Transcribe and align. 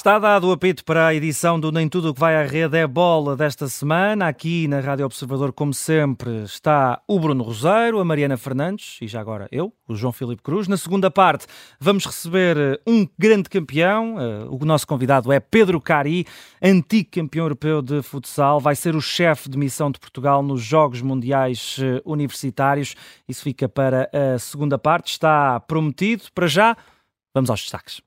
Está 0.00 0.18
dado 0.18 0.48
o 0.48 0.52
apito 0.52 0.82
para 0.82 1.08
a 1.08 1.14
edição 1.14 1.60
do 1.60 1.70
Nem 1.70 1.86
Tudo 1.86 2.08
o 2.08 2.14
que 2.14 2.20
vai 2.20 2.34
à 2.34 2.46
rede 2.46 2.74
é 2.74 2.86
bola 2.86 3.36
desta 3.36 3.68
semana. 3.68 4.28
Aqui 4.28 4.66
na 4.66 4.80
Rádio 4.80 5.04
Observador, 5.04 5.52
como 5.52 5.74
sempre, 5.74 6.42
está 6.42 7.02
o 7.06 7.20
Bruno 7.20 7.44
Roseiro, 7.44 8.00
a 8.00 8.04
Mariana 8.04 8.38
Fernandes 8.38 8.96
e 9.02 9.06
já 9.06 9.20
agora 9.20 9.46
eu, 9.52 9.74
o 9.86 9.94
João 9.94 10.10
Filipe 10.10 10.42
Cruz. 10.42 10.66
Na 10.68 10.78
segunda 10.78 11.10
parte, 11.10 11.46
vamos 11.78 12.06
receber 12.06 12.56
eh, 12.56 12.80
um 12.86 13.06
grande 13.18 13.50
campeão. 13.50 14.18
Eh, 14.18 14.46
o 14.48 14.64
nosso 14.64 14.86
convidado 14.86 15.30
é 15.30 15.38
Pedro 15.38 15.78
Cari, 15.82 16.24
antigo 16.62 17.10
campeão 17.12 17.44
europeu 17.44 17.82
de 17.82 18.00
futsal. 18.00 18.58
Vai 18.58 18.76
ser 18.76 18.96
o 18.96 19.02
chefe 19.02 19.50
de 19.50 19.58
missão 19.58 19.90
de 19.90 20.00
Portugal 20.00 20.42
nos 20.42 20.62
Jogos 20.62 21.02
Mundiais 21.02 21.76
eh, 21.78 22.00
Universitários. 22.06 22.94
Isso 23.28 23.42
fica 23.42 23.68
para 23.68 24.08
a 24.14 24.38
segunda 24.38 24.78
parte. 24.78 25.12
Está 25.12 25.60
prometido. 25.60 26.24
Para 26.34 26.46
já, 26.46 26.74
vamos 27.34 27.50
aos 27.50 27.60
destaques. 27.60 28.00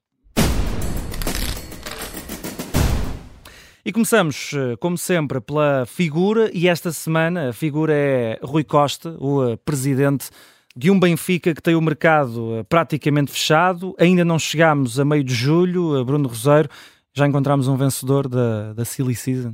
E 3.85 3.91
começamos, 3.91 4.51
eh, 4.53 4.77
como 4.77 4.97
sempre, 4.97 5.41
pela 5.41 5.85
figura, 5.85 6.49
e 6.53 6.69
esta 6.69 6.89
semana 6.93 7.49
a 7.49 7.53
figura 7.53 7.93
é 7.93 8.39
Rui 8.41 8.63
Costa, 8.63 9.17
o 9.19 9.43
eh, 9.43 9.57
presidente 9.57 10.29
de 10.73 10.89
um 10.89 10.97
Benfica 10.97 11.53
que 11.53 11.61
tem 11.61 11.75
o 11.75 11.81
mercado 11.81 12.59
eh, 12.59 12.63
praticamente 12.63 13.29
fechado. 13.29 13.93
Ainda 13.99 14.23
não 14.23 14.39
chegámos 14.39 15.01
a 15.01 15.03
meio 15.03 15.21
de 15.21 15.33
julho, 15.33 16.03
Bruno 16.05 16.29
Roseiro, 16.29 16.69
já 17.13 17.27
encontramos 17.27 17.67
um 17.67 17.75
vencedor 17.75 18.29
da, 18.29 18.71
da 18.71 18.85
Silly 18.85 19.15
Season. 19.15 19.53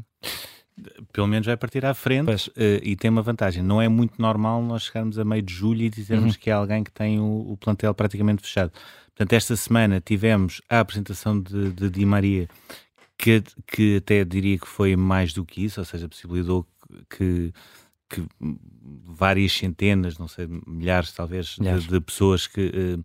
Pelo 1.11 1.27
menos 1.27 1.47
vai 1.47 1.57
partir 1.57 1.83
à 1.83 1.95
frente 1.95 2.49
uh, 2.49 2.53
e 2.83 2.95
tem 2.95 3.09
uma 3.09 3.21
vantagem. 3.21 3.61
Não 3.61 3.81
é 3.81 3.89
muito 3.89 4.21
normal 4.21 4.61
nós 4.61 4.83
chegarmos 4.83 5.19
a 5.19 5.25
meio 5.25 5.41
de 5.41 5.53
julho 5.53 5.81
e 5.81 5.89
dizermos 5.89 6.35
uhum. 6.35 6.39
que 6.39 6.49
há 6.49 6.55
alguém 6.55 6.85
que 6.85 6.91
tem 6.91 7.19
o, 7.19 7.51
o, 7.51 7.57
plantel 7.57 7.93
praticamente 7.93 8.43
fechado. 8.43 8.71
Portanto, 9.07 9.33
esta 9.33 9.57
semana 9.57 9.99
tivemos 9.99 10.61
a 10.69 10.79
apresentação 10.79 11.41
de, 11.41 11.71
de 11.71 11.89
Di 11.89 12.05
Maria, 12.05 12.47
que, 13.19 13.43
que 13.67 13.97
até 13.97 14.23
diria 14.23 14.57
que 14.57 14.67
foi 14.67 14.95
mais 14.95 15.33
do 15.33 15.45
que 15.45 15.65
isso, 15.65 15.81
ou 15.81 15.85
seja, 15.85 16.07
possibilitou 16.07 16.65
que, 17.09 17.53
que 18.09 18.25
várias 19.05 19.51
centenas, 19.51 20.17
não 20.17 20.27
sei, 20.27 20.47
milhares 20.65 21.11
talvez, 21.11 21.57
milhares. 21.57 21.83
De, 21.83 21.89
de, 21.89 21.99
pessoas 21.99 22.47
que 22.47 22.97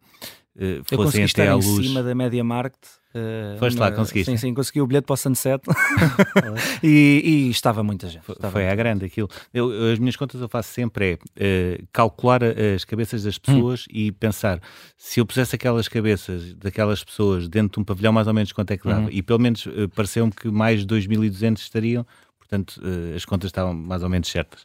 uh, 0.56 0.96
fossem 0.96 1.24
até 1.24 1.48
à 1.48 1.54
luz. 1.54 1.66
em 1.66 1.82
cima 1.84 2.02
da 2.02 2.14
Media 2.14 2.44
Market 2.44 2.78
Uh, 3.14 3.56
Foste 3.58 3.78
lá, 3.78 3.92
conseguiste? 3.92 4.32
Sim, 4.32 4.36
sim, 4.36 4.52
consegui 4.52 4.80
o 4.80 4.86
bilhete 4.88 5.06
para 5.06 5.14
o 5.14 5.16
Sunset 5.16 5.62
e, 6.82 7.22
e, 7.24 7.50
estava 7.50 7.80
muita 7.80 8.08
gente. 8.08 8.28
Estava 8.28 8.50
foi 8.50 8.68
à 8.68 8.74
grande 8.74 9.04
aquilo. 9.04 9.28
Eu, 9.52 9.92
as 9.92 10.00
minhas 10.00 10.16
contas 10.16 10.40
eu 10.40 10.48
faço 10.48 10.72
sempre 10.72 11.20
é 11.36 11.78
uh, 11.78 11.86
calcular 11.92 12.40
as 12.42 12.84
cabeças 12.84 13.22
das 13.22 13.38
pessoas 13.38 13.82
hum. 13.82 13.92
e 13.94 14.12
pensar 14.12 14.60
se 14.98 15.20
eu 15.20 15.26
pusesse 15.26 15.54
aquelas 15.54 15.86
cabeças 15.86 16.54
daquelas 16.54 17.04
pessoas 17.04 17.46
dentro 17.46 17.74
de 17.74 17.80
um 17.80 17.84
pavilhão, 17.84 18.12
mais 18.12 18.26
ou 18.26 18.34
menos 18.34 18.50
quanto 18.50 18.72
é 18.72 18.76
que 18.76 18.88
dava. 18.88 19.02
Uhum. 19.02 19.08
E 19.12 19.22
pelo 19.22 19.38
menos 19.38 19.64
uh, 19.66 19.88
pareceu-me 19.94 20.32
que 20.32 20.50
mais 20.50 20.84
de 20.84 20.92
2.200 20.92 21.58
estariam, 21.58 22.04
portanto 22.36 22.80
as 23.14 23.24
contas 23.24 23.48
estavam 23.48 23.72
mais 23.72 24.02
ou 24.02 24.08
menos 24.08 24.28
certas. 24.28 24.64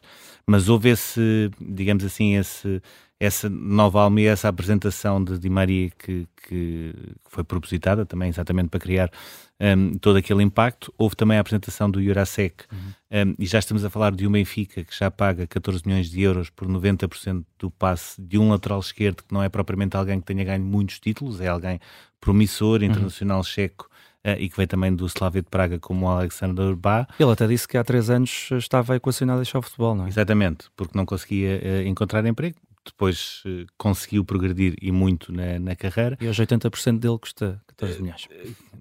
Mas 0.50 0.68
houve 0.68 0.88
esse, 0.88 1.48
digamos 1.60 2.04
assim, 2.04 2.36
esse 2.36 2.82
essa 3.20 3.50
nova 3.50 4.00
alma 4.00 4.22
e 4.22 4.24
essa 4.24 4.48
apresentação 4.48 5.22
de 5.22 5.38
Di 5.38 5.50
Maria 5.50 5.90
que, 5.90 6.26
que 6.48 6.94
foi 7.26 7.44
propositada 7.44 8.06
também 8.06 8.30
exatamente 8.30 8.70
para 8.70 8.80
criar 8.80 9.12
um, 9.60 9.98
todo 9.98 10.16
aquele 10.16 10.42
impacto. 10.42 10.92
Houve 10.96 11.14
também 11.14 11.36
a 11.36 11.42
apresentação 11.42 11.90
do 11.90 12.02
Jurasek 12.02 12.64
uhum. 12.72 13.28
um, 13.28 13.34
e 13.38 13.44
já 13.44 13.58
estamos 13.58 13.84
a 13.84 13.90
falar 13.90 14.12
de 14.12 14.26
um 14.26 14.32
Benfica 14.32 14.82
que 14.82 14.96
já 14.96 15.10
paga 15.10 15.46
14 15.46 15.82
milhões 15.84 16.10
de 16.10 16.22
euros 16.22 16.48
por 16.48 16.66
90% 16.66 17.44
do 17.58 17.70
passe 17.70 18.20
de 18.22 18.38
um 18.38 18.48
lateral 18.48 18.80
esquerdo 18.80 19.22
que 19.22 19.34
não 19.34 19.42
é 19.42 19.50
propriamente 19.50 19.98
alguém 19.98 20.18
que 20.18 20.26
tenha 20.26 20.42
ganho 20.42 20.64
muitos 20.64 20.98
títulos, 20.98 21.42
é 21.42 21.48
alguém 21.48 21.78
promissor, 22.18 22.80
uhum. 22.80 22.86
internacional 22.86 23.38
uhum. 23.38 23.44
checo 23.44 23.89
e 24.24 24.48
que 24.48 24.56
veio 24.56 24.68
também 24.68 24.94
do 24.94 25.06
Slavia 25.06 25.42
de 25.42 25.48
Praga 25.48 25.78
como 25.78 26.06
o 26.06 26.08
Alexander 26.08 26.74
Bá. 26.76 27.06
Ele 27.18 27.30
até 27.30 27.46
disse 27.46 27.66
que 27.66 27.78
há 27.78 27.84
três 27.84 28.10
anos 28.10 28.48
estava 28.52 28.96
equacionado 28.96 29.38
a 29.38 29.42
deixar 29.42 29.58
o 29.58 29.62
futebol, 29.62 29.94
não 29.94 30.06
é? 30.06 30.08
Exatamente, 30.08 30.66
porque 30.76 30.96
não 30.96 31.06
conseguia 31.06 31.60
uh, 31.62 31.88
encontrar 31.88 32.24
emprego 32.26 32.56
depois 32.84 33.42
uh, 33.46 33.66
conseguiu 33.76 34.24
progredir 34.24 34.74
e 34.80 34.90
muito 34.90 35.32
na, 35.32 35.58
na, 35.58 35.76
carreira. 35.76 36.16
E 36.20 36.28
hoje 36.28 36.44
80% 36.44 36.98
dele 36.98 37.18
custa 37.18 37.60
14 37.68 38.02
milhões. 38.02 38.28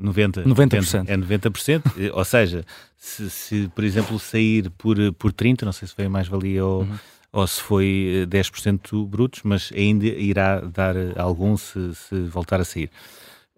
90%. 0.02 0.44
90%. 0.46 1.10
É 1.10 1.18
90%. 1.18 2.12
ou 2.14 2.26
seja, 2.26 2.66
se, 2.98 3.30
se, 3.30 3.72
por 3.74 3.84
exemplo 3.84 4.20
sair 4.20 4.70
por, 4.72 4.98
por 5.14 5.32
30%, 5.34 5.64
não 5.64 5.72
sei 5.72 5.88
se 5.88 5.96
foi 5.96 6.08
mais-valia 6.08 6.66
ou, 6.66 6.82
uhum. 6.82 6.98
ou 7.32 7.48
se 7.48 7.62
foi 7.62 8.26
10% 8.30 9.08
brutos, 9.08 9.42
mas 9.44 9.72
ainda 9.76 10.06
irá 10.06 10.62
dar 10.62 10.96
algum 11.18 11.56
se, 11.58 11.94
se 11.96 12.22
voltar 12.24 12.60
a 12.60 12.66
sair. 12.66 12.90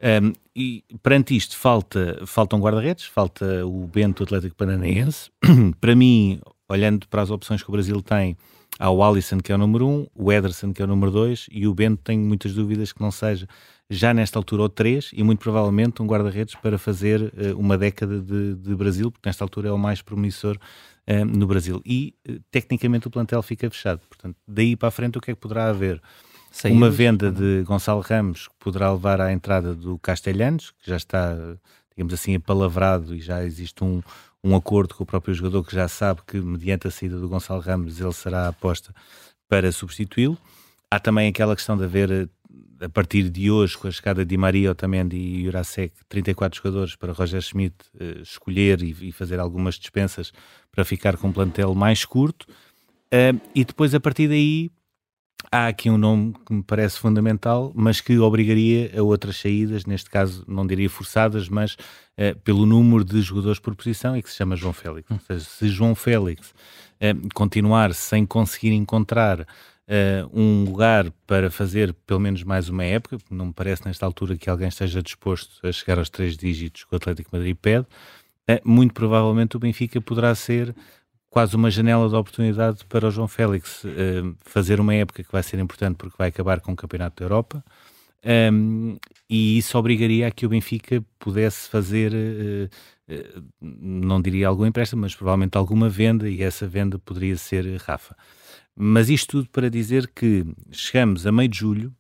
Um, 0.03 0.34
e 0.56 0.84
perante 1.03 1.35
isto 1.35 1.56
falta, 1.57 2.22
faltam 2.25 2.59
guarda-redes, 2.59 3.06
falta 3.06 3.66
o 3.66 3.88
Bento 3.88 4.23
Atlético 4.23 4.56
Paranaense. 4.56 5.29
para 5.79 5.95
mim, 5.95 6.39
olhando 6.67 7.07
para 7.07 7.22
as 7.22 7.29
opções 7.29 7.62
que 7.62 7.69
o 7.69 7.72
Brasil 7.72 8.01
tem, 8.01 8.35
Há 8.79 8.90
o 8.90 9.03
Alisson, 9.03 9.40
que 9.40 9.51
é 9.51 9.56
o 9.56 9.57
número 9.57 9.88
1, 9.88 9.91
um, 9.91 10.07
o 10.16 10.31
Ederson, 10.31 10.73
que 10.73 10.81
é 10.81 10.85
o 10.85 10.88
número 10.88 11.11
2, 11.11 11.47
e 11.51 11.67
o 11.67 11.73
Bento 11.73 12.01
tenho 12.03 12.22
muitas 12.22 12.53
dúvidas 12.53 12.91
que 12.91 13.01
não 13.01 13.11
seja 13.11 13.47
já 13.90 14.13
nesta 14.13 14.40
altura 14.40 14.63
o 14.63 14.69
3 14.69 15.11
e 15.13 15.22
muito 15.22 15.40
provavelmente 15.40 16.01
um 16.01 16.07
guarda-redes 16.07 16.56
para 16.56 16.78
fazer 16.78 17.22
uh, 17.22 17.59
uma 17.59 17.78
década 17.78 18.19
de, 18.19 18.56
de, 18.56 18.73
Brasil, 18.73 19.11
porque 19.11 19.28
nesta 19.28 19.44
altura 19.44 19.69
é 19.69 19.72
o 19.72 19.78
mais 19.78 20.01
promissor 20.01 20.57
uh, 21.07 21.25
no 21.25 21.45
Brasil. 21.45 21.81
E 21.85 22.16
uh, 22.28 22.40
tecnicamente 22.50 23.07
o 23.07 23.11
plantel 23.11 23.44
fica 23.44 23.69
fechado. 23.69 24.01
Portanto, 24.07 24.38
daí 24.47 24.75
para 24.75 24.88
a 24.88 24.91
frente 24.91 25.17
o 25.17 25.22
que 25.22 25.29
é 25.29 25.35
que 25.35 25.40
poderá 25.40 25.69
haver? 25.69 26.01
Uma 26.66 26.89
venda 26.89 27.31
de 27.31 27.63
Gonçalo 27.63 28.01
Ramos 28.01 28.47
que 28.47 28.53
poderá 28.59 28.91
levar 28.91 29.22
à 29.22 29.31
entrada 29.31 29.73
do 29.73 29.97
Castelhanos, 29.97 30.72
que 30.72 30.89
já 30.89 30.97
está, 30.97 31.35
digamos 31.91 32.13
assim, 32.13 32.35
apalavrado 32.35 33.16
e 33.16 33.22
já 33.22 33.44
existe 33.44 33.84
um, 33.84 34.01
um 34.44 34.56
acordo 34.56 34.94
com 34.94 35.03
o 35.03 35.06
próprio 35.07 35.34
jogador 35.34 35.63
que 35.63 35.73
já 35.73 35.88
sabe 35.88 36.22
que, 36.28 36.38
mediante 36.38 36.88
a 36.88 36.91
saída 36.91 37.17
do 37.17 37.29
Gonçalo 37.29 37.61
Ramos, 37.61 38.00
ele 38.00 38.13
será 38.13 38.47
aposta 38.47 38.94
para 39.47 39.72
substituí-lo. 39.72 40.38
Há 40.90 41.00
também 41.00 41.29
aquela 41.29 41.56
questão 41.56 41.78
de 41.78 41.85
haver, 41.85 42.29
a 42.81 42.90
partir 42.90 43.29
de 43.29 43.50
hoje, 43.50 43.78
com 43.78 43.88
a 43.88 43.91
chegada 43.91 44.25
de 44.25 44.38
Maria, 44.38 44.72
Otamendi 44.72 45.16
e 45.16 45.45
Jurasek, 45.45 45.94
34 46.09 46.57
jogadores 46.57 46.95
para 46.95 47.13
Roger 47.13 47.41
Schmidt 47.41 47.75
uh, 47.95 48.22
escolher 48.22 48.81
e, 48.84 49.11
fazer 49.11 49.40
algumas 49.40 49.75
dispensas 49.75 50.34
para 50.72 50.84
ficar 50.84 51.16
com 51.17 51.29
um 51.29 51.31
plantel 51.31 51.73
mais 51.73 52.03
curto. 52.03 52.45
Uh, 53.13 53.40
e 53.56 53.63
depois, 53.63 53.95
a 53.95 54.00
partir 54.00 54.28
daí, 54.28 54.69
há 55.51 55.67
aqui 55.67 55.89
um 55.89 55.97
nome 55.97 56.33
que 56.45 56.53
me 56.53 56.63
parece 56.63 56.99
fundamental, 56.99 57.71
mas 57.75 58.01
que 58.01 58.17
obrigaria 58.19 58.91
a 58.97 59.01
outras 59.01 59.37
saídas, 59.37 59.85
neste 59.85 60.09
caso 60.09 60.43
não 60.47 60.65
diria 60.65 60.89
forçadas, 60.89 61.49
mas 61.49 61.73
uh, 61.73 62.37
pelo 62.43 62.65
número 62.65 63.03
de 63.03 63.21
jogadores 63.21 63.59
por 63.59 63.75
posição 63.75 64.15
e 64.15 64.21
que 64.21 64.29
se 64.29 64.37
chama 64.37 64.55
João 64.55 64.73
Félix. 64.73 65.09
Hum. 65.09 65.15
Ou 65.15 65.19
seja, 65.19 65.45
se 65.45 65.69
João 65.69 65.95
Félix 65.95 66.49
uh, 66.49 67.29
continuar 67.33 67.93
sem 67.93 68.25
conseguir 68.25 68.71
encontrar 68.71 69.41
uh, 69.41 69.45
um 70.33 70.63
lugar 70.63 71.11
para 71.25 71.49
fazer 71.49 71.93
pelo 72.05 72.19
menos 72.19 72.43
mais 72.43 72.69
uma 72.69 72.83
época, 72.83 73.17
não 73.29 73.47
me 73.47 73.53
parece 73.53 73.85
nesta 73.85 74.05
altura 74.05 74.37
que 74.37 74.49
alguém 74.49 74.67
esteja 74.67 75.01
disposto 75.01 75.65
a 75.67 75.71
chegar 75.71 75.97
aos 75.97 76.09
três 76.09 76.37
dígitos 76.37 76.83
que 76.83 76.93
o 76.93 76.97
Atlético 76.97 77.29
Madrid 77.33 77.57
pede, 77.61 77.85
muito 78.65 78.93
provavelmente 78.93 79.55
o 79.55 79.59
Benfica 79.59 80.01
poderá 80.01 80.35
ser 80.35 80.75
quase 81.31 81.55
uma 81.55 81.71
janela 81.71 82.07
de 82.07 82.13
oportunidade 82.15 82.85
para 82.85 83.07
o 83.07 83.11
João 83.11 83.27
Félix 83.27 83.83
uh, 83.83 84.35
fazer 84.41 84.79
uma 84.79 84.93
época 84.93 85.23
que 85.23 85.31
vai 85.31 85.41
ser 85.41 85.57
importante 85.57 85.95
porque 85.95 86.15
vai 86.15 86.27
acabar 86.27 86.59
com 86.59 86.73
o 86.73 86.75
Campeonato 86.75 87.15
da 87.15 87.25
Europa 87.25 87.63
um, 88.23 88.97
e 89.29 89.57
isso 89.57 89.77
obrigaria 89.77 90.27
a 90.27 90.31
que 90.31 90.45
o 90.45 90.49
Benfica 90.49 91.03
pudesse 91.17 91.67
fazer, 91.69 92.13
uh, 92.13 92.69
uh, 93.11 93.43
não 93.59 94.21
diria 94.21 94.47
algum 94.47 94.65
empréstimo, 94.65 95.01
mas 95.01 95.15
provavelmente 95.15 95.57
alguma 95.57 95.89
venda 95.89 96.29
e 96.29 96.43
essa 96.43 96.67
venda 96.67 96.99
poderia 96.99 97.35
ser 97.37 97.66
Rafa. 97.77 98.16
Mas 98.75 99.09
isto 99.09 99.37
tudo 99.37 99.49
para 99.49 99.69
dizer 99.69 100.11
que 100.13 100.45
chegamos 100.72 101.25
a 101.25 101.31
meio 101.31 101.49
de 101.49 101.57
julho 101.57 101.93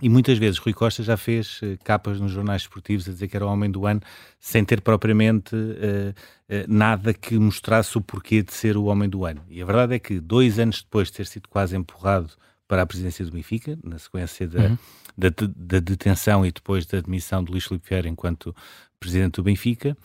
e 0.00 0.08
muitas 0.08 0.38
vezes 0.38 0.58
Rui 0.58 0.72
Costa 0.72 1.02
já 1.02 1.16
fez 1.16 1.60
uh, 1.62 1.78
capas 1.84 2.20
nos 2.20 2.32
jornais 2.32 2.62
esportivos 2.62 3.08
a 3.08 3.12
dizer 3.12 3.28
que 3.28 3.36
era 3.36 3.46
o 3.46 3.48
homem 3.48 3.70
do 3.70 3.86
ano, 3.86 4.00
sem 4.40 4.64
ter 4.64 4.80
propriamente 4.80 5.54
uh, 5.54 6.10
uh, 6.10 6.64
nada 6.66 7.14
que 7.14 7.38
mostrasse 7.38 7.96
o 7.96 8.00
porquê 8.00 8.42
de 8.42 8.52
ser 8.52 8.76
o 8.76 8.84
homem 8.84 9.08
do 9.08 9.24
ano. 9.24 9.42
E 9.48 9.62
a 9.62 9.64
verdade 9.64 9.94
é 9.94 9.98
que, 9.98 10.18
dois 10.18 10.58
anos 10.58 10.82
depois 10.82 11.08
de 11.08 11.14
ter 11.14 11.26
sido 11.26 11.48
quase 11.48 11.76
empurrado 11.76 12.30
para 12.66 12.82
a 12.82 12.86
presidência 12.86 13.24
do 13.24 13.30
Benfica, 13.30 13.78
na 13.84 13.98
sequência 13.98 14.48
da, 14.48 14.62
uhum. 14.62 14.78
da, 15.16 15.28
da, 15.56 15.80
detenção 15.80 16.44
e 16.44 16.50
depois 16.50 16.86
da 16.86 16.98
admissão 16.98 17.44
de 17.44 17.52
Luís 17.52 17.64
Filipe 17.64 17.88
Vieira 17.88 18.08
enquanto 18.08 18.54
presidente 18.98 19.34
do 19.34 19.44
Benfica, 19.44 19.96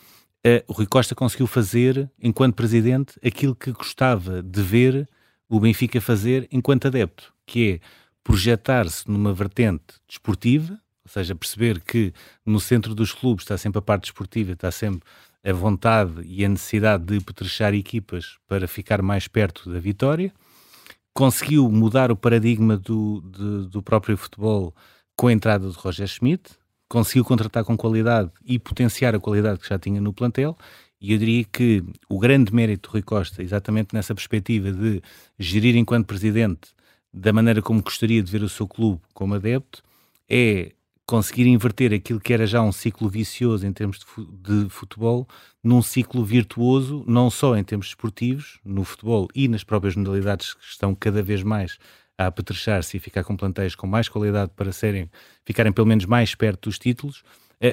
uh, 0.45 0.71
Rui 0.71 0.85
Costa 0.85 1.15
conseguiu 1.15 1.47
fazer, 1.47 2.09
enquanto 2.21 2.53
presidente, 2.53 3.19
aquilo 3.25 3.55
que 3.55 3.71
gostava 3.71 4.43
de 4.43 4.61
ver 4.61 5.09
o 5.49 5.59
Benfica 5.59 5.99
fazer 5.99 6.47
enquanto 6.51 6.85
adepto, 6.85 7.33
que 7.45 7.71
é 7.73 7.79
projetar-se 8.29 9.09
numa 9.09 9.33
vertente 9.33 9.95
desportiva, 10.07 10.73
ou 11.03 11.11
seja, 11.11 11.33
perceber 11.33 11.81
que 11.81 12.13
no 12.45 12.59
centro 12.59 12.93
dos 12.93 13.11
clubes 13.11 13.43
está 13.43 13.57
sempre 13.57 13.79
a 13.79 13.81
parte 13.81 14.03
desportiva, 14.03 14.51
está 14.51 14.69
sempre 14.69 15.01
a 15.43 15.51
vontade 15.51 16.21
e 16.23 16.45
a 16.45 16.47
necessidade 16.47 17.05
de 17.05 17.19
petrechar 17.21 17.73
equipas 17.73 18.37
para 18.47 18.67
ficar 18.67 19.01
mais 19.01 19.27
perto 19.27 19.71
da 19.71 19.79
vitória. 19.79 20.31
Conseguiu 21.11 21.71
mudar 21.71 22.11
o 22.11 22.15
paradigma 22.15 22.77
do, 22.77 23.19
de, 23.21 23.67
do 23.67 23.81
próprio 23.81 24.15
futebol 24.15 24.75
com 25.15 25.25
a 25.25 25.33
entrada 25.33 25.67
de 25.67 25.75
Roger 25.75 26.07
Schmidt, 26.07 26.51
conseguiu 26.87 27.25
contratar 27.25 27.63
com 27.63 27.75
qualidade 27.75 28.29
e 28.45 28.59
potenciar 28.59 29.15
a 29.15 29.19
qualidade 29.19 29.59
que 29.59 29.67
já 29.67 29.79
tinha 29.79 29.99
no 29.99 30.13
plantel. 30.13 30.55
E 31.01 31.13
eu 31.13 31.17
diria 31.17 31.45
que 31.45 31.83
o 32.07 32.19
grande 32.19 32.53
mérito 32.53 32.89
do 32.89 32.93
Rui 32.93 33.01
Costa, 33.01 33.41
exatamente 33.41 33.95
nessa 33.95 34.13
perspectiva 34.13 34.71
de 34.71 35.01
gerir 35.39 35.75
enquanto 35.75 36.05
presidente 36.05 36.77
da 37.13 37.33
maneira 37.33 37.61
como 37.61 37.81
gostaria 37.81 38.21
de 38.21 38.31
ver 38.31 38.43
o 38.43 38.49
seu 38.49 38.67
clube 38.67 39.01
como 39.13 39.35
adepto, 39.35 39.83
é 40.29 40.71
conseguir 41.05 41.47
inverter 41.47 41.91
aquilo 41.91 42.19
que 42.19 42.31
era 42.31 42.45
já 42.45 42.61
um 42.61 42.71
ciclo 42.71 43.09
vicioso 43.09 43.65
em 43.65 43.73
termos 43.73 43.97
de 43.97 44.69
futebol 44.69 45.27
num 45.63 45.81
ciclo 45.81 46.23
virtuoso, 46.23 47.03
não 47.07 47.31
só 47.31 47.57
em 47.57 47.63
termos 47.63 47.87
esportivos, 47.87 48.59
no 48.63 48.83
futebol 48.83 49.27
e 49.33 49.47
nas 49.47 49.63
próprias 49.63 49.95
modalidades 49.95 50.53
que 50.53 50.63
estão 50.63 50.93
cada 50.93 51.23
vez 51.23 51.41
mais 51.41 51.79
a 52.15 52.27
apetrechar-se 52.27 52.97
e 52.97 52.99
ficar 52.99 53.23
com 53.23 53.35
plantéis 53.35 53.73
com 53.73 53.87
mais 53.87 54.07
qualidade 54.07 54.51
para 54.55 54.71
serem, 54.71 55.09
ficarem 55.43 55.71
pelo 55.71 55.87
menos 55.87 56.05
mais 56.05 56.35
perto 56.35 56.69
dos 56.69 56.77
títulos, 56.77 57.23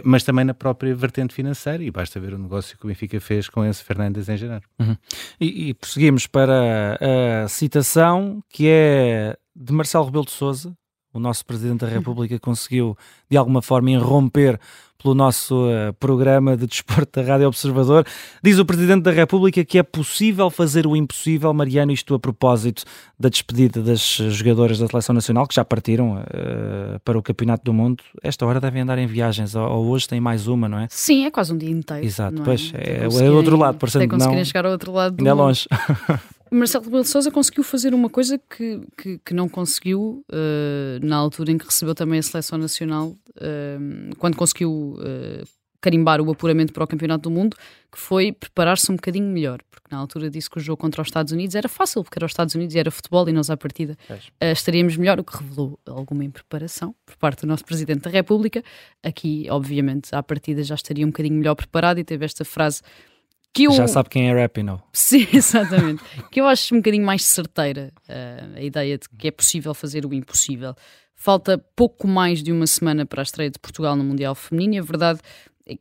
mas 0.05 0.25
também 0.25 0.45
na 0.45 0.55
própria 0.55 0.95
vertente 0.95 1.35
financeira, 1.35 1.83
e 1.83 1.91
basta 1.91 2.19
ver 2.19 2.35
o 2.35 2.39
negócio 2.39 2.77
que 2.77 2.85
o 2.85 2.89
Benfica 2.89 3.21
fez 3.21 3.49
com 3.49 3.65
esse 3.65 3.83
Fernandes 3.85 4.29
em 4.29 4.37
janeiro. 4.37 4.65
Uhum. 4.79 4.97
E, 5.41 5.69
e 5.69 5.75
prosseguimos 5.75 6.27
para 6.27 6.99
a 7.45 7.49
citação 7.49 8.43
que 8.49 8.69
é 8.69 9.37
de 9.55 9.73
Marcelo 9.73 10.05
Rebelo 10.05 10.25
de 10.25 10.33
Souza, 10.33 10.77
o 11.17 11.19
nosso 11.19 11.47
Presidente 11.47 11.81
da 11.81 11.89
República 11.89 12.39
conseguiu, 12.39 12.97
de 13.31 13.39
alguma 13.39 13.63
forma, 13.63 13.91
irromper 13.91 14.61
pelo 15.03 15.15
nosso 15.15 15.67
uh, 15.67 15.93
programa 16.01 16.57
de 16.57 16.67
desporto 16.67 17.21
da 17.21 17.27
Rádio 17.27 17.49
Observador. 17.49 18.07
Diz 18.43 18.59
o 18.59 18.65
Presidente 18.65 19.03
da 19.03 19.11
República 19.11 19.65
que 19.65 19.79
é 19.79 19.83
possível 19.83 20.51
fazer 20.51 20.87
o 20.87 20.97
impossível, 20.97 21.53
Mariano, 21.53 21.93
isto 21.93 22.15
a 22.15 22.19
propósito 22.19 22.85
da 23.19 23.29
despedida 23.29 23.83
das 23.83 24.01
jogadoras 24.01 24.79
da 24.79 24.87
Seleção 24.87 25.15
Nacional, 25.15 25.47
que 25.47 25.55
já 25.55 25.65
partiram 25.65 26.17
uh, 26.17 27.01
para 27.05 27.19
o 27.19 27.23
Campeonato 27.23 27.65
do 27.65 27.73
Mundo. 27.73 28.03
Esta 28.23 28.47
hora 28.47 28.61
devem 28.61 28.83
andar 28.83 28.99
em 28.99 29.07
viagens, 29.07 29.55
ou, 29.55 29.69
ou, 29.69 29.87
hoje 29.89 30.09
tem 30.09 30.21
mais 30.21 30.47
uma, 30.47 30.69
não 30.69 30.79
é? 30.79 30.87
Sim, 30.91 31.25
é 31.25 31.31
quase 31.31 31.53
um 31.53 31.59
dia 31.59 31.71
inteiro. 31.71 32.05
Exato, 32.05 32.41
é? 32.43 32.45
pois, 32.45 32.73
é, 32.75 33.05
é 33.05 33.31
o 33.31 33.35
outro 33.35 33.57
lado, 33.57 33.79
por 33.79 33.89
exemplo, 33.89 34.19
não... 34.19 34.45
chegar 34.45 34.67
ao 34.67 34.73
outro 34.73 34.93
lado 34.93 35.17
do 35.17 35.21
Ainda 35.21 35.31
é 35.31 35.35
longe. 35.35 35.67
Marcelo 36.51 36.85
Rebelo 36.85 37.03
de 37.03 37.09
Sousa 37.09 37.31
conseguiu 37.31 37.65
fazer 37.65 37.93
uma 37.93 38.09
coisa 38.09 38.39
que, 38.39 38.81
que, 38.97 39.19
que 39.25 39.35
não 39.35 39.49
conseguiu 39.49 40.25
uh, 40.31 41.05
na 41.05 41.17
altura 41.17 41.51
em 41.51 41.59
que 41.59 41.65
recebeu 41.65 41.95
também 41.95 42.19
a 42.19 42.23
seleção 42.23 42.59
nacional, 42.59 43.09
uh, 43.09 44.17
quando 44.19 44.37
conseguiu 44.37 44.86
uh, 44.95 45.45
carimbar 45.81 46.21
o 46.21 46.31
apuramento 46.31 46.73
para 46.73 46.85
o 46.85 46.87
Campeonato 46.87 47.29
do 47.29 47.31
Mundo, 47.31 47.57
que 47.93 47.99
foi 47.99 48.33
preparar-se 48.33 48.91
um 48.91 48.97
bocadinho 48.97 49.27
melhor, 49.27 49.61
porque 49.71 49.87
na 49.91 49.99
altura 49.99 50.29
disse 50.29 50.51
que 50.51 50.59
o 50.59 50.61
jogo 50.61 50.81
contra 50.81 51.01
os 51.01 51.09
Estados 51.09 51.33
Unidos 51.33 51.55
era 51.55 51.69
fácil, 51.69 52.03
porque 52.03 52.19
era 52.19 52.27
os 52.27 52.33
Estados 52.33 52.55
Unidos 52.55 52.75
e 52.75 52.79
era 52.79 52.91
futebol 52.91 53.29
e 53.29 53.33
nós 53.33 53.51
à 53.51 53.57
partida 53.57 53.97
estaríamos 54.41 54.97
melhor, 54.97 55.21
o 55.21 55.25
que 55.25 55.37
revelou 55.37 55.79
alguma 55.87 56.25
impreparação 56.25 56.95
por 57.05 57.17
parte 57.17 57.43
do 57.43 57.47
nosso 57.47 57.65
Presidente 57.65 58.01
da 58.01 58.11
República. 58.11 58.65
Aqui, 59.03 59.47
obviamente, 59.49 60.13
à 60.13 60.23
partida 60.23 60.63
já 60.65 60.75
estaria 60.75 61.07
um 61.07 61.11
bocadinho 61.11 61.37
melhor 61.37 61.55
preparado 61.55 61.99
e 61.99 62.05
teve 62.05 62.25
esta 62.25 62.45
frase 62.45 62.83
que 63.57 63.65
eu... 63.65 63.73
Já 63.73 63.89
sabe 63.89 64.11
quem 64.11 64.29
é 64.29 64.39
Rapino. 64.39 64.83
Sim, 64.93 65.27
exatamente. 65.33 66.03
que 66.31 66.41
eu 66.41 66.47
acho 66.47 66.75
um 66.75 66.79
bocadinho 66.79 67.07
mais 67.07 67.25
certeira 67.25 67.91
uh, 68.07 68.57
a 68.57 68.61
ideia 68.61 68.99
de 68.99 69.09
que 69.09 69.29
é 69.29 69.31
possível 69.31 69.73
fazer 69.73 70.05
o 70.05 70.13
impossível. 70.13 70.75
Falta 71.17 71.59
pouco 71.75 72.07
mais 72.07 72.43
de 72.43 72.53
uma 72.53 72.67
semana 72.67 73.07
para 73.07 73.23
a 73.23 73.25
estreia 73.25 73.51
de 73.51 73.59
Portugal 73.59 73.97
no 73.97 74.05
Mundial 74.05 74.35
Feminino 74.35 74.75
e 74.75 74.79
a 74.79 74.83
verdade 74.83 75.21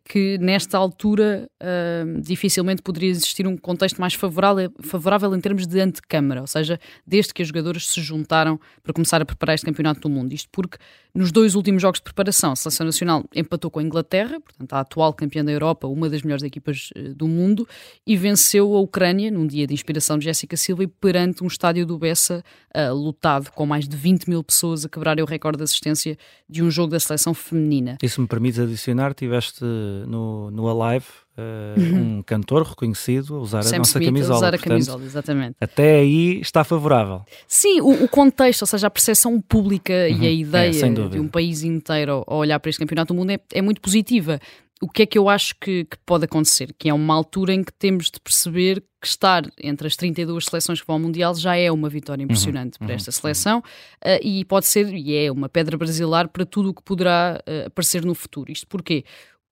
que 0.04 0.38
nesta 0.40 0.78
altura 0.78 1.48
uh, 1.62 2.22
dificilmente 2.22 2.82
poderia 2.82 3.10
existir 3.10 3.46
um 3.46 3.56
contexto 3.56 4.02
mais 4.02 4.16
favorável, 4.16 4.72
favorável 4.82 5.36
em 5.36 5.40
termos 5.40 5.68
de 5.68 5.80
antecâmara, 5.80 6.42
ou 6.42 6.48
seja, 6.48 6.80
desde 7.06 7.34
que 7.34 7.44
as 7.44 7.50
jogadoras 7.50 7.88
se 7.88 8.02
juntaram 8.02 8.60
para 8.82 8.94
começar 8.94 9.22
a 9.22 9.26
preparar 9.26 9.54
este 9.54 9.66
campeonato 9.66 10.02
do 10.02 10.10
mundo. 10.10 10.34
Isto 10.34 10.50
porque 10.52 10.78
nos 11.14 11.32
dois 11.32 11.54
últimos 11.54 11.82
jogos 11.82 12.00
de 12.00 12.04
preparação, 12.04 12.52
a 12.52 12.56
Seleção 12.56 12.86
Nacional 12.86 13.24
empatou 13.36 13.70
com 13.70 13.80
a 13.80 13.84
Inglaterra, 13.84 14.40
portanto 14.40 14.74
a 14.74 14.80
atual 14.80 15.14
campeã 15.14 15.46
da 15.46 15.52
Europa, 15.52 15.88
uma 15.88 16.10
das 16.10 16.24
melhores 16.24 16.44
equipas 16.44 16.90
uh, 16.98 17.14
do 17.14 17.28
mundo, 17.28 17.68
e 18.08 18.18
venceu 18.18 18.76
a 18.76 18.80
Ucrânia 18.80 19.30
num 19.30 19.46
dia 19.46 19.68
de 19.68 19.74
inspiração 19.74 20.18
de 20.18 20.26
Jéssica 20.26 20.58
Silva 20.58 20.84
e 20.84 20.88
perante 20.88 21.44
um 21.44 21.48
estádio 21.48 21.86
do 21.86 21.98
Bessa 22.00 22.44
uh, 22.76 23.52
com 23.54 23.66
mais 23.66 23.88
de 23.88 23.96
20 23.96 24.30
mil 24.30 24.44
pessoas 24.44 24.84
a 24.84 24.90
quebrarem 24.90 25.24
o 25.24 25.28
recorde 25.28 25.58
de 25.58 25.64
assistência 25.64 26.18
de 26.50 26.64
um 26.64 26.72
jogo 26.72 26.92
da 26.92 27.00
seleção 27.00 27.34
feminina. 27.34 27.98
Se 28.04 28.20
me 28.20 28.28
permites 28.28 28.60
adicionar, 28.60 29.14
tiveste 29.14 29.64
no, 30.07 30.51
no 30.51 30.68
Alive 30.69 31.06
uh, 31.38 31.95
um 31.95 32.22
cantor 32.24 32.63
reconhecido 32.63 33.36
a 33.36 33.39
usar 33.39 33.63
Sam 33.63 33.75
a 33.75 33.80
nossa 33.80 33.92
Smith, 33.92 34.07
camisola. 34.07 34.33
A 34.33 34.38
usar 34.38 34.48
a 34.48 34.51
Portanto, 34.51 34.69
camisola, 34.69 35.04
exatamente. 35.04 35.56
Até 35.60 35.95
aí 35.98 36.39
está 36.39 36.63
favorável. 36.63 37.22
Sim, 37.48 37.81
o, 37.81 38.04
o 38.04 38.07
contexto, 38.07 38.62
ou 38.62 38.68
seja, 38.68 38.88
a 38.88 38.89
percepção 38.89 39.39
pública 39.42 39.94
uhum. 39.94 40.24
e 40.24 40.27
a 40.27 40.31
ideia 40.31 40.86
é, 40.86 40.89
de 41.10 41.19
um 41.19 41.27
país 41.27 41.63
inteiro 41.63 42.24
a 42.27 42.36
olhar 42.36 42.60
para 42.60 42.69
este 42.69 42.80
campeonato 42.80 43.13
do 43.13 43.18
mundo 43.18 43.31
é, 43.31 43.39
é 43.54 43.62
muito 43.62 43.81
positiva 43.81 44.39
o 44.81 44.89
que 44.89 45.04
é 45.04 45.06
que 45.06 45.18
eu 45.18 45.30
acho 45.30 45.56
que, 45.60 45.86
que, 45.86 45.98
pode 46.06 46.25
acontecer? 46.25 46.74
Que 46.77 46.89
é 46.89 46.94
uma 46.94 47.13
altura 47.13 47.54
em 47.54 47.63
que 47.63 47.72
temos 47.72 48.12
de 48.12 48.19
perceber 48.19 48.83
que 49.01 49.07
estar 49.07 49.44
entre 49.62 49.88
as 49.88 49.95
32 49.95 50.45
seleções 50.45 50.81
que 50.81 50.88
vão 50.88 50.95
ao 50.95 51.00
Mundial 51.00 51.33
já 51.36 51.56
é 51.56 51.72
uma 51.72 51.89
vitória 51.89 52.22
uhum, 52.22 52.25
impressionante 52.25 52.77
uhum, 52.80 52.86
para 52.86 52.95
esta 52.95 53.12
seleção 53.12 53.60
uh, 53.60 54.19
e 54.22 54.44
pode 54.45 54.66
ser, 54.66 54.94
e 54.94 55.16
é 55.16 55.31
uma 55.31 55.48
pedra 55.48 55.77
brasileira 55.77 56.27
para 56.27 56.45
tudo 56.45 56.69
o 56.69 56.74
que 56.74 56.83
poderá 56.83 57.42
uh, 57.48 57.68
aparecer 57.68 58.04
no 58.04 58.13
futuro. 58.13 58.51
Isto 58.51 58.68
porquê? 58.68 59.06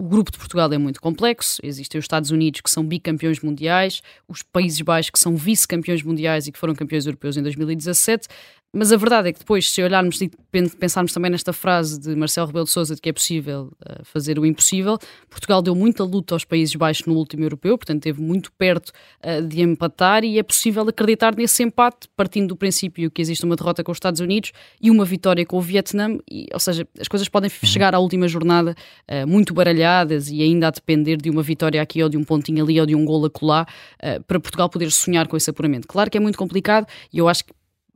O 0.03 0.05
grupo 0.05 0.29
de 0.29 0.37
Portugal 0.37 0.69
é 0.73 0.77
muito 0.77 0.99
complexo. 0.99 1.61
Existem 1.63 1.97
os 1.97 2.03
Estados 2.03 2.29
Unidos, 2.29 2.59
que 2.59 2.69
são 2.69 2.85
bicampeões 2.85 3.39
mundiais, 3.39 4.01
os 4.27 4.43
Países 4.43 4.81
Baixos, 4.81 5.09
que 5.09 5.17
são 5.17 5.37
vice-campeões 5.37 6.03
mundiais 6.03 6.45
e 6.45 6.51
que 6.51 6.59
foram 6.59 6.75
campeões 6.75 7.05
europeus 7.05 7.37
em 7.37 7.41
2017. 7.41 8.27
Mas 8.75 8.91
a 8.91 8.97
verdade 8.97 9.29
é 9.29 9.33
que 9.33 9.37
depois, 9.37 9.69
se 9.69 9.83
olharmos 9.83 10.19
e 10.19 10.31
pensarmos 10.79 11.13
também 11.13 11.29
nesta 11.29 11.53
frase 11.53 11.99
de 11.99 12.15
Marcelo 12.15 12.47
Rebelo 12.47 12.65
de 12.65 12.71
Sousa 12.71 12.95
de 12.95 13.01
que 13.01 13.07
é 13.07 13.13
possível 13.13 13.71
uh, 13.79 14.03
fazer 14.03 14.39
o 14.39 14.45
impossível, 14.47 14.97
Portugal 15.29 15.61
deu 15.61 15.75
muita 15.75 16.03
luta 16.03 16.33
aos 16.33 16.43
Países 16.43 16.73
Baixos 16.75 17.05
no 17.05 17.13
último 17.13 17.43
europeu, 17.43 17.77
portanto 17.77 17.97
esteve 17.97 18.19
muito 18.19 18.51
perto 18.53 18.91
uh, 19.23 19.47
de 19.47 19.61
empatar 19.61 20.23
e 20.23 20.39
é 20.39 20.43
possível 20.43 20.81
acreditar 20.89 21.35
nesse 21.35 21.61
empate, 21.61 22.09
partindo 22.15 22.47
do 22.47 22.55
princípio 22.55 23.11
que 23.11 23.21
existe 23.21 23.45
uma 23.45 23.55
derrota 23.55 23.83
com 23.83 23.91
os 23.91 23.97
Estados 23.97 24.19
Unidos 24.19 24.51
e 24.81 24.89
uma 24.89 25.05
vitória 25.05 25.45
com 25.45 25.57
o 25.57 25.61
Vietnã, 25.61 26.17
e, 26.27 26.47
ou 26.51 26.59
seja, 26.59 26.87
as 26.99 27.07
coisas 27.07 27.29
podem 27.29 27.51
uhum. 27.51 27.69
chegar 27.69 27.93
à 27.93 27.99
última 27.99 28.27
jornada 28.27 28.75
uh, 29.07 29.27
muito 29.27 29.53
baralhadas 29.53 30.31
e 30.31 30.41
ainda 30.41 30.69
a 30.69 30.71
depender 30.71 31.17
de 31.17 31.29
uma 31.29 31.43
vitória 31.43 31.79
aqui 31.79 32.01
ou 32.01 32.09
de 32.09 32.17
um 32.17 32.23
pontinho 32.23 32.63
ali 32.63 32.79
ou 32.79 32.87
de 32.87 32.95
um 32.95 33.05
gol 33.05 33.23
acolá 33.25 33.67
para 34.27 34.39
Portugal 34.39 34.67
poder 34.67 34.89
sonhar 34.91 35.27
com 35.27 35.37
esse 35.37 35.49
apuramento. 35.49 35.87
Claro 35.87 36.09
que 36.09 36.17
é 36.17 36.19
muito 36.19 36.37
complicado 36.37 36.87
e 37.11 37.19
eu 37.19 37.29
acho 37.29 37.45
que 37.45 37.53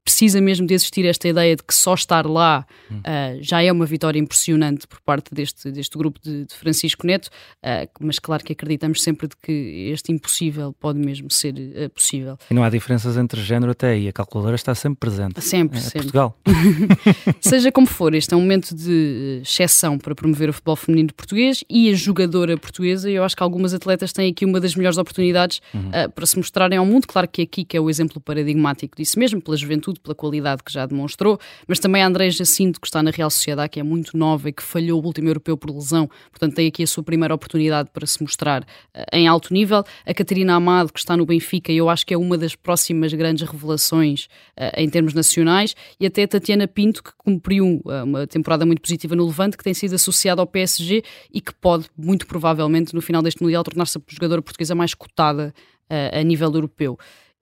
precisa 0.07 0.39
mesmo 0.39 0.65
de 0.65 0.73
existir 0.73 1.05
esta 1.05 1.27
ideia 1.27 1.53
de 1.53 1.61
que 1.61 1.75
só 1.75 1.93
estar 1.93 2.25
lá 2.25 2.65
uh, 2.89 3.03
já 3.41 3.61
é 3.61 3.69
uma 3.69 3.85
vitória 3.85 4.17
impressionante 4.17 4.87
por 4.87 5.01
parte 5.01 5.35
deste, 5.35 5.69
deste 5.69 5.97
grupo 5.97 6.17
de, 6.23 6.45
de 6.45 6.53
Francisco 6.53 7.05
Neto, 7.05 7.25
uh, 7.27 7.89
mas 7.99 8.17
claro 8.17 8.41
que 8.41 8.53
acreditamos 8.53 9.03
sempre 9.03 9.27
de 9.27 9.35
que 9.35 9.89
este 9.91 10.13
impossível 10.13 10.73
pode 10.79 10.97
mesmo 10.97 11.29
ser 11.29 11.53
uh, 11.55 11.89
possível. 11.89 12.37
E 12.49 12.53
não 12.53 12.63
há 12.63 12.69
diferenças 12.69 13.17
entre 13.17 13.41
género 13.41 13.73
até 13.73 13.89
aí, 13.89 14.07
a 14.07 14.13
calculadora 14.13 14.55
está 14.55 14.73
sempre 14.73 14.97
presente. 14.97 15.41
Sempre, 15.41 15.77
é, 15.77 15.81
sempre. 15.81 15.99
Portugal. 16.03 16.39
Seja 17.41 17.69
como 17.69 17.85
for, 17.85 18.15
este 18.15 18.33
é 18.33 18.37
um 18.37 18.41
momento 18.41 18.73
de 18.73 19.41
exceção 19.43 19.97
para 19.97 20.15
promover 20.15 20.49
o 20.49 20.53
futebol 20.53 20.77
feminino 20.77 21.13
português 21.13 21.65
e 21.69 21.89
a 21.89 21.93
jogadora 21.93 22.57
portuguesa, 22.57 23.09
eu 23.11 23.25
acho 23.25 23.35
que 23.35 23.43
algumas 23.43 23.73
atletas 23.73 24.13
têm 24.13 24.31
aqui 24.31 24.45
uma 24.45 24.61
das 24.61 24.73
melhores 24.73 24.97
oportunidades 24.97 25.59
uhum. 25.73 25.91
para 26.15 26.25
se 26.25 26.37
mostrarem 26.37 26.77
ao 26.77 26.85
mundo, 26.85 27.05
claro 27.05 27.27
que 27.27 27.41
aqui 27.41 27.65
que 27.65 27.75
é 27.75 27.81
o 27.81 27.89
exemplo 27.89 28.21
paradigmático 28.21 28.95
disso 28.95 29.19
mesmo, 29.19 29.41
pela 29.41 29.57
juventude 29.57 29.96
pela 29.99 30.15
qualidade 30.15 30.63
que 30.63 30.71
já 30.71 30.85
demonstrou, 30.85 31.39
mas 31.67 31.79
também 31.79 32.01
a 32.01 32.07
André 32.07 32.29
Jacinto, 32.29 32.79
que 32.79 32.87
está 32.87 33.01
na 33.01 33.11
Real 33.11 33.29
Sociedade, 33.29 33.69
que 33.69 33.79
é 33.79 33.83
muito 33.83 34.17
nova 34.17 34.49
e 34.49 34.53
que 34.53 34.63
falhou 34.63 35.01
o 35.01 35.05
último 35.05 35.29
europeu 35.29 35.57
por 35.57 35.71
lesão, 35.71 36.09
portanto 36.31 36.55
tem 36.55 36.67
aqui 36.67 36.83
a 36.83 36.87
sua 36.87 37.03
primeira 37.03 37.33
oportunidade 37.33 37.89
para 37.91 38.05
se 38.05 38.21
mostrar 38.21 38.61
uh, 38.61 38.65
em 39.13 39.27
alto 39.27 39.53
nível. 39.53 39.83
A 40.05 40.13
Catarina 40.13 40.55
Amado, 40.55 40.91
que 40.91 40.99
está 40.99 41.15
no 41.15 41.25
Benfica, 41.25 41.71
eu 41.71 41.89
acho 41.89 42.05
que 42.05 42.13
é 42.13 42.17
uma 42.17 42.37
das 42.37 42.55
próximas 42.55 43.13
grandes 43.13 43.47
revelações 43.49 44.25
uh, 44.57 44.71
em 44.77 44.89
termos 44.89 45.13
nacionais, 45.13 45.75
e 45.99 46.05
até 46.05 46.23
a 46.23 46.27
Tatiana 46.27 46.67
Pinto, 46.67 47.03
que 47.03 47.11
cumpriu 47.17 47.81
uh, 47.85 48.03
uma 48.03 48.27
temporada 48.27 48.65
muito 48.65 48.81
positiva 48.81 49.15
no 49.15 49.25
Levante, 49.25 49.57
que 49.57 49.63
tem 49.63 49.73
sido 49.73 49.95
associada 49.95 50.41
ao 50.41 50.47
PSG 50.47 51.03
e 51.33 51.41
que 51.41 51.53
pode, 51.53 51.87
muito 51.97 52.27
provavelmente, 52.27 52.93
no 52.93 53.01
final 53.01 53.21
deste 53.21 53.41
Mundial, 53.41 53.63
tornar-se 53.63 53.97
a 53.97 54.01
jogadora 54.07 54.41
portuguesa 54.41 54.75
mais 54.75 54.93
cotada 54.93 55.53
a 55.89 56.21
nível 56.21 56.53
europeu. 56.53 56.97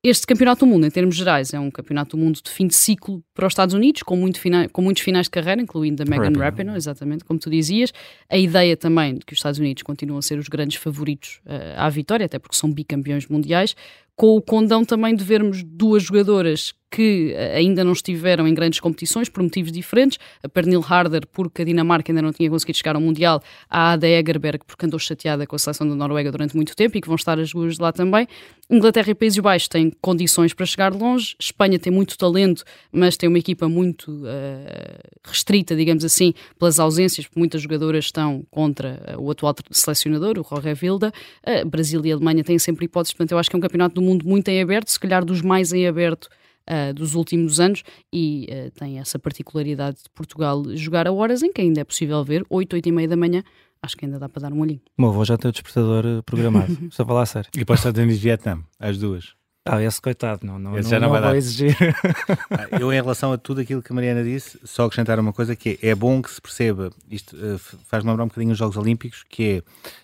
Este 0.08 0.28
Campeonato 0.28 0.64
do 0.64 0.70
Mundo, 0.72 0.86
em 0.86 0.92
termos 0.92 1.16
gerais, 1.16 1.52
é 1.52 1.60
um 1.60 1.72
Campeonato 1.72 2.16
do 2.16 2.24
Mundo 2.24 2.40
de 2.40 2.52
fim 2.52 2.68
de 2.68 2.76
ciclo 2.76 3.24
para 3.34 3.48
os 3.48 3.54
Estados 3.54 3.74
Unidos, 3.74 4.04
com, 4.04 4.16
muito 4.16 4.40
fina, 4.40 4.70
com 4.70 4.80
muitos 4.80 5.02
finais 5.02 5.26
de 5.26 5.32
carreira, 5.32 5.60
incluindo 5.60 6.04
a 6.04 6.06
Megan 6.06 6.40
Rapinoe, 6.40 6.78
exatamente, 6.78 7.26
como 7.26 7.40
tu 7.40 7.50
dizias. 7.50 7.92
A 8.30 8.38
ideia 8.38 8.78
também 8.78 9.16
de 9.16 9.26
que 9.26 9.34
os 9.34 9.40
Estados 9.40 9.60
Unidos 9.60 9.82
continuam 9.82 10.20
a 10.20 10.22
ser 10.22 10.38
os 10.38 10.48
grandes 10.48 10.78
favoritos 10.78 11.42
uh, 11.48 11.74
à 11.76 11.90
vitória, 11.90 12.24
até 12.24 12.38
porque 12.38 12.56
são 12.56 12.72
bicampeões 12.72 13.26
mundiais, 13.26 13.76
com 14.16 14.36
o 14.36 14.42
condão 14.42 14.86
também 14.86 15.16
de 15.16 15.24
vermos 15.24 15.64
duas 15.64 16.04
jogadoras 16.04 16.74
que 16.96 17.34
eh, 17.36 17.58
ainda 17.58 17.84
não 17.84 17.92
estiveram 17.92 18.48
em 18.48 18.54
grandes 18.54 18.80
competições 18.80 19.28
por 19.28 19.44
motivos 19.44 19.70
diferentes. 19.70 20.18
A 20.42 20.48
Pernil 20.48 20.82
Harder, 20.88 21.28
porque 21.28 21.62
a 21.62 21.66
Dinamarca 21.66 22.12
ainda 22.12 22.22
não 22.22 22.32
tinha 22.32 22.50
conseguido 22.50 22.78
chegar 22.78 22.96
ao 22.96 23.02
Mundial. 23.02 23.44
A 23.70 23.92
Ada 23.92 24.08
Egerberg, 24.08 24.64
porque 24.66 24.86
andou 24.86 24.98
chateada 24.98 25.46
com 25.46 25.58
a 25.58 25.60
seleção 25.60 25.88
da 25.90 25.94
Noruega 25.94 26.32
durante 26.32 26.56
muito 26.56 26.74
tempo 26.74 26.98
e 26.98 27.02
que 27.02 27.08
vão 27.08 27.16
estar 27.16 27.38
as 27.38 27.52
duas 27.52 27.78
lá 27.80 27.92
também. 27.92 28.28
Inglaterra 28.70 29.12
e 29.12 29.16
Países 29.16 29.38
Baixos 29.40 29.68
têm 29.68 29.92
condições 30.02 30.54
para 30.54 30.66
chegar 30.66 30.94
longe. 30.94 31.36
Espanha 31.40 31.78
tem 31.78 31.92
muito 31.92 32.18
talento, 32.18 32.64
mas 32.92 33.18
tem 33.18 33.28
uma 33.28 33.38
equipa 33.38 33.68
muito 33.68 34.12
uh, 34.12 35.20
restrita, 35.24 35.76
digamos 35.76 36.04
assim, 36.06 36.34
pelas 36.58 36.80
ausências, 36.80 37.28
porque 37.28 37.40
muitas 37.40 37.62
jogadoras 37.62 38.06
estão 38.06 38.44
contra 38.50 39.16
uh, 39.16 39.22
o 39.22 39.30
atual 39.30 39.54
selecionador, 39.70 40.40
o 40.40 40.48
Jorge 40.50 40.74
Vilda. 40.74 41.12
Uh, 41.46 41.68
Brasil 41.68 42.04
e 42.06 42.12
Alemanha 42.12 42.44
têm 42.44 42.58
sempre 42.58 42.86
hipóteses, 42.86 43.14
portanto, 43.14 43.34
eu 43.34 43.38
acho 43.38 43.50
que 43.50 43.56
é 43.56 43.60
um 43.60 43.62
campeonato 43.62 43.96
do 43.96 44.02
mundo 44.06 44.28
muito 44.28 44.48
em 44.50 44.62
aberto, 44.62 44.90
se 44.90 45.00
calhar 45.00 45.26
dos 45.26 45.42
mais 45.42 45.74
em 45.74 45.88
aberto 45.88 46.30
uh, 46.70 46.94
dos 46.94 47.16
últimos 47.16 47.60
anos 47.60 47.84
e 48.14 48.48
uh, 48.50 48.72
tem 48.72 49.00
essa 49.00 49.18
particularidade 49.20 49.98
de 50.04 50.10
Portugal 50.14 50.64
jogar 50.76 51.08
a 51.08 51.12
horas 51.12 51.44
em 51.44 51.52
que 51.52 51.62
ainda 51.62 51.82
é 51.82 51.84
possível 51.84 52.24
ver, 52.24 52.46
8, 52.50 52.74
8 52.74 52.90
e 52.90 52.92
meia 52.92 53.08
da 53.08 53.18
manhã. 53.18 53.44
Acho 53.82 53.96
que 53.98 54.06
ainda 54.06 54.18
dá 54.18 54.28
para 54.28 54.44
dar 54.44 54.54
um 54.54 54.62
olhinho. 54.62 54.82
Meu 54.98 55.10
avô 55.10 55.24
já 55.24 55.38
tem 55.38 55.50
o 55.50 55.52
despertador 55.52 56.06
eh, 56.06 56.22
programado, 56.24 56.76
só 56.90 57.06
falar 57.06 57.22
a 57.22 57.26
sério. 57.26 57.50
E 57.56 57.64
para 57.64 57.74
os 57.74 57.80
Estados 57.80 58.00
Unidos 58.00 58.18
e 58.18 58.24
Vietnã, 58.24 58.64
às 58.80 58.98
duas. 58.98 59.36
Ah, 59.68 59.82
esse 59.82 60.00
coitado, 60.00 60.46
não, 60.46 60.60
não, 60.60 60.78
esse 60.78 60.84
não, 60.84 60.90
já 60.92 61.00
não, 61.00 61.10
vai 61.10 61.38
exigir. 61.38 61.76
Ah, 62.52 62.78
Eu, 62.80 62.94
em 62.94 62.96
relação 62.98 63.34
a 63.34 63.38
tudo 63.38 63.62
aquilo 63.62 63.82
que 63.82 63.92
a 63.92 63.96
Mariana 63.96 64.24
disse, 64.24 64.60
só 64.64 64.86
acrescentar 64.86 65.20
uma 65.20 65.34
coisa 65.34 65.56
que 65.56 65.80
é, 65.82 65.90
é 65.90 65.96
bom 65.96 66.22
que 66.22 66.30
se 66.30 66.40
perceba, 66.40 66.92
isto 67.10 67.36
uh, 67.36 67.58
faz-me 67.88 68.12
lembrar 68.12 68.26
um 68.26 68.28
bocadinho 68.28 68.52
os 68.52 68.60
Jogos 68.60 68.78
Olímpicos, 68.78 69.26
que 69.28 69.64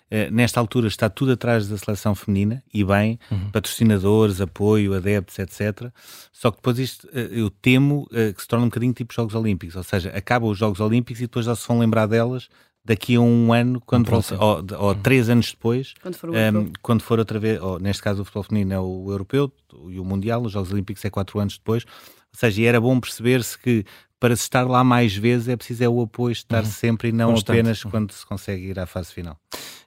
é, 0.10 0.28
uh, 0.28 0.34
nesta 0.34 0.60
altura 0.60 0.88
está 0.88 1.10
tudo 1.12 1.34
atrás 1.34 1.68
da 1.68 1.78
seleção 1.78 2.16
feminina, 2.16 2.64
e 2.74 2.84
bem, 2.84 3.20
uhum. 3.30 3.52
patrocinadores, 3.52 4.42
apoio, 4.42 4.96
adeptos, 4.96 5.38
etc. 5.38 5.92
Só 6.34 6.50
que 6.50 6.58
depois 6.58 6.80
isto, 6.80 7.06
uh, 7.10 7.20
eu 7.20 7.52
temo 7.52 8.08
que 8.10 8.42
se 8.42 8.48
torne 8.48 8.66
um 8.66 8.70
bocadinho 8.70 8.94
tipo 8.94 9.14
Jogos 9.14 9.36
Olímpicos, 9.36 9.76
ou 9.76 9.84
seja, 9.84 10.10
acabam 10.10 10.50
os 10.50 10.58
Jogos 10.58 10.80
Olímpicos 10.80 11.22
e 11.22 11.26
depois 11.26 11.46
já 11.46 11.56
se 11.56 11.68
vão 11.68 11.78
lembrar 11.78 12.08
delas 12.08 12.50
daqui 12.84 13.16
a 13.16 13.22
um 13.22 13.54
ano, 13.54 13.82
quando 13.82 14.10
você, 14.10 14.34
ou, 14.36 14.64
ou, 14.80 14.96
três 14.96 15.30
anos 15.30 15.52
depois, 15.52 15.94
quando 16.02 16.16
for, 16.16 16.30
um, 16.30 16.36
ehm, 16.36 16.72
quando 16.82 17.02
for 17.04 17.20
outra 17.20 17.40
vez, 17.40 17.62
ou, 17.62 17.80
neste 17.80 18.02
caso 18.02 18.22
o 18.22 18.26
futebol 18.26 18.44
feminino 18.44 18.74
é 18.74 18.80
o 18.80 19.06
europeu 19.10 19.52
e 19.90 20.00
o 20.00 20.06
mundial, 20.06 20.42
os 20.42 20.52
Jogos 20.52 20.72
Olímpicos 20.72 21.06
é 21.06 21.10
quatro 21.10 21.40
anos 21.40 21.58
depois, 21.58 21.86
ou 21.86 22.40
seja, 22.40 22.64
era 22.64 22.82
bom 22.82 23.00
perceber-se 23.00 23.58
que 23.58 23.86
para 24.20 24.36
se 24.36 24.44
estar 24.44 24.68
lá 24.68 24.84
mais 24.84 25.16
vezes 25.16 25.48
é 25.48 25.56
preciso 25.58 25.84
é 25.84 25.90
o 25.90 26.02
apoio 26.02 26.32
estar 26.32 26.64
uhum. 26.64 26.70
sempre 26.70 27.10
e 27.10 27.12
não 27.12 27.32
Constante. 27.32 27.60
apenas 27.60 27.84
quando 27.84 28.12
se 28.12 28.24
consegue 28.24 28.68
ir 28.68 28.80
à 28.80 28.86
fase 28.86 29.12
final. 29.12 29.36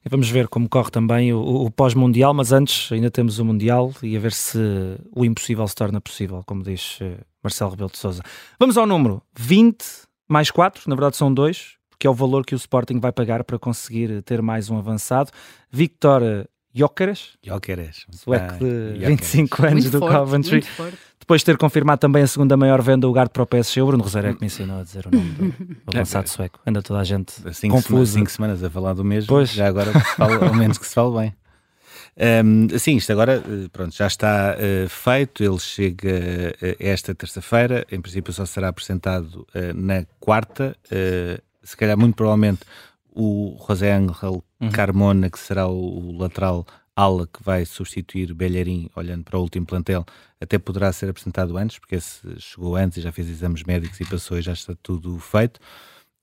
E 0.04 0.08
vamos 0.08 0.28
ver 0.28 0.48
como 0.48 0.68
corre 0.68 0.90
também 0.90 1.32
o, 1.32 1.38
o 1.38 1.70
pós-mundial, 1.70 2.34
mas 2.34 2.50
antes 2.50 2.90
ainda 2.90 3.10
temos 3.10 3.38
o 3.38 3.44
mundial 3.44 3.92
e 4.02 4.16
a 4.16 4.20
ver 4.20 4.32
se 4.32 4.58
o 5.12 5.24
impossível 5.24 5.66
se 5.68 5.74
torna 5.76 6.00
possível, 6.00 6.42
como 6.44 6.64
diz 6.64 6.98
eh, 7.00 7.16
Marcelo 7.42 7.70
Rebelo 7.70 7.90
de 7.90 7.96
Sousa. 7.96 8.22
Vamos 8.58 8.76
ao 8.76 8.86
número 8.86 9.22
20 9.38 9.84
mais 10.28 10.50
4, 10.50 10.82
na 10.88 10.96
verdade 10.96 11.16
são 11.16 11.32
dois 11.32 11.76
que 12.04 12.06
é 12.06 12.11
o 12.11 12.12
valor 12.12 12.44
que 12.44 12.54
o 12.54 12.56
Sporting 12.56 13.00
vai 13.00 13.11
pagar 13.12 13.44
para 13.44 13.58
conseguir 13.58 14.20
ter 14.25 14.42
mais 14.42 14.68
um 14.68 14.76
avançado. 14.76 15.30
Victor 15.70 16.46
Jóqueres, 16.75 17.30
Jóqueres. 17.42 18.04
sueco 18.11 18.58
de 18.58 18.88
Jóqueres. 18.88 19.08
25 19.08 19.62
anos 19.62 19.73
muito 19.73 19.90
do 19.90 19.99
forte, 20.00 20.14
Coventry. 20.14 20.64
Depois 21.18 21.40
de 21.40 21.46
ter 21.46 21.56
confirmado 21.56 22.00
também 22.00 22.23
a 22.23 22.26
segunda 22.26 22.58
maior 22.58 22.82
venda, 22.82 23.06
o 23.06 23.08
lugar 23.08 23.30
para 23.30 23.42
o 23.42 23.46
PSG, 23.46 23.80
o 23.80 23.87
Bruno 23.87 24.02
Rosário 24.02 24.28
é 24.28 24.34
que 24.34 24.40
mencionou 24.42 24.80
a 24.80 24.82
dizer 24.82 25.06
o 25.06 25.16
nome 25.16 25.30
do 25.30 25.75
é, 25.96 25.96
avançado 25.96 26.26
é. 26.26 26.28
sueco. 26.28 26.61
Anda 26.66 26.82
toda 26.82 27.00
a 27.00 27.04
gente 27.04 27.32
cinco 27.54 27.76
confusa. 27.76 27.88
Semanas, 27.88 28.11
cinco 28.11 28.30
semanas 28.30 28.62
a 28.62 28.68
falar 28.68 28.92
do 28.92 29.02
mesmo, 29.02 29.28
pois. 29.28 29.50
já 29.50 29.66
agora 29.66 29.90
fala, 29.99 30.46
ao 30.46 30.52
menos 30.52 30.76
que 30.76 30.87
se 30.87 30.92
fale 30.92 31.16
bem. 31.16 31.34
Um, 32.44 32.78
sim, 32.78 32.96
isto 32.96 33.12
agora 33.12 33.37
eh, 33.37 33.68
pronto, 33.73 33.96
já 33.96 34.06
está 34.06 34.54
uh, 34.58 34.88
feito. 34.90 35.42
Ele 35.42 35.58
chega 35.58 36.54
uh, 36.62 36.76
esta 36.78 37.14
terça-feira. 37.14 37.87
Em 37.90 37.99
princípio, 37.99 38.30
só 38.30 38.44
será 38.44 38.68
apresentado 38.68 39.46
uh, 39.54 39.73
na 39.75 40.04
quarta. 40.20 40.76
Se 41.64 41.76
calhar, 41.76 41.99
muito 41.99 42.14
provavelmente, 42.14 42.61
o 43.14 43.56
José 43.66 43.92
Ángel 43.92 44.44
Carmona, 44.73 45.30
que 45.30 45.38
será 45.38 45.66
o, 45.66 46.16
lateral 46.18 46.66
ala 46.97 47.26
que 47.26 47.42
vai 47.42 47.64
substituir 47.64 48.33
Bellerin, 48.35 48.88
olhando 48.94 49.25
para 49.25 49.38
o 49.38 49.42
último 49.42 49.66
plantel, 49.66 50.04
até 50.40 50.59
poderá 50.59 50.92
ser 50.92 51.09
apresentado 51.09 51.56
antes, 51.56 51.78
porque 51.78 51.97
esse 51.97 52.21
chegou 52.38 52.76
antes 52.76 52.99
e 52.99 53.00
já 53.00 53.11
fez 53.11 53.28
exames 53.28 53.64
médicos 53.64 54.00
e 54.00 54.04
passou 54.04 54.38
e 54.38 54.42
já 54.42 54.52
está 54.52 54.75
tudo 54.83 55.18
feito. 55.18 55.59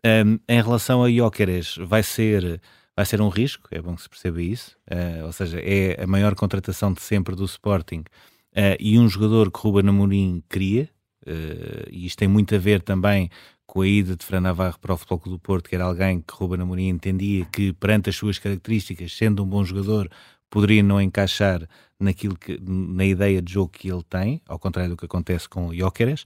Um, 0.05 0.39
em 0.48 0.62
relação 0.62 1.03
a 1.03 1.12
Jóqueres, 1.12 1.75
vai 1.77 2.03
ser, 2.03 2.62
vai 2.95 3.05
ser 3.05 3.21
um 3.21 3.29
risco, 3.29 3.67
é 3.71 3.81
bom 3.81 3.95
que 3.95 4.01
se 4.01 4.10
perceba 4.10 4.41
isso, 4.41 4.77
uh, 4.89 5.25
ou 5.25 5.31
seja, 5.31 5.60
é 5.60 6.01
a 6.01 6.07
maior 6.07 6.36
contratação 6.36 6.93
de 6.93 7.01
sempre 7.01 7.36
do 7.36 7.45
Sporting 7.45 8.00
uh, 8.00 8.77
e 8.79 8.98
um 8.98 9.07
jogador 9.10 9.51
que 9.51 9.60
Ruben 9.60 9.89
Amorim 9.89 10.41
queria, 10.50 10.89
uh, 11.27 11.89
e 11.91 12.05
isto 12.05 12.17
tem 12.17 12.27
muito 12.27 12.55
a 12.55 12.57
ver 12.57 12.81
também 12.81 13.29
com 13.71 13.79
a 13.79 13.87
ida 13.87 14.17
de 14.17 14.25
Fran 14.25 14.41
Navarro 14.41 14.77
para 14.81 14.93
o 14.93 14.97
Futebol 14.97 15.19
Clube 15.19 15.37
do 15.37 15.39
Porto, 15.39 15.69
que 15.69 15.75
era 15.75 15.85
alguém 15.85 16.19
que 16.19 16.33
Ruben 16.33 16.59
Amorim 16.59 16.89
entendia 16.89 17.45
que, 17.45 17.71
perante 17.71 18.09
as 18.09 18.17
suas 18.17 18.37
características, 18.37 19.15
sendo 19.15 19.41
um 19.43 19.47
bom 19.47 19.63
jogador, 19.63 20.09
poderia 20.49 20.83
não 20.83 20.99
encaixar 20.99 21.65
naquilo 21.97 22.37
que, 22.37 22.59
na 22.61 23.05
ideia 23.05 23.41
de 23.41 23.53
jogo 23.53 23.71
que 23.71 23.89
ele 23.89 24.03
tem, 24.03 24.41
ao 24.45 24.59
contrário 24.59 24.91
do 24.91 24.97
que 24.97 25.05
acontece 25.05 25.47
com 25.47 25.67
o 25.67 25.73
Jóqueres. 25.73 26.25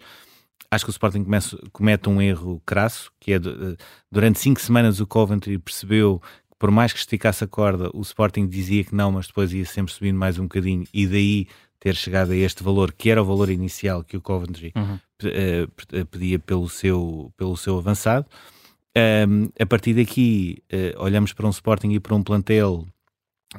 Acho 0.72 0.86
que 0.86 0.90
o 0.90 0.94
Sporting 0.94 1.24
comece, 1.24 1.56
comete 1.72 2.10
um 2.10 2.20
erro 2.20 2.60
crasso, 2.66 3.12
que 3.20 3.34
é 3.34 3.38
de- 3.38 3.78
durante 4.12 4.40
cinco 4.40 4.60
semanas 4.60 5.00
o 5.00 5.06
Coventry 5.06 5.60
percebeu 5.60 6.20
que 6.50 6.56
por 6.58 6.72
mais 6.72 6.94
que 6.94 6.98
esticasse 6.98 7.44
a 7.44 7.48
corda, 7.48 7.92
o 7.94 8.02
Sporting 8.02 8.48
dizia 8.48 8.84
que 8.84 8.96
não, 8.96 9.12
mas 9.12 9.28
depois 9.28 9.54
ia 9.54 9.66
sempre 9.66 9.94
subindo 9.94 10.18
mais 10.18 10.40
um 10.40 10.44
bocadinho 10.44 10.84
e 10.92 11.06
daí 11.06 11.48
ter 11.86 11.96
chegado 11.96 12.32
a 12.32 12.36
este 12.36 12.64
valor, 12.64 12.92
que 12.92 13.12
era 13.12 13.22
o 13.22 13.26
valor 13.26 13.48
inicial 13.52 14.04
que 14.04 14.18
o 14.18 14.22
Coventry 14.22 14.72
Uhum. 14.76 15.00
eh, 15.24 15.68
pe- 15.76 16.06
pedia 16.06 16.40
pelo 16.40 16.68
seu, 16.68 17.32
pelo 17.38 17.56
seu 17.56 17.78
avançado. 17.78 18.26
Um, 18.98 19.50
a 19.60 19.66
partir 19.68 19.94
daqui, 19.94 20.64
eh, 20.68 20.96
olhamos 20.98 21.32
para 21.32 21.46
um 21.46 21.52
Sporting 21.52 21.92
e 21.92 22.00
para 22.00 22.16
um 22.16 22.24
plantel 22.24 22.88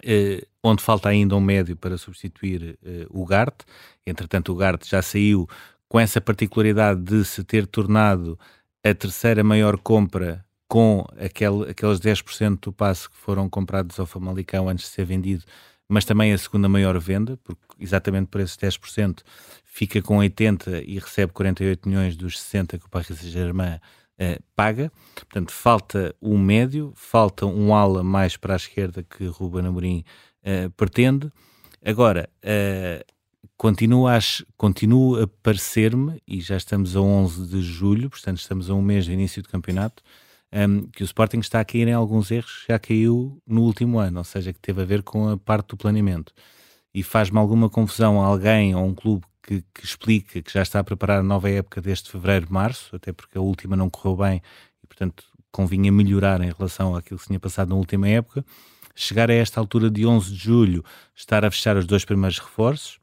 eh, 0.02 0.42
onde 0.60 0.82
falta 0.82 1.08
ainda 1.08 1.36
um 1.36 1.40
médio 1.40 1.76
para 1.76 1.96
substituir 1.96 2.76
eh, 2.84 3.06
o 3.10 3.24
Garte. 3.24 3.64
Entretanto, 4.04 4.52
o 4.52 4.56
Garte 4.56 4.90
já 4.90 5.00
saiu 5.02 5.48
com 5.88 6.00
essa 6.00 6.20
particularidade 6.20 7.00
de 7.02 7.24
se 7.24 7.44
ter 7.44 7.64
tornado 7.64 8.36
a 8.84 8.92
terceira 8.92 9.44
maior 9.44 9.78
compra 9.78 10.44
com 10.66 11.06
aquele, 11.16 11.70
aqueles 11.70 12.00
10% 12.00 12.58
do 12.60 12.72
passe 12.72 13.08
que 13.08 13.16
foram 13.16 13.48
comprados 13.48 14.00
ao 14.00 14.06
Famalicão 14.06 14.68
antes 14.68 14.86
de 14.86 14.90
ser 14.90 15.04
vendido, 15.04 15.44
mas 15.88 16.04
também 16.04 16.32
a 16.32 16.38
segunda 16.38 16.68
maior 16.68 16.98
venda, 16.98 17.38
porque 17.44 17.62
exatamente 17.78 18.28
por 18.28 18.40
esses 18.40 18.56
10% 18.56 19.20
fica 19.64 20.02
com 20.02 20.18
80 20.18 20.82
e 20.82 20.98
recebe 20.98 21.32
48 21.32 21.88
milhões 21.88 22.16
dos 22.16 22.40
60 22.40 22.78
que 22.78 22.86
o 22.86 22.88
Paris 22.88 23.08
Saint-Germain 23.08 23.78
eh, 24.18 24.38
paga. 24.54 24.90
Portanto, 25.14 25.52
falta 25.52 26.14
um 26.20 26.38
médio, 26.38 26.92
falta 26.96 27.46
um 27.46 27.74
ala 27.74 28.02
mais 28.02 28.36
para 28.36 28.54
a 28.54 28.56
esquerda 28.56 29.02
que 29.02 29.26
Ruben 29.26 29.66
Amorim 29.66 30.04
eh, 30.42 30.68
pretende. 30.70 31.30
Agora, 31.84 32.28
eh, 32.42 33.04
continua 33.56 34.14
a, 34.14 34.18
a 34.18 35.26
parecer-me, 35.42 36.20
e 36.26 36.40
já 36.40 36.56
estamos 36.56 36.96
a 36.96 37.00
11 37.00 37.46
de 37.48 37.62
julho, 37.62 38.10
portanto 38.10 38.38
estamos 38.38 38.70
a 38.70 38.74
um 38.74 38.82
mês 38.82 39.06
do 39.06 39.12
início 39.12 39.42
do 39.42 39.48
campeonato, 39.48 40.02
um, 40.52 40.86
que 40.88 41.02
o 41.02 41.04
Sporting 41.04 41.38
está 41.38 41.60
a 41.60 41.64
cair 41.64 41.88
em 41.88 41.92
alguns 41.92 42.30
erros, 42.30 42.64
já 42.68 42.78
caiu 42.78 43.40
no 43.46 43.62
último 43.62 43.98
ano, 43.98 44.18
ou 44.18 44.24
seja, 44.24 44.52
que 44.52 44.60
teve 44.60 44.82
a 44.82 44.84
ver 44.84 45.02
com 45.02 45.28
a 45.28 45.36
parte 45.36 45.68
do 45.68 45.76
planeamento. 45.76 46.32
E 46.94 47.02
faz-me 47.02 47.38
alguma 47.38 47.68
confusão 47.68 48.20
alguém 48.20 48.74
ou 48.74 48.84
um 48.84 48.94
clube 48.94 49.26
que, 49.42 49.62
que 49.74 49.84
explica 49.84 50.40
que 50.42 50.52
já 50.52 50.62
está 50.62 50.80
a 50.80 50.84
preparar 50.84 51.20
a 51.20 51.22
nova 51.22 51.50
época 51.50 51.80
desde 51.80 52.10
fevereiro, 52.10 52.46
março, 52.50 52.94
até 52.96 53.12
porque 53.12 53.38
a 53.38 53.40
última 53.40 53.76
não 53.76 53.90
correu 53.90 54.16
bem 54.16 54.42
e, 54.82 54.86
portanto, 54.86 55.24
convinha 55.52 55.92
melhorar 55.92 56.40
em 56.40 56.50
relação 56.50 56.96
àquilo 56.96 57.18
que 57.18 57.24
se 57.24 57.28
tinha 57.28 57.40
passado 57.40 57.68
na 57.68 57.76
última 57.76 58.08
época. 58.08 58.44
Chegar 58.94 59.30
a 59.30 59.34
esta 59.34 59.60
altura 59.60 59.90
de 59.90 60.06
11 60.06 60.32
de 60.32 60.36
julho, 60.36 60.84
estar 61.14 61.44
a 61.44 61.50
fechar 61.50 61.76
os 61.76 61.84
dois 61.84 62.04
primeiros 62.04 62.38
reforços, 62.38 62.98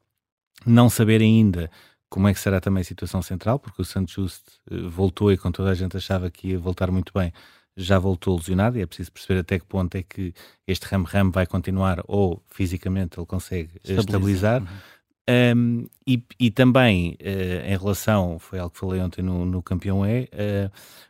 não 0.65 0.89
saber 0.89 1.21
ainda 1.21 1.69
como 2.13 2.27
é 2.27 2.33
que 2.33 2.39
será 2.39 2.61
também 2.61 2.81
a 2.81 2.83
situação 2.83 3.23
central, 3.23 3.57
porque 3.57 3.81
o 3.81 3.85
Santos 3.85 4.13
Just 4.13 4.43
eh, 4.69 4.87
voltou 4.87 5.31
e 5.31 5.37
quando 5.37 5.55
toda 5.55 5.71
a 5.71 5.73
gente 5.73 5.97
achava 5.97 6.29
que 6.29 6.49
ia 6.49 6.59
voltar 6.59 6.91
muito 6.91 7.11
bem, 7.11 7.33
já 7.75 7.97
voltou 7.97 8.37
lesionado 8.37 8.77
e 8.77 8.83
é 8.83 8.85
preciso 8.85 9.11
perceber 9.11 9.39
até 9.39 9.57
que 9.57 9.65
ponto 9.65 9.95
é 9.95 10.03
que 10.03 10.31
este 10.67 10.85
ram-ram 10.85 11.31
vai 11.31 11.47
continuar 11.47 12.03
ou 12.07 12.39
fisicamente 12.51 13.19
ele 13.19 13.25
consegue 13.25 13.71
eh, 13.83 13.95
Estabilizar. 13.95 14.61
estabilizar. 14.61 14.83
Um, 15.27 15.87
e, 16.05 16.21
e 16.39 16.51
também 16.51 17.15
eh, 17.19 17.63
em 17.73 17.77
relação, 17.77 18.37
foi 18.37 18.59
algo 18.59 18.71
que 18.71 18.79
falei 18.79 19.01
ontem 19.01 19.23
no, 19.23 19.43
no 19.43 19.63
Campeão 19.63 20.05
É, 20.05 20.27
eh, 20.31 20.69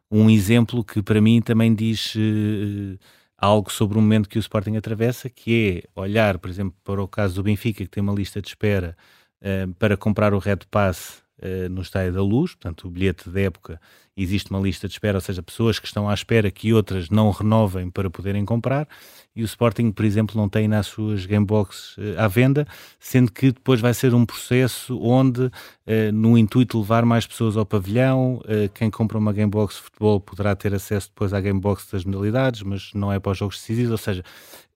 um 0.10 0.30
exemplo 0.30 0.86
que 0.86 1.02
para 1.02 1.20
mim 1.20 1.42
também 1.42 1.76
diz 1.76 2.14
eh, 2.16 2.98
algo 3.38 3.70
sobre 3.70 3.98
o 3.98 4.02
momento 4.02 4.30
que 4.30 4.38
o 4.38 4.40
Sporting 4.40 4.78
atravessa, 4.78 5.30
que 5.30 5.84
é 5.96 6.00
olhar, 6.00 6.38
por 6.40 6.50
exemplo, 6.50 6.78
para 6.82 7.04
o 7.04 7.08
caso 7.10 7.36
do 7.36 7.44
Benfica, 7.44 7.84
que 7.84 7.90
tem 7.90 8.02
uma 8.02 8.14
lista 8.14 8.42
de 8.42 8.48
espera 8.48 8.96
eh, 9.46 9.68
para 9.78 9.98
comprar 9.98 10.34
o 10.34 10.40
Red 10.40 10.60
Pass 10.72 11.22
uh, 11.44 11.68
no 11.70 11.82
Estádio 11.82 12.14
da 12.14 12.22
Luz, 12.22 12.52
portanto, 12.56 12.88
o 12.88 12.90
bilhete 12.90 13.30
da 13.30 13.42
época 13.42 13.78
existe 14.16 14.50
uma 14.50 14.60
lista 14.62 14.88
de 14.88 14.94
espera, 14.94 15.18
ou 15.18 15.22
seja, 15.22 15.44
pessoas 15.44 15.80
que 15.80 15.86
estão 15.86 16.08
à 16.08 16.14
espera 16.14 16.50
que 16.50 16.72
outras 16.72 17.10
não 17.10 17.30
renovem 17.30 17.90
para 17.90 18.10
poderem 18.10 18.46
comprar, 18.46 18.88
e 19.36 19.42
o 19.42 19.46
Sporting, 19.46 19.92
por 19.92 20.06
exemplo, 20.06 20.38
não 20.40 20.48
tem 20.48 20.66
nas 20.66 20.88
suas 20.88 21.26
gameboxes 21.26 21.98
uh, 21.98 22.20
à 22.20 22.30
venda, 22.30 22.66
sendo 23.02 23.34
que 23.34 23.52
depois 23.52 23.82
vai 23.82 23.94
ser 23.94 24.14
um 24.14 24.26
processo 24.26 24.98
onde, 25.02 25.42
uh, 25.42 25.52
no 26.14 26.38
intuito 26.38 26.78
de 26.78 26.82
levar 26.82 27.04
mais 27.04 27.28
pessoas 27.28 27.58
ao 27.58 27.66
pavilhão, 27.66 28.36
uh, 28.46 28.70
quem 28.74 28.90
compra 28.90 29.18
uma 29.18 29.34
gamebox 29.34 29.76
de 29.76 29.82
futebol 29.82 30.22
poderá 30.22 30.56
ter 30.56 30.74
acesso 30.74 31.10
depois 31.10 31.34
à 31.34 31.42
gamebox 31.42 31.92
das 31.92 32.06
modalidades, 32.06 32.62
mas 32.62 32.94
não 32.94 33.12
é 33.12 33.20
para 33.20 33.34
os 33.34 33.38
jogos 33.38 33.58
decisivos, 33.58 33.92
ou 33.92 33.98
seja, 33.98 34.24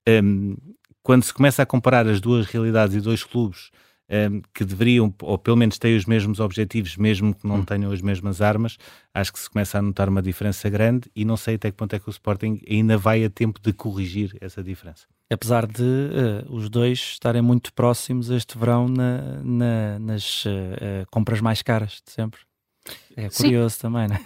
um, 0.05 0.11
ehm, 0.11 0.57
quando 1.01 1.23
se 1.23 1.33
começa 1.33 1.63
a 1.63 1.65
comparar 1.65 2.05
as 2.05 2.19
duas 2.19 2.47
realidades 2.47 2.93
e 2.93 2.99
dois 2.99 3.23
clubes 3.23 3.71
um, 4.09 4.15
ehm, 4.15 4.41
que 4.53 4.63
deveriam, 4.65 5.13
ou 5.21 5.37
pelo 5.37 5.57
menos 5.57 5.77
têm 5.77 5.95
os 5.95 6.05
mesmos 6.05 6.39
objetivos, 6.39 6.97
mesmo 6.97 7.33
que 7.33 7.47
não 7.47 7.57
hum. 7.57 7.65
tenham 7.65 7.91
as 7.91 8.01
mesmas 8.01 8.41
armas, 8.41 8.77
acho 9.13 9.33
que 9.33 9.39
se 9.39 9.49
começa 9.49 9.79
a 9.79 9.81
notar 9.81 10.09
uma 10.09 10.21
diferença 10.21 10.69
grande 10.69 11.09
e 11.15 11.25
não 11.25 11.37
sei 11.37 11.55
até 11.55 11.71
que 11.71 11.77
ponto 11.77 11.95
é 11.95 11.99
que 11.99 12.09
o 12.09 12.11
Sporting 12.11 12.61
ainda 12.69 12.97
vai 12.97 13.23
a 13.23 13.29
tempo 13.29 13.59
de 13.61 13.73
corrigir 13.73 14.37
essa 14.41 14.63
diferença. 14.63 15.05
Apesar 15.29 15.67
de 15.67 15.83
uh, 15.83 16.55
os 16.55 16.69
dois 16.69 16.99
estarem 16.99 17.41
muito 17.41 17.73
próximos 17.73 18.29
este 18.29 18.57
verão 18.57 18.87
na, 18.87 19.41
na, 19.43 19.99
nas 19.99 20.45
uh, 20.45 20.49
uh, 20.49 21.05
compras 21.11 21.41
mais 21.41 21.61
caras 21.61 22.01
de 22.05 22.11
sempre. 22.11 22.46
É 23.17 23.29
curioso 23.29 23.73
Sim. 23.73 23.81
também, 23.81 24.07
né? 24.07 24.19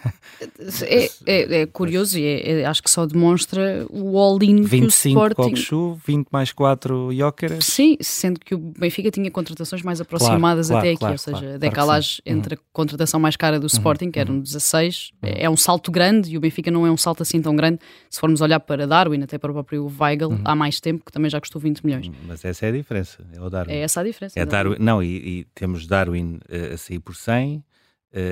é, 0.81 1.09
é, 1.25 1.61
é 1.61 1.65
curioso 1.65 2.19
e 2.19 2.25
é, 2.25 2.59
é, 2.59 2.65
acho 2.65 2.83
que 2.83 2.91
só 2.91 3.05
demonstra 3.05 3.87
o 3.89 4.17
all-in 4.17 4.65
que 4.65 4.81
o 4.81 4.87
Sporting... 4.87 5.55
25 5.55 6.01
20 6.05 6.27
mais 6.29 6.51
4 6.51 7.13
Jóqueras. 7.13 7.63
Sim, 7.63 7.95
sendo 8.01 8.37
que 8.41 8.53
o 8.53 8.57
Benfica 8.57 9.09
tinha 9.09 9.31
contratações 9.31 9.81
mais 9.81 10.01
aproximadas 10.01 10.67
claro, 10.67 10.79
até 10.85 10.97
claro, 10.97 11.15
aqui, 11.15 11.23
claro, 11.23 11.35
ou 11.35 11.39
seja, 11.41 11.55
a 11.55 11.57
decalagem 11.57 12.19
entre 12.25 12.55
uhum. 12.55 12.61
a 12.61 12.73
contratação 12.73 13.17
mais 13.17 13.37
cara 13.37 13.57
do 13.61 13.63
uhum, 13.63 13.67
Sporting, 13.67 14.05
uhum. 14.07 14.11
que 14.11 14.19
eram 14.19 14.39
16, 14.41 15.11
uhum. 15.23 15.29
é 15.35 15.49
um 15.49 15.55
salto 15.55 15.89
grande 15.89 16.29
e 16.29 16.37
o 16.37 16.41
Benfica 16.41 16.69
não 16.69 16.85
é 16.85 16.91
um 16.91 16.97
salto 16.97 17.23
assim 17.23 17.41
tão 17.41 17.55
grande. 17.55 17.79
Se 18.09 18.19
formos 18.19 18.41
olhar 18.41 18.59
para 18.59 18.85
Darwin, 18.85 19.23
até 19.23 19.37
para 19.37 19.51
o 19.51 19.53
próprio 19.53 19.89
Weigl, 20.01 20.31
uhum. 20.31 20.41
há 20.43 20.53
mais 20.53 20.81
tempo, 20.81 21.05
que 21.05 21.13
também 21.13 21.31
já 21.31 21.39
custou 21.39 21.61
20 21.61 21.85
milhões. 21.85 22.11
Mas 22.27 22.43
essa 22.43 22.65
é 22.65 22.69
a 22.69 22.71
diferença, 22.73 23.23
é 23.33 23.39
o 23.39 23.49
Darwin. 23.49 23.71
É 23.71 23.77
essa 23.77 24.01
a 24.01 24.03
diferença. 24.03 24.37
É 24.37 24.45
Darwin, 24.45 24.75
não, 24.81 25.01
e, 25.01 25.15
e 25.39 25.47
temos 25.55 25.87
Darwin 25.87 26.41
uh, 26.49 26.73
a 26.73 26.77
sair 26.77 26.99
por 26.99 27.15
100 27.15 27.55
uh, 27.55 27.63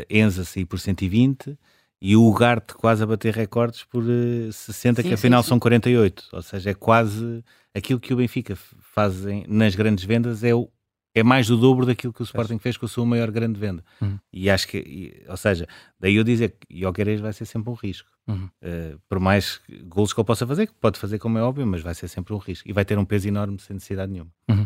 Enza 0.10 0.44
sair 0.44 0.66
por 0.66 0.80
120 0.80 1.58
e 2.02 2.16
o 2.16 2.24
Ugarte 2.24 2.74
quase 2.74 3.04
a 3.04 3.06
bater 3.06 3.34
recordes 3.34 3.84
por 3.84 4.04
uh, 4.04 4.48
eh, 4.48 4.52
60, 4.52 5.02
sim, 5.02 5.08
que 5.08 5.14
afinal 5.14 5.44
sim, 5.44 5.48
sim. 5.48 5.50
são 5.50 5.60
48. 5.60 6.30
Ou 6.32 6.42
seja, 6.42 6.70
é 6.70 6.74
quase 6.74 7.44
aquilo 7.76 8.00
que 8.00 8.14
o 8.14 8.18
Benfica 8.18 8.56
faz 8.56 9.26
nas 9.48 9.76
grandes 9.76 10.06
vendas 10.06 10.44
é, 10.44 10.56
o, 10.56 10.70
é 11.14 11.24
mais 11.24 11.48
do 11.48 11.58
dobro 11.58 11.86
daquilo 11.86 12.14
que 12.14 12.22
o 12.22 12.24
Sporting 12.24 12.58
fez 12.58 12.78
com 12.78 12.86
a 12.86 12.90
sua 12.90 13.06
maior 13.06 13.30
grande 13.32 13.60
venda. 13.60 13.84
Uhum. 14.02 14.18
E 14.32 14.50
acho 14.50 14.68
que, 14.68 14.78
e, 14.78 15.26
ou 15.28 15.36
seja, 15.36 15.68
daí 16.00 16.16
eu 16.16 16.24
dizer 16.24 16.56
que 16.58 16.80
Jokeres 16.80 17.20
vai 17.20 17.34
ser 17.34 17.46
sempre 17.46 17.70
um 17.70 17.74
risco. 17.74 18.10
Uhum. 18.28 18.50
Uh, 18.64 19.00
por 19.10 19.20
mais 19.20 19.60
gols 19.86 20.14
que 20.14 20.20
ele 20.22 20.28
possa 20.28 20.48
fazer, 20.48 20.68
que 20.68 20.74
pode 20.74 20.98
fazer 20.98 21.20
como 21.20 21.38
é 21.38 21.44
óbvio, 21.44 21.68
mas 21.68 21.82
vai 21.82 21.94
ser 21.94 22.08
sempre 22.08 22.34
um 22.34 22.38
risco. 22.38 22.70
E 22.70 22.72
vai 22.72 22.86
ter 22.86 22.98
um 22.98 23.06
peso 23.06 23.28
enorme 23.28 23.60
sem 23.60 23.74
necessidade 23.74 24.12
nenhuma. 24.12 24.32
Uhum. 24.50 24.66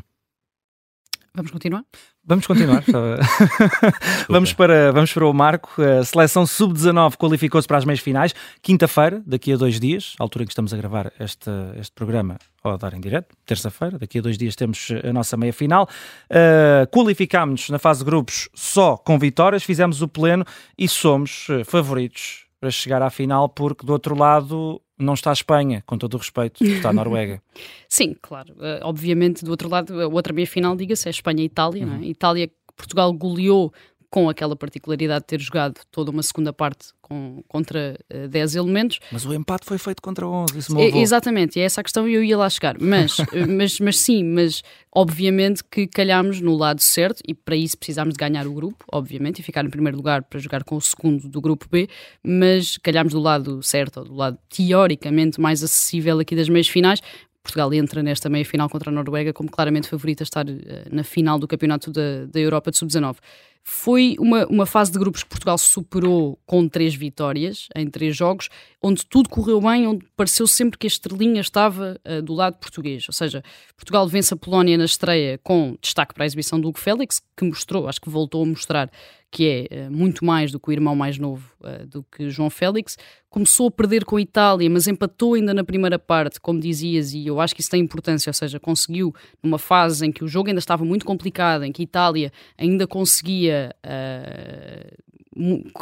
Vamos 1.36 1.50
continuar? 1.50 1.84
Vamos 2.24 2.46
continuar. 2.46 2.84
vamos, 4.30 4.54
para, 4.54 4.92
vamos 4.92 5.12
para 5.12 5.26
o 5.26 5.34
Marco. 5.34 5.82
A 5.82 6.06
seleção 6.06 6.46
sub-19 6.46 7.18
qualificou-se 7.18 7.68
para 7.68 7.80
as 7.80 7.86
meias 7.86 8.02
finais. 8.02 8.36
Quinta-feira, 8.62 9.20
daqui 9.26 9.52
a 9.52 9.58
dois 9.58 9.80
dias, 9.80 10.14
a 10.20 10.24
altura 10.24 10.44
em 10.44 10.46
que 10.46 10.52
estamos 10.52 10.72
a 10.76 10.78
gravar 10.78 11.12
este, 11.20 11.50
este 11.80 11.92
programa, 11.94 12.38
ou 12.64 12.74
a 12.74 12.78
dar 12.78 12.94
em 12.94 13.02
direto, 13.02 13.36
terça-feira, 13.48 13.98
daqui 13.98 14.20
a 14.20 14.22
dois 14.22 14.38
dias 14.38 14.56
temos 14.56 14.90
a 15.04 15.12
nossa 15.12 15.36
meia 15.36 15.52
final. 15.52 15.90
Uh, 16.30 16.86
Qualificámos-nos 16.92 17.72
na 17.72 17.80
fase 17.80 18.02
de 18.02 18.06
grupos 18.06 18.48
só 18.54 18.96
com 18.96 19.18
vitórias, 19.18 19.64
fizemos 19.64 20.04
o 20.04 20.08
pleno 20.08 20.46
e 20.78 20.88
somos 20.88 21.48
uh, 21.50 21.66
favoritos 21.66 22.46
para 22.60 22.70
chegar 22.70 23.02
à 23.02 23.10
final, 23.10 23.50
porque 23.50 23.84
do 23.84 23.92
outro 23.92 24.16
lado 24.16 24.80
não 25.04 25.14
está 25.14 25.30
a 25.30 25.34
Espanha, 25.34 25.84
com 25.86 25.98
todo 25.98 26.16
o 26.16 26.18
respeito, 26.18 26.64
está 26.64 26.90
a 26.90 26.94
Noruega. 26.94 27.42
Sim, 27.88 28.16
claro. 28.22 28.54
Uh, 28.54 28.80
obviamente, 28.84 29.44
do 29.44 29.52
outro 29.52 29.70
lado, 29.70 30.02
a 30.02 30.08
outra 30.08 30.34
meia-final, 30.34 30.76
diga-se, 30.76 31.08
é 31.08 31.12
Espanha 31.12 31.44
e 31.44 31.46
Itália. 31.46 31.86
Uhum. 31.86 32.02
É? 32.02 32.06
Itália, 32.06 32.50
Portugal 32.76 33.12
goleou 33.14 33.74
com 34.14 34.30
aquela 34.30 34.56
particularidade 34.56 35.22
de 35.22 35.26
ter 35.26 35.42
jogado 35.42 35.82
toda 35.90 36.12
uma 36.12 36.22
segunda 36.22 36.54
parte 36.54 36.90
com, 37.02 37.44
contra 37.48 37.98
uh, 38.14 38.26
eh, 38.26 38.28
10 38.28 38.58
elementos. 38.58 39.00
Mas 39.12 39.26
o 39.26 39.34
empate 39.34 39.66
foi 39.66 39.80
feito 39.80 40.04
contra 40.04 40.28
11, 40.28 40.60
isso 40.60 40.78
é, 40.78 41.00
Exatamente, 41.00 41.60
é 41.60 41.64
essa 41.64 41.82
a 41.82 41.84
questão 41.84 42.08
e 42.08 42.14
eu 42.14 42.24
ia 42.24 42.38
lá 42.38 42.48
chegar. 42.48 42.76
Mas, 42.80 43.18
eh, 43.20 43.26
mas, 43.50 43.80
mas 43.80 43.98
sim, 43.98 44.24
mas 44.24 44.62
obviamente 44.94 45.64
que 45.64 45.88
calhámos 45.88 46.40
no 46.42 46.56
lado 46.56 46.80
certo 46.80 47.24
e 47.28 47.34
para 47.34 47.56
isso 47.56 47.76
precisámos 47.76 48.14
de 48.14 48.20
ganhar 48.20 48.46
o 48.46 48.54
grupo, 48.54 48.86
obviamente, 48.92 49.40
e 49.40 49.42
ficar 49.44 49.66
em 49.66 49.70
primeiro 49.72 49.98
lugar 49.98 50.22
para 50.22 50.40
jogar 50.40 50.64
com 50.64 50.76
o 50.76 50.82
segundo 50.82 51.28
do 51.28 51.42
grupo 51.42 51.66
B, 51.68 51.90
mas 52.24 52.78
calhámos 52.78 53.14
do 53.14 53.20
lado 53.20 53.64
certo, 53.64 53.98
ou 53.98 54.06
do 54.06 54.14
lado 54.14 54.38
teoricamente 54.48 55.42
mais 55.42 55.64
acessível 55.64 56.20
aqui 56.20 56.36
das 56.36 56.48
meias 56.48 56.68
finais, 56.68 57.02
Portugal 57.44 57.74
entra 57.74 58.02
nesta 58.02 58.30
meia 58.30 58.46
final 58.46 58.70
contra 58.70 58.90
a 58.90 58.94
Noruega 58.94 59.34
como 59.34 59.50
claramente 59.50 59.90
favorita 59.90 60.24
a 60.24 60.26
estar 60.26 60.48
uh, 60.48 60.56
na 60.92 61.04
final 61.04 61.38
do 61.38 61.48
Campeonato 61.48 61.92
da, 61.92 62.26
da 62.32 62.40
Europa 62.40 62.72
de 62.72 62.78
Sub-19. 62.78 63.18
Foi 63.66 64.16
uma, 64.20 64.46
uma 64.48 64.66
fase 64.66 64.92
de 64.92 65.00
grupos 65.00 65.24
que 65.24 65.30
Portugal 65.30 65.58
superou 65.58 66.38
com 66.46 66.68
três 66.68 66.94
vitórias 66.94 67.70
em 67.74 67.90
três 67.90 68.16
jogos, 68.16 68.50
onde 68.82 69.06
tudo 69.06 69.30
correu 69.30 69.62
bem, 69.62 69.88
onde 69.88 70.06
pareceu 70.18 70.46
sempre 70.46 70.78
que 70.78 70.86
a 70.86 70.90
estrelinha 70.90 71.40
estava 71.40 71.98
uh, 72.06 72.22
do 72.22 72.34
lado 72.34 72.58
português. 72.58 73.06
Ou 73.08 73.14
seja, 73.14 73.42
Portugal 73.78 74.06
vence 74.08 74.34
a 74.34 74.38
Polónia 74.38 74.78
na 74.78 74.84
estreia 74.84 75.40
com 75.42 75.78
destaque 75.82 76.14
para 76.14 76.26
a 76.26 76.28
exibição 76.28 76.60
do 76.60 76.68
Hugo 76.68 76.78
Félix, 76.78 77.22
que 77.38 77.46
mostrou, 77.46 77.88
acho 77.88 78.02
que 78.02 78.10
voltou 78.10 78.44
a 78.44 78.46
mostrar 78.46 78.92
que 79.34 79.68
é 79.72 79.88
uh, 79.88 79.92
muito 79.92 80.24
mais 80.24 80.52
do 80.52 80.60
que 80.60 80.70
o 80.70 80.72
irmão 80.72 80.96
mais 80.96 81.18
novo 81.18 81.44
uh, 81.62 81.88
do 81.88 82.04
que 82.04 82.30
João 82.30 82.52
Félix. 82.52 82.96
Começou 83.32 83.68
a 83.68 83.72
perder 83.72 84.06
com 84.06 84.18
a 84.18 84.22
Itália, 84.22 84.70
mas 84.70 84.88
empatou 84.88 85.34
ainda 85.34 85.56
na 85.56 85.64
primeira 85.64 85.98
parte, 85.98 86.40
como 86.40 86.60
dizias, 86.60 87.14
e 87.16 87.26
eu 87.26 87.42
acho 87.42 87.56
que 87.56 87.62
isso 87.62 87.72
tem 87.72 87.82
importância, 87.82 88.30
ou 88.30 88.34
seja, 88.34 88.60
conseguiu, 88.60 89.12
numa 89.42 89.58
fase 89.58 90.06
em 90.06 90.12
que 90.12 90.24
o 90.24 90.28
jogo 90.28 90.50
ainda 90.50 90.60
estava 90.60 90.86
muito 90.86 91.04
complicado, 91.04 91.64
em 91.64 91.72
que 91.72 91.82
a 91.82 91.86
Itália 91.86 92.32
ainda 92.56 92.86
conseguia 92.86 93.53
uh, 93.86 95.04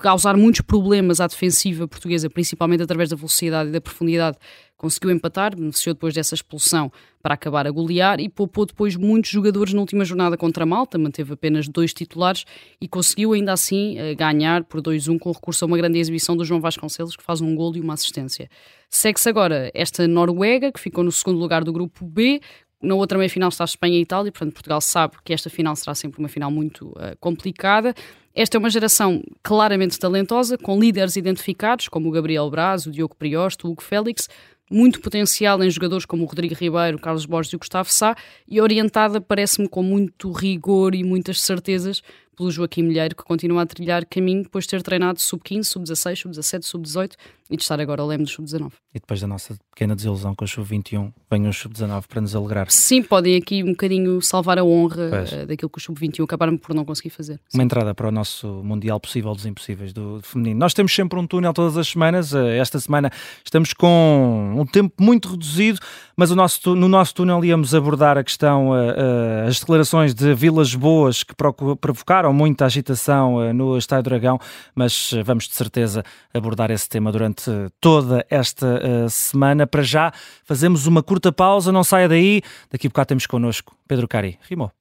causar 0.01 0.37
muitos 0.37 0.61
problemas 0.61 1.19
à 1.19 1.27
defensiva 1.27 1.87
portuguesa, 1.87 2.29
principalmente 2.29 2.83
através 2.83 3.09
da 3.09 3.15
velocidade 3.15 3.69
e 3.69 3.71
da 3.71 3.81
profundidade 3.81 4.37
conseguiu 4.81 5.11
empatar, 5.11 5.55
beneficiou 5.55 5.93
depois 5.93 6.11
dessa 6.11 6.33
expulsão 6.33 6.91
para 7.21 7.35
acabar 7.35 7.67
a 7.67 7.71
golear 7.71 8.19
e 8.19 8.27
poupou 8.27 8.65
depois 8.65 8.95
muitos 8.95 9.29
jogadores 9.29 9.75
na 9.75 9.79
última 9.79 10.03
jornada 10.03 10.35
contra 10.35 10.63
a 10.63 10.65
Malta, 10.65 10.97
manteve 10.97 11.33
apenas 11.33 11.67
dois 11.67 11.93
titulares 11.93 12.45
e 12.81 12.87
conseguiu 12.87 13.33
ainda 13.33 13.53
assim 13.53 13.99
eh, 13.99 14.15
ganhar 14.15 14.63
por 14.63 14.81
2-1 14.81 15.19
com 15.19 15.31
recurso 15.31 15.63
a 15.63 15.67
uma 15.67 15.77
grande 15.77 15.99
exibição 15.99 16.35
do 16.35 16.43
João 16.43 16.59
Vasconcelos, 16.59 17.15
que 17.15 17.23
faz 17.23 17.41
um 17.41 17.53
gol 17.53 17.75
e 17.75 17.79
uma 17.79 17.93
assistência. 17.93 18.49
Segue-se 18.89 19.29
agora 19.29 19.69
esta 19.75 20.07
Noruega, 20.07 20.71
que 20.71 20.79
ficou 20.79 21.03
no 21.03 21.11
segundo 21.11 21.37
lugar 21.37 21.63
do 21.63 21.71
grupo 21.71 22.03
B, 22.03 22.41
na 22.81 22.95
outra 22.95 23.17
meia-final 23.17 23.49
está 23.49 23.63
a 23.63 23.65
Espanha 23.65 23.97
e 23.97 24.01
Itália, 24.01 24.31
portanto 24.31 24.53
Portugal 24.53 24.81
sabe 24.81 25.15
que 25.23 25.33
esta 25.33 25.49
final 25.49 25.75
será 25.75 25.93
sempre 25.93 26.19
uma 26.19 26.29
final 26.29 26.49
muito 26.49 26.87
uh, 26.89 27.15
complicada. 27.19 27.93
Esta 28.33 28.57
é 28.57 28.59
uma 28.59 28.69
geração 28.69 29.21
claramente 29.43 29.99
talentosa, 29.99 30.57
com 30.57 30.79
líderes 30.79 31.15
identificados, 31.15 31.87
como 31.87 32.07
o 32.07 32.11
Gabriel 32.11 32.49
Braz, 32.49 32.85
o 32.85 32.91
Diogo 32.91 33.15
Priosto, 33.15 33.67
o 33.67 33.71
Hugo 33.71 33.83
Félix, 33.83 34.29
muito 34.71 35.01
potencial 35.01 35.61
em 35.61 35.69
jogadores 35.69 36.05
como 36.05 36.23
o 36.23 36.25
Rodrigo 36.25 36.55
Ribeiro, 36.55 36.97
o 36.97 37.01
Carlos 37.01 37.25
Borges 37.25 37.51
e 37.51 37.55
o 37.57 37.59
Gustavo 37.59 37.91
Sá, 37.91 38.15
e 38.47 38.61
orientada, 38.61 39.19
parece-me, 39.19 39.67
com 39.67 39.83
muito 39.83 40.31
rigor 40.31 40.95
e 40.95 41.03
muitas 41.03 41.41
certezas 41.41 42.01
pelo 42.37 42.49
Joaquim 42.49 42.83
Milheiro, 42.83 43.15
que 43.15 43.23
continua 43.23 43.63
a 43.63 43.65
trilhar 43.65 44.05
caminho 44.05 44.43
depois 44.43 44.63
de 44.63 44.69
ter 44.69 44.81
treinado 44.81 45.19
sub-15, 45.19 45.63
sub-16, 45.65 46.15
sub-17, 46.21 46.63
sub-18 46.63 47.15
e 47.51 47.57
de 47.57 47.63
estar 47.63 47.79
agora 47.81 48.01
ao 48.01 48.07
leme 48.07 48.23
do 48.23 48.29
sub-19. 48.29 48.71
E 48.95 48.99
depois 48.99 49.19
da 49.19 49.27
nossa 49.27 49.57
pequena 49.69 49.93
desilusão 49.93 50.33
com 50.33 50.45
o 50.45 50.47
sub-21, 50.47 51.11
vem 51.29 51.47
o 51.47 51.53
sub-19 51.53 52.03
para 52.07 52.21
nos 52.21 52.33
alegrar. 52.33 52.71
Sim, 52.71 53.03
podem 53.03 53.35
aqui 53.35 53.61
um 53.61 53.71
bocadinho 53.71 54.21
salvar 54.21 54.57
a 54.57 54.63
honra 54.63 55.09
uh, 55.09 55.45
daquilo 55.45 55.69
que 55.69 55.77
o 55.77 55.81
sub-21 55.81 56.23
acabaram 56.23 56.57
por 56.57 56.73
não 56.73 56.85
conseguir 56.85 57.09
fazer. 57.09 57.33
Uma 57.53 57.61
Sim. 57.61 57.65
entrada 57.65 57.93
para 57.93 58.07
o 58.07 58.11
nosso 58.11 58.47
Mundial 58.63 59.01
Possível 59.01 59.33
dos 59.35 59.45
Impossíveis 59.45 59.91
do 59.91 60.21
feminino. 60.23 60.57
Nós 60.57 60.73
temos 60.73 60.95
sempre 60.95 61.19
um 61.19 61.27
túnel 61.27 61.51
todas 61.51 61.75
as 61.75 61.89
semanas. 61.89 62.31
Uh, 62.31 62.47
esta 62.47 62.79
semana 62.79 63.11
estamos 63.43 63.73
com 63.73 64.55
um 64.57 64.65
tempo 64.65 65.03
muito 65.03 65.29
reduzido, 65.29 65.79
mas 66.15 66.31
o 66.31 66.35
nosso, 66.35 66.73
no 66.73 66.87
nosso 66.87 67.13
túnel 67.13 67.43
íamos 67.43 67.75
abordar 67.75 68.17
a 68.17 68.23
questão, 68.23 68.69
uh, 68.69 69.47
as 69.47 69.59
declarações 69.59 70.13
de 70.13 70.33
Vilas 70.33 70.73
Boas 70.73 71.21
que 71.21 71.35
provocaram 71.35 72.31
muita 72.31 72.65
agitação 72.65 73.53
no 73.53 73.77
Estádio 73.77 74.03
Dragão, 74.03 74.39
mas 74.73 75.11
vamos 75.25 75.49
de 75.49 75.55
certeza 75.55 76.03
abordar 76.33 76.71
esse 76.71 76.87
tema 76.87 77.11
durante 77.11 77.40
durante 77.49 77.73
toda 77.79 78.25
esta 78.29 78.65
uh, 78.65 79.09
semana. 79.09 79.65
Para 79.65 79.83
já, 79.83 80.11
fazemos 80.43 80.85
uma 80.85 81.01
curta 81.01 81.31
pausa, 81.31 81.71
não 81.71 81.83
saia 81.83 82.07
daí. 82.07 82.41
Daqui 82.69 82.87
a 82.87 82.89
bocado 82.89 83.07
temos 83.07 83.25
connosco 83.25 83.75
Pedro 83.87 84.07
Cari. 84.07 84.37
Rimou. 84.49 84.71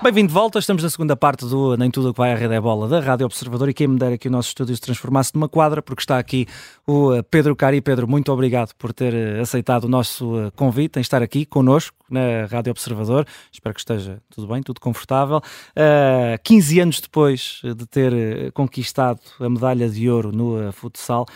Bem-vindo 0.00 0.28
de 0.28 0.34
volta, 0.34 0.60
estamos 0.60 0.84
na 0.84 0.90
segunda 0.90 1.16
parte 1.16 1.44
do 1.44 1.76
Nem 1.76 1.90
Tudo 1.90 2.10
o 2.10 2.14
que 2.14 2.18
vai 2.18 2.32
à 2.32 2.36
rede 2.36 2.54
é 2.54 2.60
bola 2.60 2.86
da 2.86 3.00
Rádio 3.00 3.26
Observador 3.26 3.68
e 3.68 3.74
quem 3.74 3.88
me 3.88 3.98
dera 3.98 4.16
que 4.16 4.28
o 4.28 4.30
nosso 4.30 4.48
estúdio 4.48 4.74
se 4.76 4.80
transformasse 4.80 5.34
numa 5.34 5.48
quadra, 5.48 5.82
porque 5.82 6.00
está 6.00 6.20
aqui 6.20 6.46
o 6.86 7.14
eh, 7.14 7.22
Pedro 7.22 7.56
Cari. 7.56 7.80
Pedro, 7.80 8.06
muito 8.06 8.32
obrigado 8.32 8.72
por 8.78 8.92
ter 8.92 9.12
eh, 9.12 9.40
aceitado 9.40 9.84
o 9.84 9.88
nosso 9.88 10.38
eh, 10.38 10.52
convite 10.54 10.98
em 10.98 11.00
estar 11.00 11.20
aqui 11.20 11.44
connosco 11.44 11.96
na 12.08 12.46
Rádio 12.48 12.70
Observador. 12.70 13.26
Espero 13.50 13.74
que 13.74 13.80
esteja 13.80 14.22
tudo 14.30 14.46
bem, 14.46 14.62
tudo 14.62 14.80
confortável. 14.80 15.38
Uh, 15.38 16.38
15 16.44 16.80
anos 16.80 17.00
depois 17.00 17.60
de 17.64 17.86
ter 17.86 18.52
conquistado 18.52 19.20
a 19.40 19.48
medalha 19.50 19.88
de 19.88 20.08
ouro 20.08 20.30
no 20.30 20.72
futsal, 20.72 21.26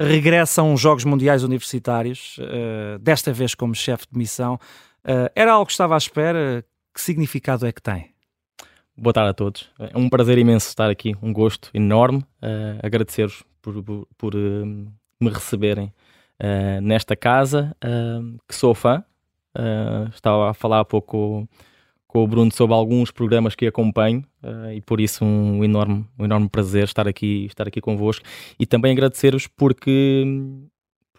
regressam 0.00 0.74
os 0.74 0.80
Jogos 0.80 1.04
Mundiais 1.04 1.44
Universitários, 1.44 2.38
uh, 2.38 2.98
desta 2.98 3.32
vez 3.32 3.54
como 3.54 3.72
chefe 3.72 4.06
de 4.10 4.18
missão. 4.18 4.58
Uh, 5.04 5.30
era 5.34 5.52
algo 5.52 5.66
que 5.66 5.72
estava 5.72 5.94
à 5.94 5.98
espera? 5.98 6.64
Que 6.92 7.00
significado 7.00 7.66
é 7.66 7.72
que 7.72 7.80
tem? 7.80 8.10
Boa 8.96 9.12
tarde 9.12 9.30
a 9.30 9.34
todos. 9.34 9.70
É 9.78 9.96
um 9.96 10.08
prazer 10.08 10.36
imenso 10.38 10.68
estar 10.68 10.90
aqui, 10.90 11.14
um 11.22 11.32
gosto 11.32 11.70
enorme. 11.72 12.18
Uh, 12.42 12.78
Agradecer-vos 12.82 13.44
por, 13.62 13.82
por, 13.82 14.08
por 14.18 14.34
uh, 14.34 14.66
me 15.20 15.30
receberem 15.30 15.92
uh, 16.42 16.80
nesta 16.82 17.14
casa, 17.14 17.76
que 18.48 18.54
sou 18.54 18.74
fã. 18.74 19.04
estava 20.12 20.50
a 20.50 20.54
falar 20.54 20.80
há 20.80 20.84
pouco 20.84 21.48
com 22.08 22.24
o 22.24 22.26
Bruno 22.26 22.50
sobre 22.52 22.74
alguns 22.74 23.12
programas 23.12 23.54
que 23.54 23.68
acompanho 23.68 24.24
e 24.74 24.80
por 24.80 25.00
isso 25.00 25.24
um 25.24 25.62
enorme, 25.62 26.04
um 26.18 26.24
enorme 26.24 26.48
prazer 26.48 26.84
estar 26.84 27.06
aqui, 27.06 27.46
estar 27.46 27.68
aqui 27.68 27.80
convosco. 27.80 28.24
E 28.58 28.66
também 28.66 28.90
agradecer-vos 28.90 29.46
porque 29.46 30.24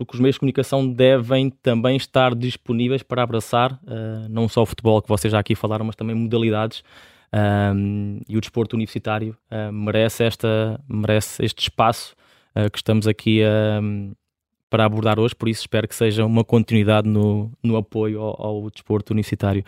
porque 0.01 0.15
os 0.15 0.19
meios 0.19 0.35
de 0.35 0.39
comunicação 0.39 0.91
devem 0.91 1.51
também 1.51 1.95
estar 1.95 2.33
disponíveis 2.33 3.03
para 3.03 3.21
abraçar 3.21 3.73
uh, 3.73 4.27
não 4.27 4.49
só 4.49 4.63
o 4.63 4.65
futebol 4.65 4.99
que 4.99 5.07
vocês 5.07 5.31
já 5.31 5.37
aqui 5.37 5.53
falaram, 5.53 5.85
mas 5.85 5.95
também 5.95 6.15
modalidades. 6.15 6.83
Um, 7.31 8.19
e 8.27 8.35
o 8.35 8.41
desporto 8.41 8.75
universitário 8.75 9.37
uh, 9.51 9.71
merece, 9.71 10.23
esta, 10.23 10.81
merece 10.89 11.45
este 11.45 11.61
espaço 11.61 12.15
uh, 12.55 12.69
que 12.71 12.79
estamos 12.79 13.07
aqui 13.07 13.41
para 14.71 14.85
abordar 14.85 15.19
hoje, 15.19 15.35
por 15.35 15.49
isso 15.49 15.61
espero 15.61 15.85
que 15.85 15.93
seja 15.93 16.25
uma 16.25 16.45
continuidade 16.45 17.07
no, 17.07 17.51
no 17.61 17.75
apoio 17.75 18.21
ao, 18.21 18.41
ao 18.41 18.69
desporto 18.71 19.11
universitário. 19.11 19.63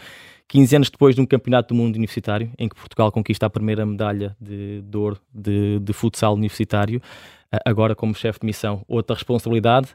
15 0.48 0.76
anos 0.78 0.90
depois 0.90 1.14
de 1.14 1.22
um 1.22 1.26
campeonato 1.26 1.74
do 1.74 1.78
mundo 1.78 1.96
universitário, 1.96 2.50
em 2.58 2.70
que 2.70 2.76
Portugal 2.76 3.12
conquista 3.12 3.46
a 3.46 3.50
primeira 3.50 3.86
medalha 3.86 4.36
de, 4.40 4.82
ouro 4.96 5.20
de, 5.34 5.80
de 5.80 5.94
futsal 5.94 6.34
universitário, 6.34 7.02
agora 7.66 7.94
como 7.94 8.16
chefe 8.16 8.40
de 8.40 8.46
missão, 8.46 8.84
outra 8.88 9.16
responsabilidade. 9.16 9.90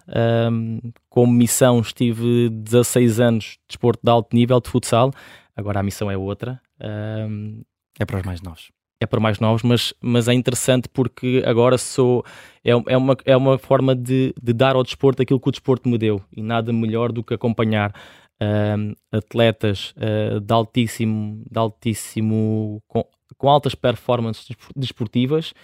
Um, 0.53 0.79
como 1.09 1.33
missão 1.33 1.81
estive 1.81 2.51
16 2.51 3.19
anos 3.19 3.45
de 3.45 3.61
desporto 3.69 4.01
de 4.05 4.11
alto 4.11 4.37
nível 4.37 4.61
de 4.61 4.69
futsal, 4.69 5.11
agora 5.57 5.81
a 5.81 5.83
missão 5.83 6.11
é 6.11 6.17
outra. 6.17 6.61
Um, 6.81 7.63
é 7.99 8.05
para 8.05 8.19
os 8.19 8.23
mais 8.25 8.43
novos. 8.43 8.71
É 9.01 9.07
para 9.07 9.21
mais 9.21 9.39
novos, 9.39 9.63
mas, 9.63 9.95
mas 10.01 10.27
é 10.27 10.35
interessante 10.35 10.89
porque 10.89 11.43
agora 11.47 11.79
sou. 11.79 12.25
É, 12.65 12.71
é, 12.71 12.97
uma, 12.97 13.17
é 13.25 13.37
uma 13.37 13.57
forma 13.57 13.95
de, 13.95 14.35
de 14.43 14.53
dar 14.53 14.75
ao 14.75 14.83
desporto 14.83 15.23
aquilo 15.23 15.39
que 15.39 15.49
o 15.49 15.53
desporto 15.53 15.89
me 15.89 15.97
deu 15.97 16.21
e 16.37 16.43
nada 16.43 16.73
melhor 16.73 17.13
do 17.13 17.23
que 17.23 17.33
acompanhar 17.33 17.95
um, 18.43 18.95
atletas 19.13 19.95
uh, 19.97 20.41
de 20.41 20.53
altíssimo, 20.53 21.45
de 21.51 21.59
altíssimo 21.59 22.83
com, 22.89 23.05
com 23.37 23.49
altas 23.49 23.75
performances 23.75 24.49
desportivas 24.75 25.55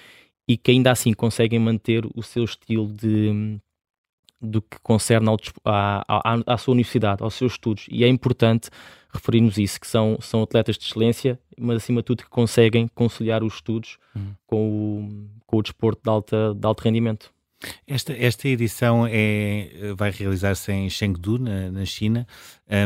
e 0.48 0.56
que 0.56 0.70
ainda 0.70 0.90
assim 0.90 1.12
conseguem 1.12 1.58
manter 1.58 2.06
o 2.14 2.22
seu 2.22 2.44
estilo 2.44 2.86
de 2.92 3.58
do 4.40 4.60
que 4.60 4.78
concerne 4.82 5.28
ao, 5.28 5.38
à, 5.64 6.04
à, 6.06 6.54
à, 6.54 6.58
sua 6.58 6.72
universidade, 6.72 7.22
aos 7.22 7.32
seus 7.34 7.52
estudos. 7.52 7.86
E 7.90 8.04
é 8.04 8.08
importante 8.08 8.68
referirmos 9.14 9.56
isso, 9.58 9.80
que 9.80 9.86
são, 9.86 10.18
são 10.20 10.42
atletas 10.42 10.76
de 10.76 10.84
excelência, 10.84 11.38
mas 11.58 11.76
acima 11.76 12.00
de 12.00 12.06
tudo 12.06 12.24
que 12.24 12.28
conseguem 12.30 12.88
conciliar 12.94 13.42
os 13.42 13.54
estudos 13.54 13.98
uhum. 14.14 14.34
com, 14.46 14.68
o, 14.68 15.28
com 15.46 15.56
o 15.58 15.62
desporto 15.62 16.02
de, 16.02 16.10
alta, 16.10 16.54
de 16.54 16.66
alto 16.66 16.82
rendimento. 16.82 17.32
Esta, 17.86 18.12
esta 18.12 18.48
edição 18.48 19.06
é, 19.08 19.94
vai 19.96 20.10
realizar-se 20.10 20.70
em 20.70 20.90
Chengdu, 20.90 21.38
na, 21.38 21.70
na 21.70 21.84
China. 21.84 22.26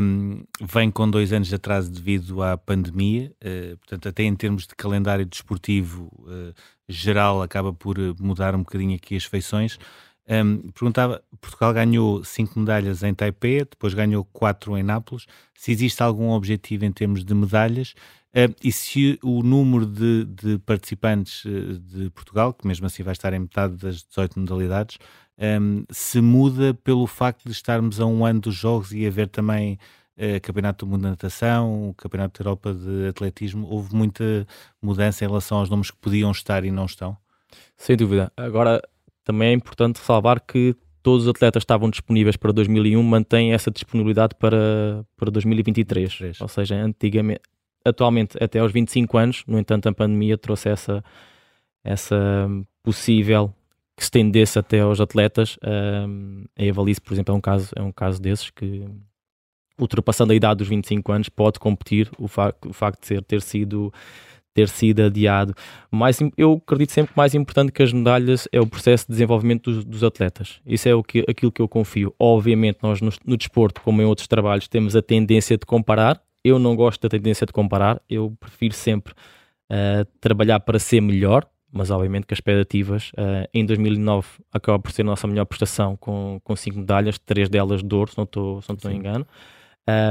Um, 0.02 0.42
vem 0.60 0.90
com 0.90 1.10
dois 1.10 1.32
anos 1.32 1.48
de 1.48 1.54
atraso 1.54 1.90
devido 1.90 2.42
à 2.42 2.56
pandemia, 2.56 3.32
uh, 3.42 3.76
portanto, 3.78 4.08
até 4.08 4.22
em 4.22 4.34
termos 4.36 4.66
de 4.66 4.74
calendário 4.76 5.26
desportivo 5.26 6.12
uh, 6.20 6.54
geral, 6.88 7.42
acaba 7.42 7.72
por 7.72 7.96
mudar 8.20 8.54
um 8.54 8.60
bocadinho 8.60 8.94
aqui 8.94 9.16
as 9.16 9.24
feições. 9.24 9.78
Um, 10.28 10.70
perguntava, 10.72 11.22
Portugal 11.40 11.72
ganhou 11.72 12.22
cinco 12.22 12.58
medalhas 12.58 13.02
em 13.02 13.14
Taipei, 13.14 13.60
depois 13.60 13.94
ganhou 13.94 14.24
quatro 14.24 14.76
em 14.76 14.82
Nápoles. 14.82 15.26
Se 15.54 15.72
existe 15.72 16.02
algum 16.02 16.30
objetivo 16.30 16.84
em 16.84 16.92
termos 16.92 17.24
de 17.24 17.34
medalhas 17.34 17.94
e 18.62 18.70
se 18.70 19.18
o 19.22 19.42
número 19.42 19.86
de, 19.86 20.24
de, 20.26 20.58
participantes 20.58 21.42
de 21.80 22.10
Portugal, 22.10 22.52
que 22.52 22.66
mesmo 22.66 22.86
assim 22.86 23.02
vai 23.02 23.12
estar 23.12 23.32
em 23.32 23.40
metade 23.40 23.74
das 23.76 24.04
18 24.04 24.38
modalidades, 24.38 24.98
um, 25.38 25.84
se 25.90 26.20
muda 26.20 26.74
pelo 26.74 27.06
facto 27.06 27.44
de 27.44 27.52
estarmos 27.52 28.00
a 28.00 28.06
um 28.06 28.24
ano 28.24 28.40
dos 28.40 28.54
Jogos 28.54 28.92
e 28.92 29.06
haver 29.06 29.28
também 29.28 29.78
uh, 30.16 30.40
Campeonato 30.42 30.84
do 30.84 30.90
Mundo 30.90 31.02
de 31.02 31.10
Natação, 31.10 31.94
Campeonato 31.96 32.42
da 32.42 32.48
Europa 32.48 32.74
de 32.74 33.08
Atletismo, 33.08 33.66
houve 33.68 33.94
muita 33.94 34.46
mudança 34.82 35.24
em 35.24 35.28
relação 35.28 35.58
aos 35.58 35.70
nomes 35.70 35.90
que 35.90 35.96
podiam 35.98 36.30
estar 36.30 36.64
e 36.64 36.70
não 36.70 36.86
estão? 36.86 37.16
Sem 37.76 37.96
dúvida. 37.96 38.32
Agora, 38.36 38.82
também 39.28 39.50
é 39.50 39.52
importante 39.52 39.98
ressalvar 39.98 40.40
que 40.40 40.74
todos 41.02 41.24
os 41.24 41.28
atletas 41.28 41.60
estavam 41.60 41.90
disponíveis 41.90 42.34
para 42.34 42.50
2001, 42.50 43.02
mantêm 43.02 43.52
essa 43.52 43.70
disponibilidade 43.70 44.34
para, 44.36 45.04
para 45.18 45.30
2023. 45.30 46.16
3. 46.16 46.40
Ou 46.40 46.48
seja, 46.48 46.76
antigamente, 46.76 47.42
atualmente 47.84 48.42
até 48.42 48.58
aos 48.58 48.72
25 48.72 49.18
anos, 49.18 49.44
no 49.46 49.58
entanto 49.58 49.86
a 49.86 49.92
pandemia 49.92 50.38
trouxe 50.38 50.70
essa, 50.70 51.04
possível 52.82 53.52
que 53.94 54.02
se 54.02 54.06
estendesse 54.06 54.58
até 54.58 54.80
aos 54.80 54.98
atletas. 54.98 55.58
Um, 55.62 56.46
a 56.58 56.64
Evalice, 56.64 57.00
por 57.00 57.12
exemplo, 57.12 57.34
é 57.34 57.36
um 57.36 57.40
caso, 57.42 57.70
é 57.76 57.82
um 57.82 57.92
caso 57.92 58.22
desses 58.22 58.48
que 58.48 58.86
ultrapassando 59.78 60.32
a 60.32 60.36
idade 60.36 60.58
dos 60.58 60.68
25 60.68 61.12
anos 61.12 61.28
pode 61.28 61.60
competir 61.60 62.10
o, 62.18 62.26
fa 62.26 62.54
o 62.66 62.72
facto 62.72 63.02
de 63.02 63.06
ser, 63.08 63.22
ter 63.24 63.42
sido 63.42 63.92
ter 64.58 64.68
sido 64.68 65.04
adiado. 65.04 65.54
Mas 65.88 66.18
eu 66.36 66.60
acredito 66.64 66.90
sempre 66.90 67.12
que 67.12 67.16
mais 67.16 67.32
importante 67.32 67.70
que 67.70 67.80
as 67.80 67.92
medalhas 67.92 68.48
é 68.50 68.60
o 68.60 68.66
processo 68.66 69.06
de 69.06 69.12
desenvolvimento 69.12 69.70
dos, 69.70 69.84
dos 69.84 70.02
atletas. 70.02 70.60
Isso 70.66 70.88
é 70.88 70.94
o 70.94 71.02
que, 71.02 71.24
aquilo 71.28 71.52
que 71.52 71.62
eu 71.62 71.68
confio. 71.68 72.12
Obviamente, 72.18 72.78
nós 72.82 73.00
no, 73.00 73.10
no, 73.24 73.36
desporto, 73.36 73.80
como 73.80 74.02
em 74.02 74.04
outros 74.04 74.26
trabalhos, 74.26 74.66
temos 74.66 74.96
a 74.96 75.02
tendência 75.02 75.56
de 75.56 75.64
comparar. 75.64 76.20
Eu 76.42 76.58
não 76.58 76.74
gosto 76.74 77.00
da 77.02 77.08
tendência 77.08 77.46
de 77.46 77.52
comparar, 77.52 78.00
eu 78.08 78.36
prefiro 78.40 78.74
sempre 78.74 79.12
uh, 79.12 80.04
trabalhar 80.20 80.60
para 80.60 80.78
ser 80.78 81.00
melhor, 81.00 81.46
mas 81.70 81.90
obviamente 81.90 82.26
que 82.26 82.34
as 82.34 82.38
expectativas 82.38 83.10
uh, 83.10 83.48
em 83.52 83.64
2009 83.64 84.26
acaba 84.52 84.78
por 84.78 84.90
ser 84.90 85.02
a 85.02 85.04
nossa 85.04 85.26
melhor 85.26 85.44
prestação 85.44 85.96
com, 85.96 86.40
com 86.42 86.56
cinco 86.56 86.78
medalhas, 86.78 87.18
três 87.18 87.48
delas 87.48 87.82
de 87.82 87.94
ouro, 87.94 88.10
se 88.10 88.16
não 88.16 88.24
estou, 88.24 88.62
se 88.62 88.68
não 88.68 88.76
estou 88.76 88.90
engano. 88.90 89.26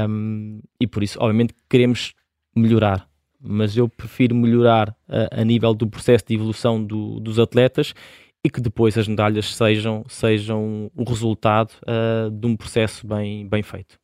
Um, 0.08 0.60
e 0.80 0.86
por 0.86 1.02
isso, 1.02 1.18
obviamente, 1.20 1.54
queremos 1.68 2.14
melhorar 2.54 3.08
mas 3.40 3.76
eu 3.76 3.88
prefiro 3.88 4.34
melhorar 4.34 4.94
a, 5.08 5.40
a 5.40 5.44
nível 5.44 5.74
do 5.74 5.86
processo 5.86 6.24
de 6.26 6.34
evolução 6.34 6.82
do, 6.82 7.20
dos 7.20 7.38
atletas 7.38 7.94
e 8.42 8.50
que 8.50 8.60
depois 8.60 8.96
as 8.96 9.08
medalhas 9.08 9.54
sejam, 9.54 10.04
sejam 10.08 10.90
o 10.96 11.04
resultado 11.04 11.72
uh, 11.82 12.30
de 12.30 12.46
um 12.46 12.56
processo 12.56 13.06
bem, 13.06 13.46
bem 13.48 13.62
feito. 13.62 13.98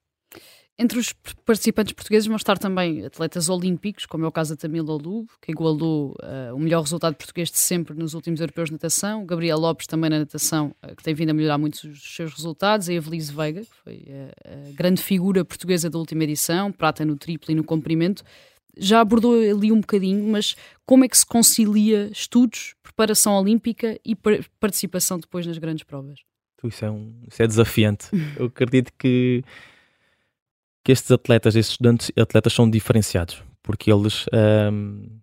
Entre 0.76 0.98
os 0.98 1.12
participantes 1.44 1.92
portugueses 1.92 2.26
vão 2.26 2.34
estar 2.34 2.58
também 2.58 3.06
atletas 3.06 3.48
olímpicos, 3.48 4.06
como 4.06 4.24
é 4.24 4.28
o 4.28 4.32
caso 4.32 4.56
da 4.56 4.60
Tamila 4.60 4.92
Olub, 4.92 5.28
que 5.40 5.52
igualou 5.52 6.16
uh, 6.20 6.52
o 6.52 6.58
melhor 6.58 6.82
resultado 6.82 7.14
português 7.14 7.48
de 7.48 7.58
sempre 7.58 7.96
nos 7.96 8.12
últimos 8.12 8.40
europeus 8.40 8.70
de 8.70 8.72
natação, 8.72 9.22
o 9.22 9.24
Gabriel 9.24 9.56
Lopes 9.56 9.86
também 9.86 10.10
na 10.10 10.18
natação, 10.18 10.74
uh, 10.82 10.96
que 10.96 11.02
tem 11.04 11.14
vindo 11.14 11.30
a 11.30 11.32
melhorar 11.32 11.58
muito 11.58 11.74
os 11.74 12.16
seus 12.16 12.34
resultados, 12.34 12.88
a 12.88 12.92
Evelise 12.92 13.32
Veiga, 13.32 13.60
que 13.60 13.76
foi 13.84 14.04
a 14.44 14.72
grande 14.72 15.00
figura 15.00 15.44
portuguesa 15.44 15.88
da 15.88 15.96
última 15.96 16.24
edição, 16.24 16.72
prata 16.72 17.04
no 17.04 17.14
triplo 17.14 17.52
e 17.52 17.54
no 17.54 17.62
comprimento, 17.62 18.24
já 18.76 19.00
abordou 19.00 19.34
ali 19.34 19.70
um 19.72 19.80
bocadinho, 19.80 20.26
mas 20.30 20.56
como 20.86 21.04
é 21.04 21.08
que 21.08 21.16
se 21.16 21.26
concilia 21.26 22.08
estudos, 22.12 22.74
preparação 22.82 23.34
olímpica 23.34 23.98
e 24.04 24.16
participação 24.60 25.18
depois 25.18 25.46
nas 25.46 25.58
grandes 25.58 25.84
provas? 25.84 26.20
Isso 26.62 26.84
é, 26.84 26.90
um, 26.90 27.14
isso 27.28 27.42
é 27.42 27.46
desafiante. 27.46 28.06
Eu 28.38 28.46
acredito 28.46 28.92
que, 28.98 29.44
que 30.82 30.92
estes 30.92 31.10
atletas, 31.10 31.56
estes 31.56 31.72
estudantes 31.72 32.10
atletas 32.16 32.52
são 32.52 32.68
diferenciados, 32.68 33.42
porque 33.62 33.92
eles 33.92 34.26
um, 34.72 35.20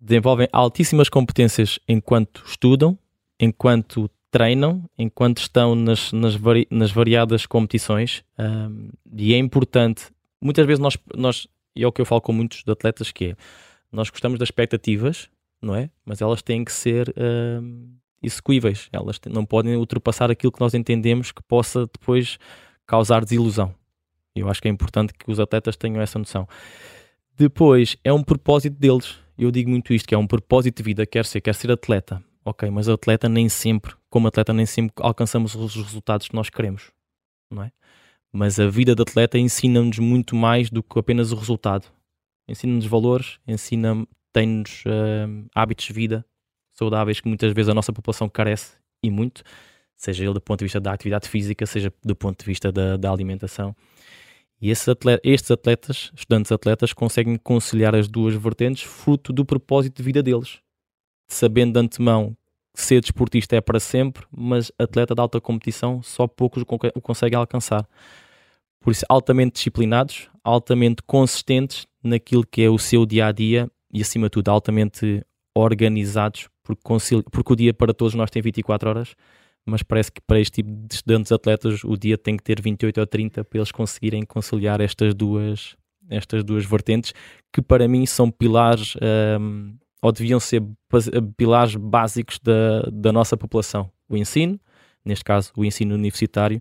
desenvolvem 0.00 0.48
altíssimas 0.52 1.08
competências 1.08 1.78
enquanto 1.88 2.44
estudam, 2.46 2.96
enquanto 3.40 4.08
treinam, 4.30 4.88
enquanto 4.98 5.38
estão 5.38 5.74
nas, 5.74 6.12
nas, 6.12 6.34
vari, 6.34 6.66
nas 6.70 6.90
variadas 6.90 7.46
competições, 7.46 8.24
um, 8.38 8.90
e 9.16 9.32
é 9.32 9.38
importante. 9.38 10.06
Muitas 10.40 10.66
vezes 10.66 10.80
nós, 10.80 10.98
nós 11.14 11.48
e 11.74 11.82
é 11.82 11.86
o 11.86 11.92
que 11.92 12.00
eu 12.00 12.06
falo 12.06 12.20
com 12.20 12.32
muitos 12.32 12.62
atletas 12.68 13.10
que 13.10 13.30
é, 13.30 13.36
nós 13.90 14.10
gostamos 14.10 14.38
das 14.38 14.48
expectativas, 14.48 15.28
não 15.60 15.74
é? 15.74 15.90
Mas 16.04 16.20
elas 16.20 16.42
têm 16.42 16.64
que 16.64 16.72
ser 16.72 17.08
uh, 17.10 17.94
execuíveis, 18.22 18.88
elas 18.92 19.20
não 19.30 19.44
podem 19.44 19.76
ultrapassar 19.76 20.30
aquilo 20.30 20.52
que 20.52 20.60
nós 20.60 20.74
entendemos 20.74 21.32
que 21.32 21.42
possa 21.42 21.86
depois 21.86 22.38
causar 22.86 23.24
desilusão. 23.24 23.74
Eu 24.34 24.48
acho 24.48 24.60
que 24.60 24.68
é 24.68 24.70
importante 24.70 25.14
que 25.14 25.30
os 25.30 25.38
atletas 25.38 25.76
tenham 25.76 26.00
essa 26.02 26.18
noção. 26.18 26.48
Depois, 27.36 27.96
é 28.02 28.12
um 28.12 28.22
propósito 28.22 28.78
deles. 28.78 29.18
Eu 29.38 29.50
digo 29.50 29.70
muito 29.70 29.92
isto, 29.92 30.08
que 30.08 30.14
é 30.14 30.18
um 30.18 30.26
propósito 30.26 30.78
de 30.78 30.82
vida, 30.82 31.06
quer 31.06 31.24
ser, 31.24 31.40
quer 31.40 31.54
ser 31.54 31.70
atleta. 31.70 32.22
Ok, 32.44 32.68
mas 32.70 32.88
atleta 32.88 33.28
nem 33.28 33.48
sempre, 33.48 33.94
como 34.10 34.28
atleta 34.28 34.52
nem 34.52 34.66
sempre 34.66 34.94
alcançamos 35.00 35.54
os 35.54 35.74
resultados 35.74 36.28
que 36.28 36.34
nós 36.34 36.50
queremos, 36.50 36.90
não 37.50 37.62
é? 37.62 37.72
Mas 38.34 38.58
a 38.58 38.66
vida 38.66 38.96
de 38.96 39.02
atleta 39.02 39.38
ensina-nos 39.38 40.00
muito 40.00 40.34
mais 40.34 40.68
do 40.68 40.82
que 40.82 40.98
apenas 40.98 41.30
o 41.30 41.36
resultado. 41.36 41.86
Ensina-nos 42.48 42.84
valores, 42.84 43.38
ensina 43.46 44.04
tem-nos 44.32 44.82
uh, 44.86 45.46
hábitos 45.54 45.84
de 45.84 45.92
vida 45.92 46.26
saudáveis 46.72 47.20
que 47.20 47.28
muitas 47.28 47.52
vezes 47.52 47.68
a 47.68 47.74
nossa 47.74 47.92
população 47.92 48.28
carece 48.28 48.72
e 49.00 49.08
muito, 49.08 49.44
seja 49.96 50.24
ele 50.24 50.34
do 50.34 50.40
ponto 50.40 50.58
de 50.58 50.64
vista 50.64 50.80
da 50.80 50.92
atividade 50.92 51.28
física, 51.28 51.64
seja 51.64 51.92
do 52.04 52.16
ponto 52.16 52.40
de 52.40 52.44
vista 52.44 52.72
da, 52.72 52.96
da 52.96 53.12
alimentação. 53.12 53.74
E 54.60 54.72
atleta, 54.72 55.20
estes 55.22 55.52
atletas, 55.52 56.10
estudantes 56.12 56.50
atletas, 56.50 56.92
conseguem 56.92 57.36
conciliar 57.36 57.94
as 57.94 58.08
duas 58.08 58.34
vertentes 58.34 58.82
fruto 58.82 59.32
do 59.32 59.44
propósito 59.44 59.98
de 59.98 60.02
vida 60.02 60.24
deles, 60.24 60.58
sabendo 61.28 61.74
de 61.74 61.78
antemão 61.78 62.36
que 62.74 62.82
ser 62.82 63.00
desportista 63.00 63.54
é 63.54 63.60
para 63.60 63.78
sempre, 63.78 64.26
mas 64.32 64.72
atleta 64.76 65.14
de 65.14 65.20
alta 65.20 65.40
competição 65.40 66.02
só 66.02 66.26
poucos 66.26 66.64
o 66.64 67.00
conseguem 67.00 67.38
alcançar. 67.38 67.88
Por 68.84 68.92
isso, 68.92 69.04
altamente 69.08 69.54
disciplinados, 69.54 70.28
altamente 70.44 71.02
consistentes 71.06 71.86
naquilo 72.02 72.46
que 72.46 72.62
é 72.62 72.68
o 72.68 72.78
seu 72.78 73.06
dia 73.06 73.26
a 73.26 73.32
dia 73.32 73.70
e, 73.90 74.02
acima 74.02 74.26
de 74.26 74.32
tudo, 74.32 74.50
altamente 74.50 75.24
organizados, 75.56 76.50
porque, 76.62 76.82
porque 77.30 77.52
o 77.52 77.56
dia 77.56 77.72
para 77.72 77.94
todos 77.94 78.14
nós 78.14 78.30
tem 78.30 78.42
24 78.42 78.90
horas 78.90 79.14
mas 79.66 79.82
parece 79.82 80.12
que 80.12 80.20
para 80.20 80.38
este 80.38 80.62
tipo 80.62 80.70
de 80.70 80.94
estudantes 80.94 81.32
atletas 81.32 81.84
o 81.84 81.96
dia 81.96 82.18
tem 82.18 82.36
que 82.36 82.42
ter 82.42 82.60
28 82.60 83.00
ou 83.00 83.06
30 83.06 83.44
para 83.44 83.58
eles 83.58 83.72
conseguirem 83.72 84.22
conciliar 84.24 84.80
estas 84.80 85.14
duas, 85.14 85.74
estas 86.10 86.44
duas 86.44 86.66
vertentes, 86.66 87.14
que 87.52 87.62
para 87.62 87.88
mim 87.88 88.04
são 88.04 88.30
pilares, 88.30 88.94
um, 89.40 89.74
ou 90.02 90.12
deviam 90.12 90.38
ser 90.38 90.62
pilares 91.36 91.76
básicos 91.76 92.38
da, 92.38 92.82
da 92.92 93.10
nossa 93.10 93.36
população. 93.36 93.90
O 94.08 94.16
ensino, 94.16 94.60
neste 95.04 95.24
caso 95.24 95.50
o 95.56 95.64
ensino 95.64 95.94
universitário, 95.94 96.60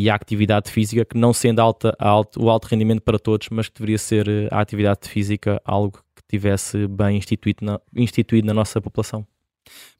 e 0.00 0.08
a 0.08 0.14
atividade 0.14 0.70
física, 0.70 1.04
que 1.04 1.16
não 1.16 1.32
sendo 1.32 1.60
alta, 1.60 1.94
alto, 1.98 2.42
o 2.42 2.48
alto 2.48 2.66
rendimento 2.66 3.02
para 3.02 3.18
todos, 3.18 3.48
mas 3.50 3.68
que 3.68 3.74
deveria 3.74 3.98
ser 3.98 4.26
eh, 4.26 4.48
a 4.50 4.58
atividade 4.60 5.06
física 5.06 5.60
algo 5.62 5.98
que 6.16 6.22
tivesse 6.26 6.86
bem 6.86 7.18
instituído 7.18 7.64
na, 7.64 7.78
instituído 7.94 8.46
na 8.46 8.54
nossa 8.54 8.80
população. 8.80 9.26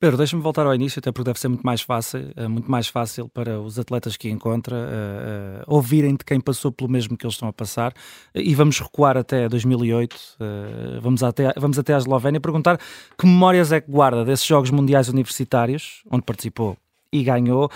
Pedro, 0.01 0.17
deixa-me 0.17 0.43
voltar 0.43 0.65
ao 0.65 0.75
início, 0.75 1.01
até 1.01 1.13
porque 1.13 1.27
deve 1.27 1.39
ser 1.39 1.49
muito 1.49 1.63
mais 1.63 1.83
fácil, 1.83 2.33
eh, 2.35 2.49
muito 2.49 2.71
mais 2.71 2.89
fácil 2.89 3.29
para 3.29 3.61
os 3.61 3.79
atletas 3.79 4.17
que 4.17 4.31
encontra 4.31 4.75
uh, 4.75 5.61
uh, 5.61 5.75
ouvirem 5.75 6.17
de 6.17 6.25
quem 6.25 6.41
passou 6.41 6.73
pelo 6.73 6.91
mesmo 6.91 7.15
que 7.15 7.27
eles 7.27 7.35
estão 7.35 7.49
a 7.49 7.53
passar. 7.53 7.93
E 8.35 8.55
vamos 8.55 8.81
recuar 8.81 9.19
até 9.19 9.51
2008, 9.51 10.15
uh, 10.15 11.01
vamos, 11.03 11.23
até, 11.23 11.53
vamos 11.59 11.79
até 11.79 11.93
à 11.93 11.99
Eslovénia 11.99 12.41
perguntar 12.41 12.79
que 13.19 13.27
memórias 13.27 13.71
é 13.71 13.83
que 13.83 13.91
guarda 13.91 14.25
desses 14.25 14.47
Jogos 14.47 14.71
Mundiais 14.71 15.11
Universitários, 15.11 16.03
onde 16.11 16.23
participou 16.23 16.79
e 17.13 17.23
ganhou. 17.23 17.71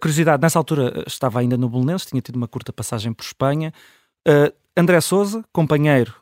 curiosidade, 0.00 0.42
nessa 0.42 0.58
altura 0.58 1.04
estava 1.06 1.40
ainda 1.40 1.56
no 1.56 1.68
Bolonense, 1.68 2.06
tinha 2.06 2.20
tido 2.20 2.36
uma 2.36 2.48
curta 2.48 2.72
passagem 2.72 3.12
por 3.12 3.22
Espanha. 3.22 3.72
André 4.76 5.00
Souza, 5.00 5.44
companheiro 5.52 6.14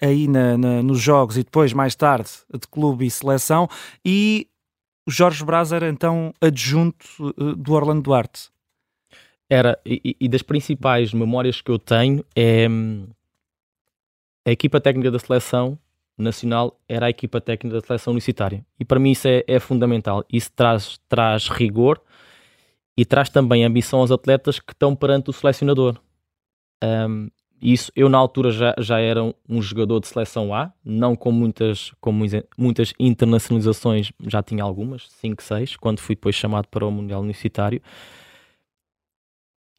aí 0.00 0.28
na, 0.28 0.56
na, 0.56 0.82
nos 0.82 1.00
Jogos 1.00 1.36
e 1.36 1.42
depois, 1.42 1.72
mais 1.72 1.94
tarde, 1.94 2.30
de 2.52 2.66
clube 2.68 3.06
e 3.06 3.10
seleção, 3.10 3.68
e 4.04 4.48
Jorge 5.08 5.42
Braz 5.42 5.72
era 5.72 5.88
então 5.88 6.34
adjunto 6.40 7.06
uh, 7.20 7.56
do 7.56 7.72
Orlando 7.72 8.02
Duarte. 8.02 8.50
Era, 9.50 9.80
e, 9.84 10.14
e, 10.20 10.28
das 10.28 10.42
principais 10.42 11.14
memórias 11.14 11.62
que 11.62 11.70
eu 11.70 11.78
tenho 11.78 12.22
é 12.36 12.68
hum, 12.68 13.06
a 14.46 14.50
equipa 14.50 14.78
técnica 14.78 15.10
da 15.10 15.18
seleção 15.18 15.78
nacional 16.18 16.78
era 16.86 17.06
a 17.06 17.10
equipa 17.10 17.40
técnica 17.40 17.80
da 17.80 17.86
seleção 17.86 18.10
universitária. 18.10 18.62
E 18.78 18.84
para 18.84 19.00
mim 19.00 19.12
isso 19.12 19.26
é, 19.26 19.42
é 19.46 19.58
fundamental. 19.58 20.22
Isso 20.30 20.52
traz, 20.54 21.00
traz 21.08 21.48
rigor 21.48 21.98
e 22.98 23.04
traz 23.04 23.28
também 23.28 23.64
ambição 23.64 24.00
aos 24.00 24.10
atletas 24.10 24.58
que 24.58 24.72
estão 24.72 24.92
perante 24.96 25.30
o 25.30 25.32
selecionador. 25.32 26.00
Um, 26.82 27.28
isso 27.62 27.92
eu 27.94 28.08
na 28.08 28.18
altura 28.18 28.50
já, 28.50 28.74
já 28.76 28.98
era 28.98 29.22
um 29.48 29.62
jogador 29.62 30.00
de 30.00 30.08
seleção 30.08 30.52
A, 30.52 30.72
não 30.84 31.14
com 31.14 31.30
muitas, 31.30 31.92
com 32.00 32.12
muitas 32.56 32.92
internacionalizações, 32.98 34.10
já 34.26 34.42
tinha 34.42 34.64
algumas, 34.64 35.08
5, 35.12 35.40
6, 35.40 35.76
quando 35.76 36.00
fui 36.00 36.16
depois 36.16 36.34
chamado 36.34 36.66
para 36.66 36.84
o 36.84 36.90
Mundial 36.90 37.20
Universitário. 37.20 37.80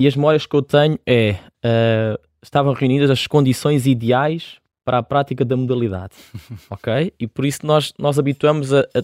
E 0.02 0.08
as 0.08 0.16
memórias 0.16 0.46
que 0.46 0.56
eu 0.56 0.62
tenho 0.62 0.98
é 1.06 1.34
uh, 1.66 2.18
estavam 2.42 2.72
reunidas 2.72 3.10
as 3.10 3.28
condições 3.28 3.86
ideais 3.86 4.62
para 4.86 5.00
a 5.00 5.04
prática 5.04 5.44
da 5.44 5.58
modalidade, 5.58 6.16
ok? 6.72 7.14
E 7.20 7.28
por 7.28 7.44
isso 7.44 7.66
nós, 7.66 7.94
nós 8.00 8.18
habituamos 8.18 8.74
a, 8.74 8.80
a 8.80 9.04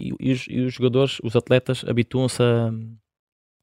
e, 0.00 0.32
os, 0.32 0.46
e, 0.48 0.60
os, 0.60 0.72
jogadores, 0.72 1.18
os 1.22 1.36
atletas 1.36 1.84
habituam-se 1.86 2.42
a, 2.42 2.72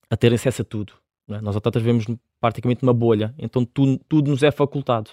a 0.10 0.18
ter 0.18 0.34
acesso 0.34 0.62
a 0.62 0.66
tudo. 0.66 0.94
É? 1.30 1.42
Nós 1.42 1.56
atletas 1.56 1.82
vemos 1.82 2.06
praticamente 2.40 2.84
uma 2.84 2.94
bolha, 2.94 3.34
então 3.38 3.64
tudo, 3.64 4.00
tudo 4.08 4.32
nos 4.32 4.44
é 4.44 4.52
facultado. 4.52 5.12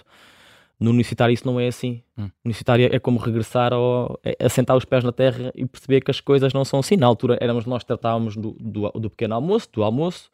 No 0.79 0.91
universitário 0.91 1.33
isso 1.33 1.45
não 1.45 1.59
é 1.59 1.67
assim. 1.67 2.03
Hum. 2.17 2.23
No 2.23 2.31
universitário 2.45 2.89
é 2.91 2.99
como 2.99 3.17
regressar 3.19 3.73
ao, 3.73 4.19
é 4.23 4.35
assentar 4.43 4.75
os 4.77 4.85
pés 4.85 5.03
na 5.03 5.11
terra 5.11 5.51
e 5.55 5.65
perceber 5.65 6.01
que 6.01 6.11
as 6.11 6.21
coisas 6.21 6.53
não 6.53 6.63
são 6.63 6.79
assim. 6.79 6.95
Na 6.95 7.07
altura 7.07 7.37
éramos 7.41 7.65
nós 7.65 7.83
tratávamos 7.83 8.35
do, 8.35 8.55
do, 8.59 8.89
do 8.91 9.09
pequeno 9.09 9.35
almoço, 9.35 9.69
do 9.73 9.83
almoço, 9.83 10.29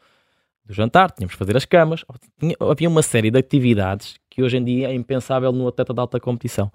do 0.65 0.73
jantar, 0.73 1.11
tínhamos 1.11 1.33
que 1.33 1.39
fazer 1.39 1.55
as 1.55 1.65
camas. 1.65 2.03
Tinha, 2.39 2.55
havia 2.59 2.89
uma 2.89 3.01
série 3.01 3.31
de 3.31 3.39
atividades 3.39 4.15
que 4.29 4.43
hoje 4.43 4.57
em 4.57 4.63
dia 4.63 4.89
é 4.89 4.93
impensável 4.93 5.51
no 5.51 5.67
atleta 5.67 5.93
de 5.93 5.99
alta 5.99 6.19
competição. 6.19 6.71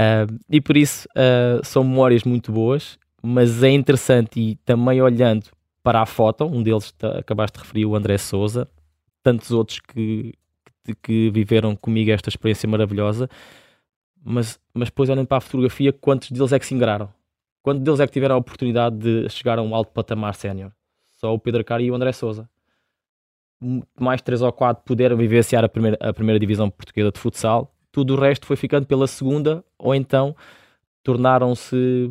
Uh, 0.00 0.40
e 0.48 0.60
por 0.60 0.76
isso 0.76 1.06
uh, 1.10 1.64
são 1.64 1.84
memórias 1.84 2.24
muito 2.24 2.50
boas, 2.50 2.98
mas 3.22 3.62
é 3.62 3.70
interessante 3.70 4.40
e 4.40 4.54
também 4.64 5.00
olhando 5.00 5.44
para 5.82 6.02
a 6.02 6.06
foto, 6.06 6.44
um 6.44 6.62
deles 6.62 6.94
acabaste 7.18 7.58
de 7.58 7.64
referir, 7.64 7.86
o 7.86 7.96
André 7.96 8.18
Souza, 8.18 8.68
tantos 9.22 9.50
outros 9.50 9.80
que, 9.80 10.34
que, 10.84 10.94
que, 10.94 11.30
viveram 11.30 11.74
comigo 11.74 12.10
esta 12.10 12.28
experiência 12.28 12.68
maravilhosa, 12.68 13.28
mas, 14.22 14.60
mas 14.74 14.88
depois 14.88 15.08
olhando 15.08 15.26
para 15.26 15.38
a 15.38 15.40
fotografia, 15.40 15.92
quantos 15.92 16.30
deles 16.30 16.52
é 16.52 16.58
que 16.58 16.66
se 16.66 16.74
ingraram? 16.74 17.08
Quantos 17.62 17.82
deles 17.82 18.00
é 18.00 18.06
que 18.06 18.12
tiveram 18.12 18.34
a 18.34 18.38
oportunidade 18.38 18.96
de 18.96 19.28
chegar 19.28 19.58
a 19.58 19.62
um 19.62 19.74
alto 19.74 19.92
patamar 19.92 20.34
sénior? 20.34 20.72
Só 21.12 21.34
o 21.34 21.38
Pedro 21.38 21.64
Cari 21.64 21.84
e 21.84 21.90
o 21.90 21.94
André 21.94 22.12
Souza. 22.12 22.48
Mais 23.98 24.22
três 24.22 24.40
ou 24.40 24.50
quatro 24.52 24.82
puderam 24.84 25.16
vivenciar 25.16 25.64
a 25.64 25.68
primeira, 25.68 25.98
a 26.00 26.12
primeira 26.12 26.38
divisão 26.38 26.70
portuguesa 26.70 27.12
de 27.12 27.18
futsal, 27.18 27.74
tudo 27.92 28.14
o 28.14 28.20
resto 28.20 28.46
foi 28.46 28.56
ficando 28.56 28.86
pela 28.86 29.06
segunda, 29.06 29.64
ou 29.78 29.94
então 29.94 30.34
tornaram-se 31.02 32.10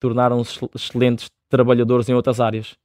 tornaram-se 0.00 0.60
excelentes 0.74 1.30
trabalhadores 1.48 2.08
em 2.08 2.14
outras 2.14 2.40
áreas. 2.40 2.76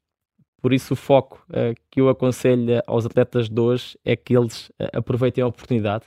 Por 0.64 0.72
isso, 0.72 0.94
o 0.94 0.96
foco 0.96 1.46
uh, 1.50 1.76
que 1.92 2.00
eu 2.00 2.08
aconselho 2.08 2.82
aos 2.88 3.06
atletas 3.06 3.50
de 3.50 3.60
hoje 3.60 4.00
é 4.06 4.16
que 4.16 4.34
eles 4.34 4.70
uh, 4.70 4.88
aproveitem 4.94 5.44
a 5.44 5.48
oportunidade. 5.48 6.06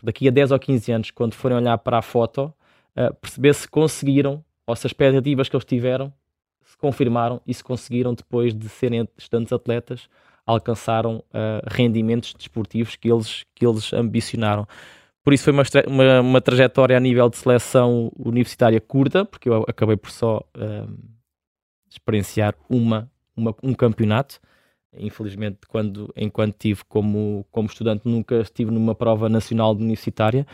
Daqui 0.00 0.28
a 0.28 0.30
10 0.30 0.52
ou 0.52 0.60
15 0.60 0.92
anos, 0.92 1.10
quando 1.10 1.34
forem 1.34 1.56
olhar 1.56 1.76
para 1.78 1.98
a 1.98 2.02
foto, 2.02 2.54
uh, 2.96 3.12
perceber 3.20 3.52
se 3.52 3.66
conseguiram, 3.66 4.44
ou 4.64 4.76
se 4.76 4.86
as 4.86 4.92
expectativas 4.92 5.48
que 5.48 5.56
eles 5.56 5.64
tiveram 5.64 6.12
se 6.64 6.78
confirmaram 6.78 7.42
e 7.44 7.52
se 7.52 7.64
conseguiram, 7.64 8.14
depois 8.14 8.54
de 8.54 8.68
serem 8.68 9.08
estudantes 9.18 9.52
atletas, 9.52 10.08
alcançaram 10.46 11.24
rendimentos 11.66 12.32
desportivos 12.32 12.94
que 12.94 13.10
eles, 13.10 13.44
que 13.56 13.66
eles 13.66 13.92
ambicionaram. 13.92 14.68
Por 15.24 15.32
isso 15.32 15.44
foi 15.44 15.52
uma, 15.52 15.64
uma, 15.88 16.20
uma, 16.20 16.40
trajetória 16.40 16.96
a 16.96 17.00
nível 17.00 17.28
de 17.28 17.36
seleção 17.36 18.12
universitária 18.16 18.80
curta, 18.80 19.24
porque 19.24 19.48
eu 19.48 19.64
acabei 19.66 19.96
por 19.96 20.12
só 20.12 20.44
experienciar 21.90 22.54
uma 22.68 23.10
uma, 23.40 23.54
um 23.62 23.74
campeonato. 23.74 24.40
Infelizmente, 24.96 25.58
quando, 25.68 26.12
enquanto 26.16 26.56
tive 26.58 26.82
como, 26.88 27.46
como 27.50 27.68
estudante, 27.68 28.02
nunca 28.04 28.40
estive 28.40 28.70
numa 28.70 28.94
prova 28.94 29.28
nacional 29.28 29.72
universitária, 29.72 30.46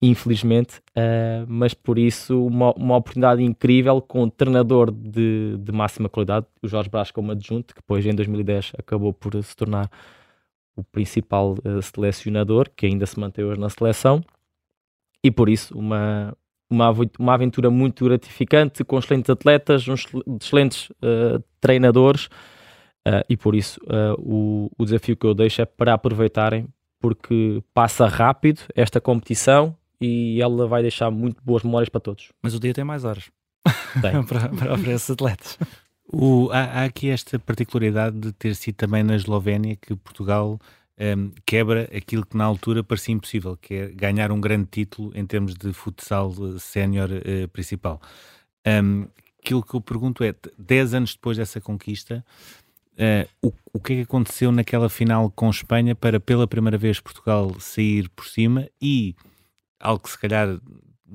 infelizmente, 0.00 0.78
uh, 0.90 1.44
mas 1.48 1.74
por 1.74 1.98
isso 1.98 2.46
uma, 2.46 2.72
uma 2.74 2.96
oportunidade 2.96 3.42
incrível 3.42 4.00
com 4.00 4.24
um 4.24 4.30
treinador 4.30 4.90
de, 4.92 5.56
de 5.58 5.72
máxima 5.72 6.08
qualidade, 6.08 6.46
o 6.62 6.68
Jorge 6.68 6.88
Brás 6.88 7.10
como 7.10 7.32
adjunto, 7.32 7.74
que 7.74 7.80
depois 7.80 8.04
em 8.06 8.14
2010 8.14 8.72
acabou 8.78 9.12
por 9.12 9.42
se 9.42 9.56
tornar 9.56 9.90
o 10.76 10.84
principal 10.84 11.54
uh, 11.64 11.82
selecionador, 11.82 12.70
que 12.76 12.86
ainda 12.86 13.06
se 13.06 13.18
mantém 13.18 13.44
hoje 13.44 13.60
na 13.60 13.70
seleção, 13.70 14.22
e 15.24 15.30
por 15.30 15.48
isso 15.48 15.76
uma, 15.76 16.36
uma, 16.70 16.94
uma 17.18 17.34
aventura 17.34 17.70
muito 17.70 18.04
gratificante, 18.04 18.84
com 18.84 18.98
excelentes 18.98 19.30
atletas, 19.30 19.88
uns 19.88 20.06
excelentes 20.40 20.90
uh, 20.90 21.42
treinadores, 21.60 22.26
uh, 23.06 23.24
e 23.28 23.36
por 23.36 23.54
isso 23.54 23.80
uh, 23.84 24.14
o, 24.18 24.70
o 24.78 24.84
desafio 24.84 25.16
que 25.16 25.26
eu 25.26 25.34
deixo 25.34 25.62
é 25.62 25.64
para 25.64 25.94
aproveitarem, 25.94 26.66
porque 27.00 27.62
passa 27.72 28.06
rápido 28.06 28.60
esta 28.74 29.00
competição 29.00 29.76
e 30.00 30.40
ela 30.40 30.66
vai 30.66 30.82
deixar 30.82 31.10
muito 31.10 31.42
boas 31.42 31.62
memórias 31.62 31.88
para 31.88 32.00
todos. 32.00 32.32
Mas 32.42 32.54
o 32.54 32.60
dia 32.60 32.74
tem 32.74 32.84
mais 32.84 33.04
horas 33.04 33.30
para, 34.00 34.22
para, 34.22 34.48
para 34.78 34.92
esses 34.92 35.10
atletas. 35.10 35.58
O, 36.10 36.48
há, 36.52 36.64
há, 36.64 36.84
aqui 36.84 37.10
esta 37.10 37.38
particularidade 37.38 38.18
de 38.18 38.32
ter 38.32 38.54
sido 38.54 38.76
também 38.76 39.02
na 39.02 39.14
Eslovénia 39.14 39.76
que 39.76 39.94
Portugal 39.94 40.58
um, 40.98 41.30
quebra 41.46 41.88
aquilo 41.96 42.26
que 42.26 42.36
na 42.36 42.44
altura 42.44 42.82
parecia 42.82 43.14
impossível, 43.14 43.56
que 43.56 43.74
é 43.74 43.88
ganhar 43.88 44.32
um 44.32 44.40
grande 44.40 44.68
título 44.70 45.12
em 45.14 45.24
termos 45.24 45.54
de 45.54 45.72
futsal 45.72 46.32
eh, 46.32 46.58
sénior 46.58 47.08
uh, 47.10 47.48
principal. 47.48 48.00
Um, 48.66 49.06
aquilo 49.40 49.62
que 49.62 49.74
eu 49.74 49.80
pergunto 49.80 50.24
é, 50.24 50.34
10 50.58 50.94
anos 50.94 51.14
depois 51.14 51.36
dessa 51.36 51.60
conquista, 51.60 52.24
uh, 52.94 53.28
o, 53.40 53.52
o 53.72 53.80
que 53.80 53.92
é 53.92 53.96
que 53.96 54.02
aconteceu 54.02 54.50
naquela 54.50 54.88
final 54.88 55.30
com 55.30 55.48
Espanha 55.48 55.94
para 55.94 56.18
pela 56.18 56.46
primeira 56.48 56.76
vez 56.76 56.98
Portugal 56.98 57.58
sair 57.60 58.08
por 58.10 58.26
cima 58.26 58.68
e 58.82 59.14
algo 59.78 60.02
que 60.02 60.10
se 60.10 60.18
calhar 60.18 60.58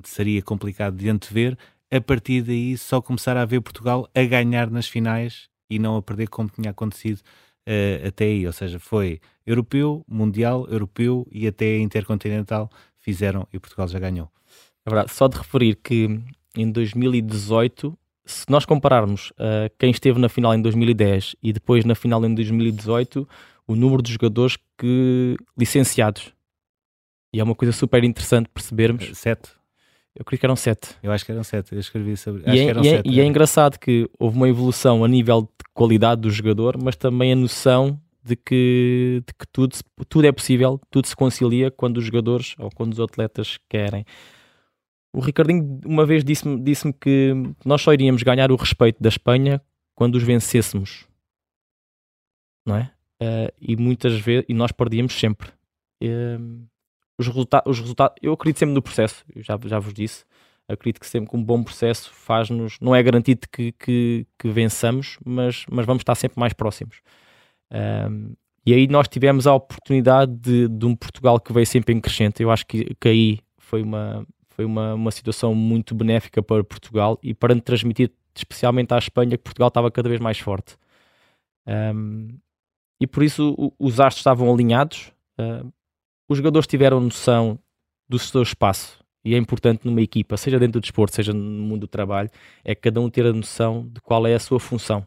seria 0.04 0.42
complicado 0.42 0.96
de 0.96 1.10
antever, 1.10 1.58
a 1.92 2.02
partir 2.02 2.42
daí 2.42 2.78
só 2.78 3.02
começar 3.02 3.36
a 3.38 3.46
ver 3.46 3.62
Portugal 3.62 4.10
a 4.16 4.24
ganhar 4.24 4.72
nas 4.72 4.88
finais 4.88 5.50
e 5.70 5.78
não 5.78 5.98
a 5.98 6.02
perder 6.02 6.28
como 6.28 6.50
tinha 6.50 6.72
acontecido 6.72 7.22
uh, 7.68 8.08
até 8.08 8.26
aí, 8.26 8.46
ou 8.46 8.54
seja, 8.54 8.80
foi 8.80 9.20
europeu, 9.46 10.04
mundial, 10.08 10.68
europeu 10.70 11.28
e 11.32 11.48
até 11.48 11.78
intercontinental 11.78 12.70
fizeram 12.98 13.48
e 13.52 13.60
Portugal 13.60 13.88
já 13.88 14.00
ganhou. 14.00 14.30
É 14.86 14.90
verdade, 14.90 15.14
só 15.14 15.28
de 15.28 15.38
referir 15.38 15.76
que 15.76 16.20
em 16.56 16.72
2018, 16.72 17.98
se 18.26 18.46
nós 18.50 18.66
compararmos 18.66 19.32
uh, 19.32 19.72
quem 19.78 19.92
esteve 19.92 20.20
na 20.20 20.30
final 20.30 20.54
em 20.54 20.62
2010 20.62 21.36
e 21.42 21.52
depois 21.52 21.84
na 21.86 21.96
final 21.96 22.24
em 22.26 22.34
2018, 22.34 23.28
o 23.68 23.76
número 23.76 24.02
de 24.02 24.14
jogadores 24.14 24.58
que 24.78 25.38
licenciados. 25.58 26.34
E 27.34 27.40
é 27.40 27.44
uma 27.44 27.56
coisa 27.56 27.72
super 27.72 28.04
interessante 28.04 28.48
percebermos. 28.54 29.10
Eh, 29.10 29.14
sete. 29.14 29.50
Eu 30.16 30.24
creio 30.24 30.40
que 30.40 30.46
eram 30.46 30.56
sete. 30.56 30.96
Eu 31.02 31.12
acho 31.12 31.26
que 31.26 31.32
eram 31.32 31.44
sete. 31.44 31.74
Eu 31.74 31.80
escrevi 31.80 32.16
sobre. 32.16 32.44
E, 32.46 32.60
é, 32.60 32.74
e, 32.82 32.88
é, 32.88 33.02
e 33.04 33.20
é, 33.20 33.26
engraçado 33.26 33.80
que 33.80 34.10
houve 34.20 34.38
uma 34.38 34.48
evolução 34.48 35.04
a 35.04 35.08
nível 35.08 35.42
de 35.42 35.66
qualidade 35.74 36.22
do 36.22 36.30
jogador, 36.30 36.78
mas 36.82 36.96
também 36.96 37.34
a 37.34 37.36
noção 37.36 38.00
de 38.24 38.36
que, 38.36 39.24
de 39.26 39.34
que 39.34 39.46
tudo, 39.52 39.76
tudo 40.08 40.26
é 40.26 40.32
possível, 40.32 40.80
tudo 40.90 41.08
se 41.08 41.16
concilia 41.16 41.72
quando 41.72 41.98
os 41.98 42.06
jogadores 42.06 42.56
ou 42.60 42.70
quando 42.72 42.94
os 42.94 43.00
atletas 43.00 43.60
querem. 43.68 44.06
O 45.16 45.20
Ricardinho 45.20 45.80
uma 45.86 46.06
vez 46.06 46.24
disse-me 46.24 46.60
disse 46.60 46.92
que 46.94 47.34
nós 47.66 47.82
só 47.82 47.94
iríamos 47.94 48.24
ganhar 48.24 48.52
o 48.52 48.56
respeito 48.56 49.02
da 49.02 49.10
Espanha 49.10 49.62
quando 49.96 50.16
os 50.16 50.24
vencêssemos. 50.24 51.08
Não 52.66 52.78
é? 52.78 52.92
Uh, 53.22 53.54
e 53.60 53.76
muitas 53.76 54.20
vezes, 54.20 54.46
e 54.48 54.54
nós 54.54 54.72
perdíamos 54.72 55.14
sempre. 55.14 55.50
Uh, 56.02 56.66
os, 57.18 57.28
resulta 57.28 57.64
os 57.66 57.80
resultados, 57.80 58.16
eu 58.22 58.34
acredito 58.34 58.60
sempre 58.60 58.74
no 58.74 58.82
processo, 58.82 59.24
já, 59.38 59.58
já 59.66 59.80
vos 59.80 59.94
disse, 59.94 60.26
acredito 60.68 61.00
que 61.00 61.08
sempre 61.08 61.30
que 61.30 61.36
um 61.36 61.44
bom 61.44 61.64
processo 61.64 62.12
faz-nos, 62.14 62.78
não 62.80 62.96
é 62.96 63.04
garantido 63.04 63.48
que, 63.52 63.72
que, 63.74 64.28
que, 64.38 64.50
vençamos, 64.50 65.18
mas, 65.26 65.66
mas 65.70 65.86
vamos 65.86 66.02
estar 66.02 66.16
sempre 66.16 66.40
mais 66.40 66.54
próximos. 66.54 67.02
Um, 67.72 68.34
e 68.66 68.74
aí 68.74 68.88
nós 68.88 69.08
tivemos 69.08 69.46
a 69.46 69.54
oportunidade 69.54 70.32
de, 70.36 70.68
de, 70.70 70.86
um 70.86 70.96
Portugal 70.96 71.40
que 71.40 71.52
veio 71.52 71.68
sempre 71.68 71.94
em 71.94 72.00
crescente. 72.00 72.42
Eu 72.42 72.50
acho 72.50 72.66
que, 72.66 72.96
que 72.96 73.08
aí 73.10 73.40
foi 73.58 73.82
uma, 73.84 74.26
foi 74.48 74.64
uma, 74.64 74.94
uma 74.94 75.12
situação 75.12 75.54
muito 75.54 75.94
benéfica 75.94 76.42
para 76.42 76.64
Portugal 76.64 77.20
e 77.22 77.34
para 77.34 77.60
transmitir 77.60 78.12
especialmente 78.36 78.94
à 78.94 78.98
Espanha 78.98 79.38
que 79.38 79.44
Portugal 79.44 79.68
estava 79.68 79.92
cada 79.92 80.08
vez 80.08 80.22
mais 80.22 80.40
forte. 80.40 80.78
Um, 81.68 82.40
e 83.00 83.08
por 83.08 83.22
isso 83.22 83.54
o, 83.58 83.74
os 83.78 84.00
astros 84.00 84.20
estavam 84.20 84.52
alinhados. 84.52 85.12
Uh, 85.38 85.72
os 86.34 86.38
jogadores 86.38 86.68
tiveram 86.68 87.00
noção 87.00 87.58
do 88.10 88.20
seu 88.20 88.42
espaço 88.42 89.04
e 89.24 89.34
é 89.36 89.38
importante 89.38 89.86
numa 89.86 90.02
equipa, 90.02 90.36
seja 90.36 90.60
dentro 90.60 90.74
do 90.74 90.82
desporto, 90.82 91.16
seja 91.16 91.32
no 91.32 91.40
mundo 91.40 91.82
do 91.82 91.88
trabalho, 91.88 92.30
é 92.64 92.76
cada 92.76 93.00
um 93.00 93.10
ter 93.10 93.26
a 93.26 93.32
noção 93.32 93.88
de 93.90 94.02
qual 94.02 94.28
é 94.28 94.36
a 94.36 94.40
sua 94.40 94.60
função. 94.60 95.06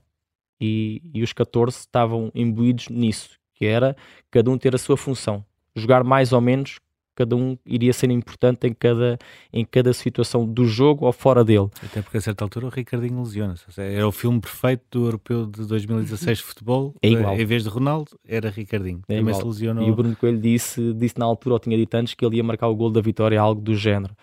E, 0.59 1.03
e 1.12 1.23
os 1.23 1.35
14 1.35 1.81
estavam 1.81 2.31
imbuídos 2.35 2.89
nisso, 2.89 3.39
que 3.55 3.67
era 3.67 3.95
cada 4.31 4.51
um 4.51 4.57
ter 4.57 4.75
a 4.75 4.79
sua 4.79 4.97
função. 4.97 5.45
Jogar 5.75 6.03
mais 6.03 6.33
ou 6.33 6.41
menos 6.41 6.79
cada 7.17 7.35
um 7.35 7.57
iria 7.65 7.93
ser 7.93 8.11
importante 8.11 8.67
em 8.67 8.75
cada, 8.75 9.19
em 9.51 9.65
cada 9.65 9.93
situação 9.95 10.47
do 10.47 10.67
jogo 10.67 11.07
ou 11.07 11.13
fora 11.13 11.43
dele. 11.43 11.69
Até 11.83 12.03
porque 12.03 12.19
a 12.19 12.21
certa 12.21 12.45
altura 12.45 12.67
o 12.67 12.69
Ricardinho 12.69 13.19
lesiona-se. 13.21 13.65
Era 13.81 14.07
o 14.07 14.13
filme 14.13 14.39
perfeito 14.39 14.83
do 14.91 15.07
europeu 15.07 15.47
de 15.47 15.67
2016 15.67 16.39
de 16.39 16.45
futebol. 16.45 16.95
É 17.03 17.09
igual. 17.09 17.35
Em 17.35 17.45
vez 17.47 17.65
de 17.65 17.71
Ronaldo, 17.71 18.11
era 18.25 18.51
Ricardinho. 18.51 19.01
É 19.09 19.17
Também 19.17 19.31
igual. 19.31 19.41
se 19.41 19.47
lesionou. 19.47 19.89
E 19.89 19.91
o 19.91 19.95
Bruno 19.97 20.15
Coelho 20.15 20.39
disse, 20.39 20.93
disse 20.93 21.19
na 21.19 21.25
altura, 21.25 21.55
ou 21.55 21.59
tinha 21.59 21.77
dito 21.77 21.95
antes, 21.95 22.13
que 22.13 22.25
ele 22.25 22.37
ia 22.37 22.45
marcar 22.45 22.69
o 22.69 22.77
gol 22.77 22.91
da 22.91 23.01
vitória, 23.01 23.41
algo 23.41 23.61
do 23.61 23.75
género. 23.75 24.15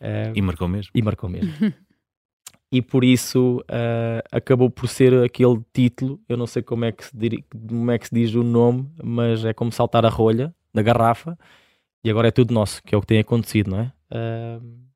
Uh, 0.00 0.32
e 0.34 0.40
marcou 0.40 0.66
mesmo. 0.66 0.90
E 0.94 1.02
marcou 1.02 1.28
mesmo. 1.28 1.52
e 2.72 2.80
por 2.80 3.04
isso 3.04 3.58
uh, 3.62 4.22
acabou 4.32 4.70
por 4.70 4.88
ser 4.88 5.12
aquele 5.22 5.60
título. 5.72 6.18
Eu 6.26 6.38
não 6.38 6.46
sei 6.46 6.62
como 6.62 6.86
é, 6.86 6.92
que 6.92 7.04
se 7.04 7.14
dir, 7.14 7.44
como 7.50 7.90
é 7.90 7.98
que 7.98 8.08
se 8.08 8.14
diz 8.14 8.34
o 8.34 8.42
nome, 8.42 8.88
mas 9.02 9.44
é 9.44 9.52
como 9.52 9.70
saltar 9.70 10.06
a 10.06 10.08
rolha 10.08 10.54
da 10.72 10.80
garrafa 10.80 11.36
e 12.04 12.10
agora 12.10 12.28
é 12.28 12.30
tudo 12.30 12.54
nosso, 12.54 12.82
que 12.82 12.94
é 12.94 12.98
o 12.98 13.00
que 13.00 13.06
tem 13.06 13.18
acontecido, 13.18 13.70
não 13.70 13.80
é? 13.80 13.92
Uh, 14.10 14.88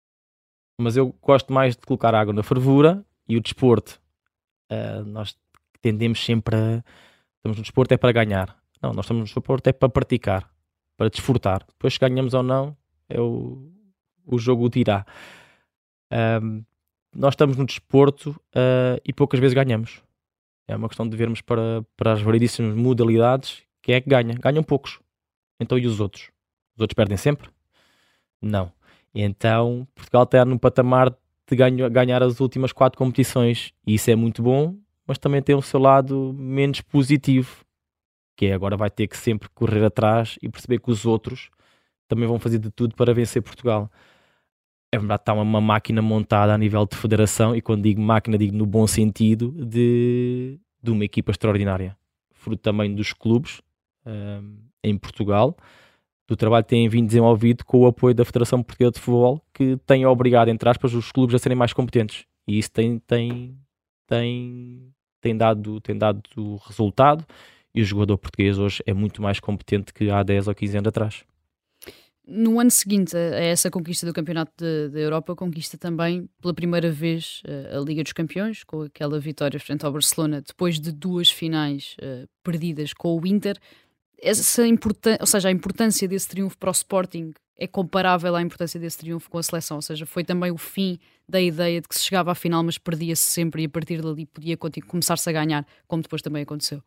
mas 0.81 0.97
eu 0.97 1.15
gosto 1.21 1.53
mais 1.53 1.77
de 1.77 1.83
colocar 1.83 2.15
água 2.15 2.33
na 2.33 2.43
fervura 2.43 3.05
e 3.29 3.37
o 3.37 3.41
desporto. 3.41 4.01
Uh, 4.71 5.05
nós 5.05 5.37
tendemos 5.81 6.25
sempre 6.25 6.57
a. 6.57 6.85
Estamos 7.37 7.59
no 7.59 7.63
desporto 7.63 7.93
é 7.93 7.97
para 7.97 8.13
ganhar. 8.13 8.57
Não, 8.81 8.93
nós 8.93 9.05
estamos 9.05 9.21
no 9.21 9.25
desporto 9.25 9.69
é 9.69 9.73
para 9.73 9.89
praticar, 9.89 10.49
para 10.97 11.09
desfrutar. 11.09 11.65
Depois, 11.67 11.95
se 11.95 12.01
ganhamos 12.01 12.35
ou 12.35 12.43
não, 12.43 12.77
é 13.09 13.21
o, 13.21 13.71
o 14.25 14.39
jogo 14.39 14.65
o 14.65 14.69
dirá. 14.69 15.05
Uh, 16.13 16.65
nós 17.15 17.35
estamos 17.35 17.57
no 17.57 17.67
desporto 17.67 18.31
uh, 18.31 19.01
e 19.05 19.13
poucas 19.13 19.41
vezes 19.41 19.55
ganhamos. 19.55 20.03
É 20.67 20.77
uma 20.77 20.89
questão 20.89 21.09
de 21.09 21.17
vermos 21.17 21.41
para, 21.41 21.85
para 21.97 22.13
as 22.13 22.23
variedíssimas 22.23 22.75
modalidades 22.75 23.63
quem 23.83 23.97
é 23.97 24.01
que 24.01 24.09
ganha. 24.09 24.35
Ganham 24.35 24.63
poucos. 24.63 25.01
Então, 25.61 25.77
e 25.77 25.87
os 25.87 26.01
outros? 26.01 26.32
Os 26.75 26.81
outros 26.81 26.95
perdem 26.95 27.17
sempre? 27.17 27.49
Não. 28.41 28.73
Então, 29.15 29.87
Portugal 29.95 30.25
está 30.25 30.45
num 30.45 30.59
patamar 30.59 31.15
de 31.49 31.57
ganho, 31.57 31.91
ganhar 31.91 32.23
as 32.23 32.41
últimas 32.41 32.73
quatro 32.73 32.99
competições. 32.99 33.73
E 33.87 33.95
isso 33.95 34.11
é 34.11 34.17
muito 34.17 34.43
bom, 34.43 34.77
mas 35.07 35.19
também 35.19 35.43
tem 35.43 35.55
o 35.55 35.63
seu 35.63 35.79
lado 35.79 36.35
menos 36.37 36.81
positivo, 36.81 37.65
que 38.37 38.47
é 38.47 38.55
agora 38.55 38.77
vai 38.77 38.91
ter 38.91 39.07
que 39.07 39.17
sempre 39.17 39.49
correr 39.51 39.85
atrás 39.85 40.39
e 40.43 40.49
perceber 40.49 40.81
que 40.81 40.91
os 40.91 41.05
outros 41.05 41.51
também 42.09 42.27
vão 42.27 42.39
fazer 42.39 42.59
de 42.59 42.71
tudo 42.71 42.95
para 42.95 43.15
vencer 43.15 43.43
Portugal. 43.43 43.91
É 44.91 44.99
verdade, 44.99 45.23
está 45.23 45.33
uma, 45.33 45.61
máquina 45.61 46.03
montada 46.03 46.53
a 46.53 46.59
nível 46.59 46.87
de 46.87 46.97
federação, 46.97 47.57
e 47.57 47.63
quando 47.63 47.83
digo 47.83 48.01
máquina, 48.01 48.37
digo 48.37 48.55
no 48.55 48.67
bom 48.67 48.87
sentido, 48.87 49.51
de, 49.65 50.61
de 50.83 50.91
uma 50.91 51.05
equipa 51.05 51.31
extraordinária. 51.31 51.97
Fruto 52.35 52.61
também 52.61 52.95
dos 52.95 53.15
clubes 53.15 53.63
um, 54.05 54.59
em 54.85 54.99
Portugal 54.99 55.57
do 56.33 56.37
trabalho 56.37 56.65
que 56.65 56.71
têm 56.71 56.89
vindo 56.89 57.07
desenvolvido 57.07 57.65
com 57.65 57.81
o 57.81 57.87
apoio 57.87 58.15
da 58.15 58.25
Federação 58.25 58.63
Portuguesa 58.63 58.93
de 58.93 59.01
Futebol, 59.01 59.43
que 59.53 59.77
tem 59.87 60.07
obrigado, 60.07 60.49
entre 60.49 60.69
aspas, 60.69 60.95
os 60.95 61.13
clubes 61.13 61.35
a 61.35 61.39
serem 61.39 61.57
mais 61.57 61.73
competentes. 61.73 62.25
E 62.47 62.59
isso 62.59 62.71
tem, 62.71 62.99
tem, 63.01 63.57
tem, 64.07 64.93
tem, 65.21 65.37
dado, 65.37 65.81
tem 65.81 65.97
dado 65.97 66.23
resultado 66.67 67.25
e 67.75 67.83
o 67.83 67.85
jogador 67.85 68.17
português 68.19 68.59
hoje 68.59 68.83
é 68.87 68.95
muito 68.95 69.21
mais 69.21 69.41
competente 69.41 69.93
que 69.93 70.11
há 70.11 70.23
10 70.23 70.49
ou 70.49 70.55
15 70.55 70.77
anos 70.79 70.89
atrás. 70.89 71.25
No 72.27 72.61
ano 72.61 72.71
seguinte 72.71 73.17
a 73.17 73.41
essa 73.41 73.71
conquista 73.71 74.07
do 74.07 74.13
Campeonato 74.13 74.53
da 74.91 74.99
Europa, 74.99 75.35
conquista 75.35 75.77
também 75.77 76.29
pela 76.41 76.55
primeira 76.55 76.91
vez 76.91 77.43
a 77.75 77.81
Liga 77.81 78.03
dos 78.03 78.13
Campeões, 78.13 78.63
com 78.65 78.83
aquela 78.83 79.19
vitória 79.19 79.59
frente 79.59 79.85
ao 79.85 79.93
Barcelona, 79.93 80.41
depois 80.41 80.81
de 80.81 80.93
duas 80.93 81.31
finais 81.31 81.97
uh, 82.01 82.29
perdidas 82.45 82.95
com 82.95 83.19
o 83.21 83.27
Inter 83.27 83.59
essa 84.23 84.67
importância, 84.67 85.19
ou 85.21 85.27
seja, 85.27 85.49
a 85.49 85.53
importância 85.53 86.07
desse 86.07 86.29
triunfo 86.29 86.57
para 86.57 86.71
o 86.71 86.73
Sporting 86.73 87.33
é 87.59 87.67
comparável 87.67 88.35
à 88.35 88.41
importância 88.41 88.79
desse 88.79 88.99
triunfo 88.99 89.29
com 89.29 89.39
a 89.39 89.43
seleção, 89.43 89.77
ou 89.77 89.83
seja, 89.83 90.07
foi 90.07 90.25
também 90.25 90.51
o 90.51 90.57
fim 90.57 90.99
da 91.29 91.41
ideia 91.41 91.81
de 91.81 91.89
que 91.89 91.95
se 91.95 92.05
chegava 92.05 92.31
à 92.31 92.35
final, 92.35 92.63
mas 92.63 92.79
perdia-se 92.79 93.23
sempre 93.23 93.63
e 93.63 93.67
a 93.67 93.69
partir 93.69 94.01
dali 94.01 94.27
podia 94.27 94.57
começar-se 94.87 95.29
a 95.29 95.33
ganhar, 95.33 95.67
como 95.87 96.03
depois 96.03 96.23
também 96.23 96.43
aconteceu. 96.43 96.83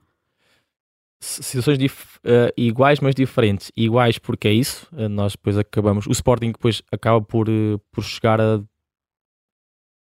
Situações 1.22 1.80
uh, 1.80 2.52
iguais, 2.58 3.00
mas 3.00 3.16
diferentes. 3.16 3.72
Iguais 3.76 4.18
porque 4.18 4.48
é 4.48 4.54
isso, 4.54 4.88
uh, 4.92 5.10
nós 5.10 5.32
depois 5.32 5.58
acabamos. 5.58 6.06
O 6.08 6.12
Sporting 6.12 6.52
depois 6.52 6.82
acaba 6.92 7.22
por, 7.22 7.50
uh, 7.50 7.80
por 7.92 8.04
chegar 8.04 8.40
a, 8.40 8.62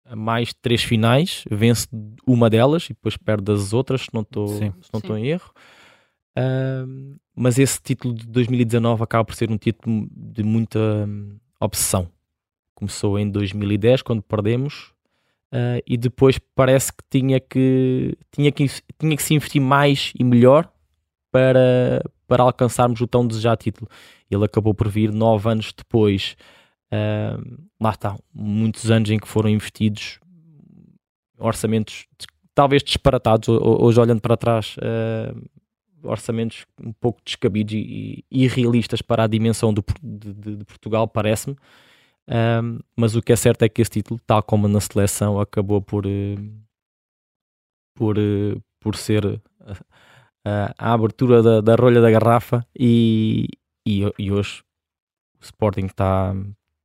a, 0.07 0.17
mais 0.17 0.53
três 0.55 0.83
finais, 0.83 1.45
vence 1.51 1.87
uma 2.27 2.49
delas 2.49 2.87
e 2.87 2.89
depois 2.89 3.17
perde 3.17 3.53
as 3.53 3.73
outras, 3.73 4.03
se 4.03 4.09
não 4.13 4.23
estou 4.23 5.17
em 5.17 5.29
erro. 5.29 5.53
Mas 7.35 7.59
esse 7.59 7.81
título 7.81 8.15
de 8.15 8.27
2019 8.27 9.03
acaba 9.03 9.25
por 9.25 9.35
ser 9.35 9.51
um 9.51 9.57
título 9.57 10.07
de 10.11 10.43
muita 10.43 10.79
um, 10.79 11.39
obsessão. 11.61 12.09
Começou 12.75 13.19
em 13.19 13.31
2010, 13.31 14.03
quando 14.03 14.23
perdemos, 14.23 14.93
uh, 15.53 15.81
e 15.87 15.97
depois 15.97 16.39
parece 16.55 16.93
que 16.93 17.03
tinha 17.09 17.41
que, 17.41 18.17
tinha 18.31 18.53
que 18.53 18.67
tinha 18.99 19.17
que 19.17 19.23
se 19.23 19.35
investir 19.35 19.63
mais 19.63 20.13
e 20.19 20.25
melhor 20.25 20.71
para, 21.31 22.03
para 22.27 22.43
alcançarmos 22.43 23.01
o 23.01 23.07
tão 23.07 23.27
desejado 23.27 23.63
título. 23.63 23.89
Ele 24.31 24.45
acabou 24.45 24.75
por 24.75 24.89
vir 24.89 25.13
nove 25.13 25.49
anos 25.49 25.73
depois. 25.73 26.37
Uh, 26.93 27.63
lá 27.81 27.91
está, 27.91 28.19
muitos 28.35 28.91
anos 28.91 29.09
em 29.11 29.19
que 29.19 29.29
foram 29.29 29.49
investidos 29.49 30.21
orçamentos 31.39 32.07
talvez 32.55 32.83
disparatados. 32.83 33.49
Hoje, 33.49 33.99
olhando 33.99 34.21
para 34.21 34.37
trás, 34.37 34.77
uh, 34.77 35.62
orçamentos 36.03 36.67
um 36.81 36.93
pouco 36.93 37.21
descabidos 37.25 37.75
e, 37.75 38.25
e 38.31 38.45
irrealistas 38.45 39.03
para 39.03 39.25
a 39.25 39.27
dimensão 39.27 39.73
do, 39.73 39.85
de, 40.03 40.57
de, 40.57 40.65
Portugal, 40.65 41.07
parece-me. 41.09 41.57
Um, 42.29 42.79
mas 42.97 43.17
o 43.17 43.23
que 43.23 43.33
é 43.33 43.37
certo 43.37 43.63
é 43.63 43.69
que 43.69 43.83
esse 43.83 43.91
título, 43.91 44.21
tal 44.27 44.43
como 44.43 44.69
na 44.69 44.81
seleção, 44.81 45.41
acabou 45.41 45.83
por, 45.83 46.07
uh, 46.07 46.53
por, 47.95 48.19
uh, 48.19 48.63
por 48.81 48.97
ser 48.97 49.25
uh, 49.25 49.41
a 50.45 50.93
abertura 50.93 51.43
da, 51.43 51.61
da 51.61 51.75
rolha 51.75 52.01
da 52.01 52.11
garrafa 52.11 52.67
e, 52.79 53.49
e, 53.87 54.03
e 54.19 54.33
hoje 54.33 54.63
o 55.41 55.45
Sporting 55.45 55.87
está 55.87 56.35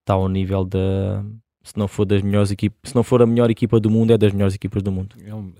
tá 0.03 0.13
ao 0.13 0.27
nível 0.27 0.65
da 0.65 1.23
se 1.67 1.77
não 1.77 1.87
for 1.87 2.05
das 2.05 2.21
melhores 2.21 2.49
equipas, 2.49 2.91
se 2.91 2.95
não 2.95 3.03
for 3.03 3.21
a 3.21 3.25
melhor 3.25 3.51
equipa 3.51 3.77
do 3.77 3.89
mundo, 3.89 4.13
é 4.13 4.17
das 4.17 4.31
melhores 4.31 4.55
equipas 4.55 4.81
do 4.81 4.89
mundo. 4.89 5.17
É 5.21 5.35
um, 5.35 5.53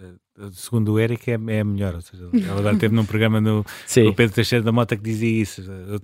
segundo 0.52 0.94
o 0.94 1.00
Eric, 1.00 1.30
é, 1.30 1.40
é 1.48 1.60
a 1.60 1.64
melhor. 1.64 1.96
Ou 1.96 2.02
seja, 2.02 2.30
ele 2.32 2.50
agora 2.50 2.78
teve 2.78 2.94
num 2.96 3.06
programa 3.06 3.42
no, 3.42 3.58
no 3.58 4.14
Pedro 4.14 4.36
Teixeira 4.36 4.64
da 4.64 4.72
Mota 4.72 4.96
que 4.96 5.04
dizia 5.04 5.42
isso. 5.42 5.62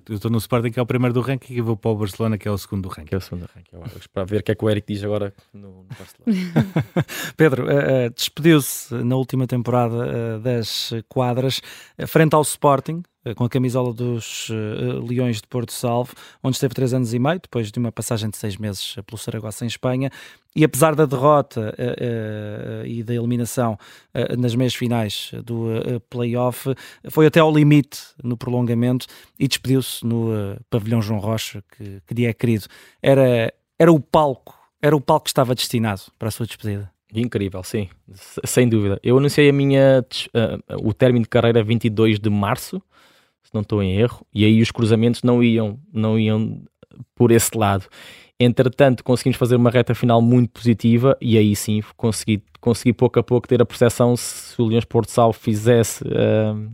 Eu 0.08 0.16
estou 0.16 0.32
no 0.32 0.38
Sporting, 0.38 0.72
que 0.72 0.80
é 0.80 0.82
o 0.82 0.86
primeiro 0.86 1.14
do 1.14 1.22
ranking, 1.22 1.54
e 1.54 1.62
vou 1.62 1.78
para 1.78 1.92
o 1.92 1.96
Barcelona, 1.96 2.38
que 2.38 2.48
é 2.48 2.52
o 2.52 2.58
segundo 2.58 2.84
do 2.84 2.90
ranking. 2.90 3.06
Que 3.06 3.16
é 3.16 3.18
o 3.18 3.22
segundo 3.22 3.42
do 3.42 3.50
ranking. 3.54 4.08
para 4.12 4.24
ver 4.24 4.42
o 4.42 4.44
que 4.44 4.52
é 4.52 4.56
que 4.56 4.66
o 4.66 4.70
Eric 4.70 4.92
diz 4.92 5.04
agora 5.04 5.34
no, 5.54 5.84
no 5.84 5.88
Barcelona. 5.98 6.74
Pedro, 7.38 7.66
uh, 7.66 8.10
despediu-se 8.16 8.94
na 8.96 9.16
última 9.16 9.48
temporada 9.48 9.96
uh, 9.96 10.40
das 10.40 10.94
quadras, 11.08 11.62
uh, 12.00 12.08
frente 12.08 12.34
ao 12.34 12.42
Sporting, 12.42 13.04
com 13.36 13.46
a 13.46 13.50
camisola 13.50 13.94
dos 13.94 14.50
uh, 14.50 15.06
Leões 15.08 15.38
de 15.38 15.48
Porto 15.48 15.72
Salvo, 15.72 16.14
onde 16.44 16.58
esteve 16.58 16.74
três 16.74 16.94
anos 16.94 17.14
e 17.14 17.20
meio, 17.20 17.40
depois 17.40 17.72
de 17.72 17.80
uma 17.80 17.92
passagem 17.92 18.30
de 18.30 18.36
seis 18.36 18.58
meses 18.58 18.96
pelo 19.06 19.18
Saragossa 19.18 19.64
em 19.64 19.68
Espanha. 19.68 20.12
E 20.56 20.64
apesar 20.64 20.94
da 20.94 21.06
derrota 21.06 21.74
uh, 21.78 22.84
uh, 22.84 22.86
e 22.86 23.04
da 23.04 23.14
eliminação 23.14 23.78
nas 24.38 24.54
meias 24.54 24.76
finais 24.76 25.32
do 25.44 26.00
play-off, 26.10 26.76
foi 27.10 27.26
até 27.26 27.40
ao 27.40 27.52
limite 27.52 28.00
no 28.24 28.38
prolongamento 28.38 29.08
e 29.40 29.48
despediu-se 29.48 30.06
no 30.06 30.30
pavilhão 30.70 31.02
João 31.02 31.20
Rocha, 31.20 31.64
que, 31.76 32.02
que 32.06 32.14
dia 32.14 32.30
é 32.30 32.34
querido. 32.34 32.66
Era, 33.02 33.52
era 33.80 33.92
o 33.92 34.00
palco, 34.00 34.56
era 34.80 34.96
o 34.96 35.02
palco 35.02 35.24
que 35.24 35.32
estava 35.32 35.56
destinado 35.56 36.04
para 36.20 36.28
a 36.28 36.32
sua 36.32 36.46
despedida. 36.46 36.92
Incrível, 37.12 37.64
sim, 37.64 37.90
sem 38.44 38.70
dúvida. 38.70 39.00
Eu 39.04 39.18
anunciei 39.18 39.50
a 39.50 39.54
minha, 39.54 40.06
o 40.82 40.94
término 40.94 41.24
de 41.24 41.30
carreira 41.30 41.64
22 41.64 42.20
de 42.20 42.30
março, 42.30 42.82
não 43.54 43.62
estou 43.62 43.84
em 43.84 43.96
erro, 43.96 44.26
e 44.34 44.44
aí 44.44 44.62
os 44.62 44.72
cruzamentos 44.72 45.22
não 45.22 45.44
iam, 45.44 45.80
não 45.94 46.18
iam 46.18 46.64
por 47.16 47.32
esse 47.32 47.56
lado. 47.56 47.86
Entretanto, 48.44 49.04
conseguimos 49.04 49.38
fazer 49.38 49.56
uma 49.56 49.70
reta 49.70 49.96
final 49.96 50.22
muito 50.22 50.52
positiva 50.52 51.18
e 51.22 51.38
aí 51.38 51.56
sim 51.56 51.82
consegui, 51.96 52.44
consegui 52.60 52.94
pouco 52.94 53.20
a 53.20 53.24
pouco 53.24 53.48
ter 53.48 53.62
a 53.62 53.66
percepção 53.66 54.16
se 54.18 54.62
o 54.62 54.66
Leões 54.66 54.86
Porto 54.86 55.10
Sal 55.10 55.32
fizesse, 55.32 56.04
uh, 56.04 56.72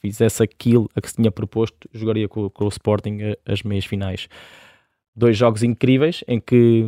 fizesse 0.00 0.42
aquilo 0.42 0.88
a 0.94 1.00
que 1.00 1.08
se 1.08 1.16
tinha 1.16 1.30
proposto, 1.30 1.88
jogaria 1.92 2.28
com, 2.28 2.48
com 2.48 2.64
o 2.64 2.68
Sporting 2.68 3.18
as 3.44 3.62
meias 3.62 3.84
finais. 3.84 4.28
Dois 5.14 5.36
jogos 5.36 5.62
incríveis 5.62 6.22
em 6.26 6.40
que 6.40 6.86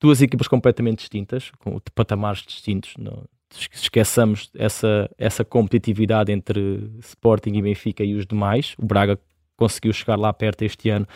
duas 0.00 0.20
equipas 0.20 0.48
completamente 0.48 0.98
distintas, 0.98 1.50
com 1.58 1.78
patamares 1.94 2.42
distintos, 2.42 2.94
no, 2.96 3.28
esqueçamos 3.72 4.50
essa, 4.54 5.10
essa 5.18 5.44
competitividade 5.44 6.32
entre 6.32 6.90
Sporting 7.00 7.52
e 7.52 7.62
Benfica 7.62 8.02
e 8.02 8.14
os 8.14 8.26
demais. 8.26 8.74
O 8.78 8.86
Braga 8.86 9.18
conseguiu 9.56 9.92
chegar 9.92 10.18
lá 10.18 10.32
perto 10.32 10.62
este 10.62 10.88
ano, 10.90 11.06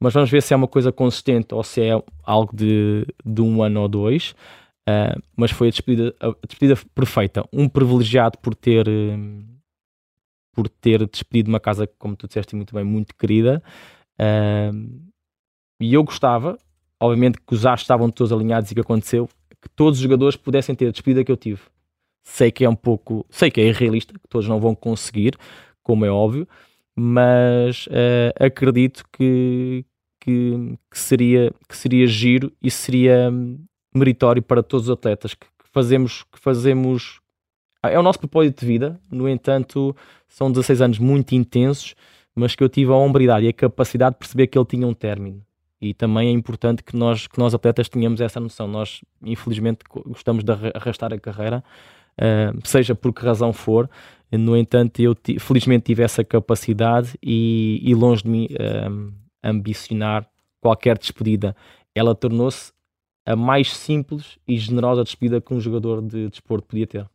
mas 0.00 0.14
vamos 0.14 0.30
ver 0.30 0.42
se 0.42 0.54
é 0.54 0.56
uma 0.56 0.66
coisa 0.66 0.90
consistente 0.90 1.54
ou 1.54 1.62
se 1.62 1.82
é 1.82 2.02
algo 2.24 2.56
de, 2.56 3.06
de 3.24 3.42
um 3.42 3.62
ano 3.62 3.82
ou 3.82 3.88
dois. 3.88 4.34
Uh, 4.88 5.22
mas 5.36 5.50
foi 5.50 5.68
a 5.68 5.70
despedida, 5.70 6.14
a 6.18 6.34
despedida 6.46 6.80
perfeita. 6.94 7.44
Um 7.52 7.68
privilegiado 7.68 8.38
por 8.38 8.54
ter, 8.54 8.86
por 10.52 10.68
ter 10.68 11.06
despedido 11.06 11.50
uma 11.50 11.60
casa, 11.60 11.86
como 11.98 12.16
tu 12.16 12.26
disseste 12.26 12.56
muito 12.56 12.74
bem, 12.74 12.82
muito 12.82 13.14
querida. 13.14 13.62
Uh, 14.18 15.10
e 15.80 15.94
eu 15.94 16.02
gostava, 16.02 16.58
obviamente 16.98 17.38
que 17.38 17.54
os 17.54 17.66
astros 17.66 17.82
estavam 17.82 18.10
todos 18.10 18.32
alinhados 18.32 18.70
e 18.70 18.74
que 18.74 18.80
aconteceu, 18.80 19.28
que 19.60 19.68
todos 19.68 19.98
os 19.98 20.02
jogadores 20.02 20.36
pudessem 20.36 20.74
ter 20.74 20.88
a 20.88 20.90
despedida 20.90 21.24
que 21.24 21.30
eu 21.30 21.36
tive. 21.36 21.60
Sei 22.22 22.50
que 22.50 22.64
é 22.64 22.68
um 22.68 22.76
pouco, 22.76 23.26
sei 23.30 23.50
que 23.50 23.60
é 23.60 23.66
irrealista, 23.66 24.14
que 24.14 24.28
todos 24.28 24.48
não 24.48 24.60
vão 24.60 24.74
conseguir, 24.74 25.36
como 25.82 26.04
é 26.04 26.10
óbvio, 26.10 26.46
mas 26.94 27.86
uh, 27.86 28.44
acredito 28.44 29.04
que, 29.10 29.84
que, 30.20 30.78
que, 30.90 30.98
seria, 30.98 31.52
que 31.68 31.76
seria 31.76 32.06
giro 32.06 32.52
e 32.62 32.70
seria 32.70 33.32
meritório 33.94 34.42
para 34.42 34.62
todos 34.62 34.88
os 34.88 34.92
atletas 34.92 35.34
que, 35.34 35.46
que 35.46 35.68
fazemos, 35.72 36.24
que 36.32 36.38
fazemos 36.38 37.20
é 37.82 37.98
o 37.98 38.02
nosso 38.02 38.18
propósito 38.18 38.60
de 38.60 38.66
vida, 38.66 39.00
no 39.10 39.26
entanto, 39.26 39.96
são 40.28 40.52
16 40.52 40.82
anos 40.82 40.98
muito 40.98 41.34
intensos, 41.34 41.94
mas 42.34 42.54
que 42.54 42.62
eu 42.62 42.68
tive 42.68 42.92
a 42.92 42.94
hombridade 42.94 43.46
e 43.46 43.48
a 43.48 43.52
capacidade 43.52 44.14
de 44.14 44.18
perceber 44.18 44.46
que 44.48 44.58
ele 44.58 44.66
tinha 44.66 44.86
um 44.86 44.92
término 44.92 45.42
e 45.80 45.94
também 45.94 46.28
é 46.28 46.30
importante 46.30 46.84
que 46.84 46.94
nós, 46.94 47.26
que 47.26 47.38
nós 47.38 47.54
atletas 47.54 47.88
tenhamos 47.88 48.20
essa 48.20 48.38
noção. 48.38 48.68
Nós, 48.68 49.00
infelizmente, 49.22 49.78
gostamos 50.06 50.44
de 50.44 50.52
arrastar 50.74 51.12
a 51.12 51.18
carreira, 51.18 51.64
uh, 52.18 52.68
seja 52.68 52.94
por 52.94 53.12
que 53.14 53.24
razão 53.24 53.52
for. 53.52 53.88
No 54.30 54.56
entanto, 54.56 55.00
eu 55.00 55.16
felizmente 55.40 55.86
tive 55.86 56.02
essa 56.02 56.22
capacidade 56.22 57.18
e, 57.22 57.80
e 57.82 57.94
longe 57.94 58.22
de 58.22 58.28
mim 58.28 58.48
uh, 58.52 59.12
ambicionar 59.42 60.28
qualquer 60.60 60.98
despedida. 60.98 61.56
Ela 61.94 62.14
tornou-se 62.14 62.72
a 63.26 63.36
mais 63.36 63.74
simples 63.76 64.38
e 64.46 64.58
generosa 64.58 65.04
despedida 65.04 65.40
que 65.40 65.54
um 65.54 65.60
jogador 65.60 66.02
de 66.02 66.28
desporto 66.28 66.66
podia 66.66 66.86
ter. 66.86 67.06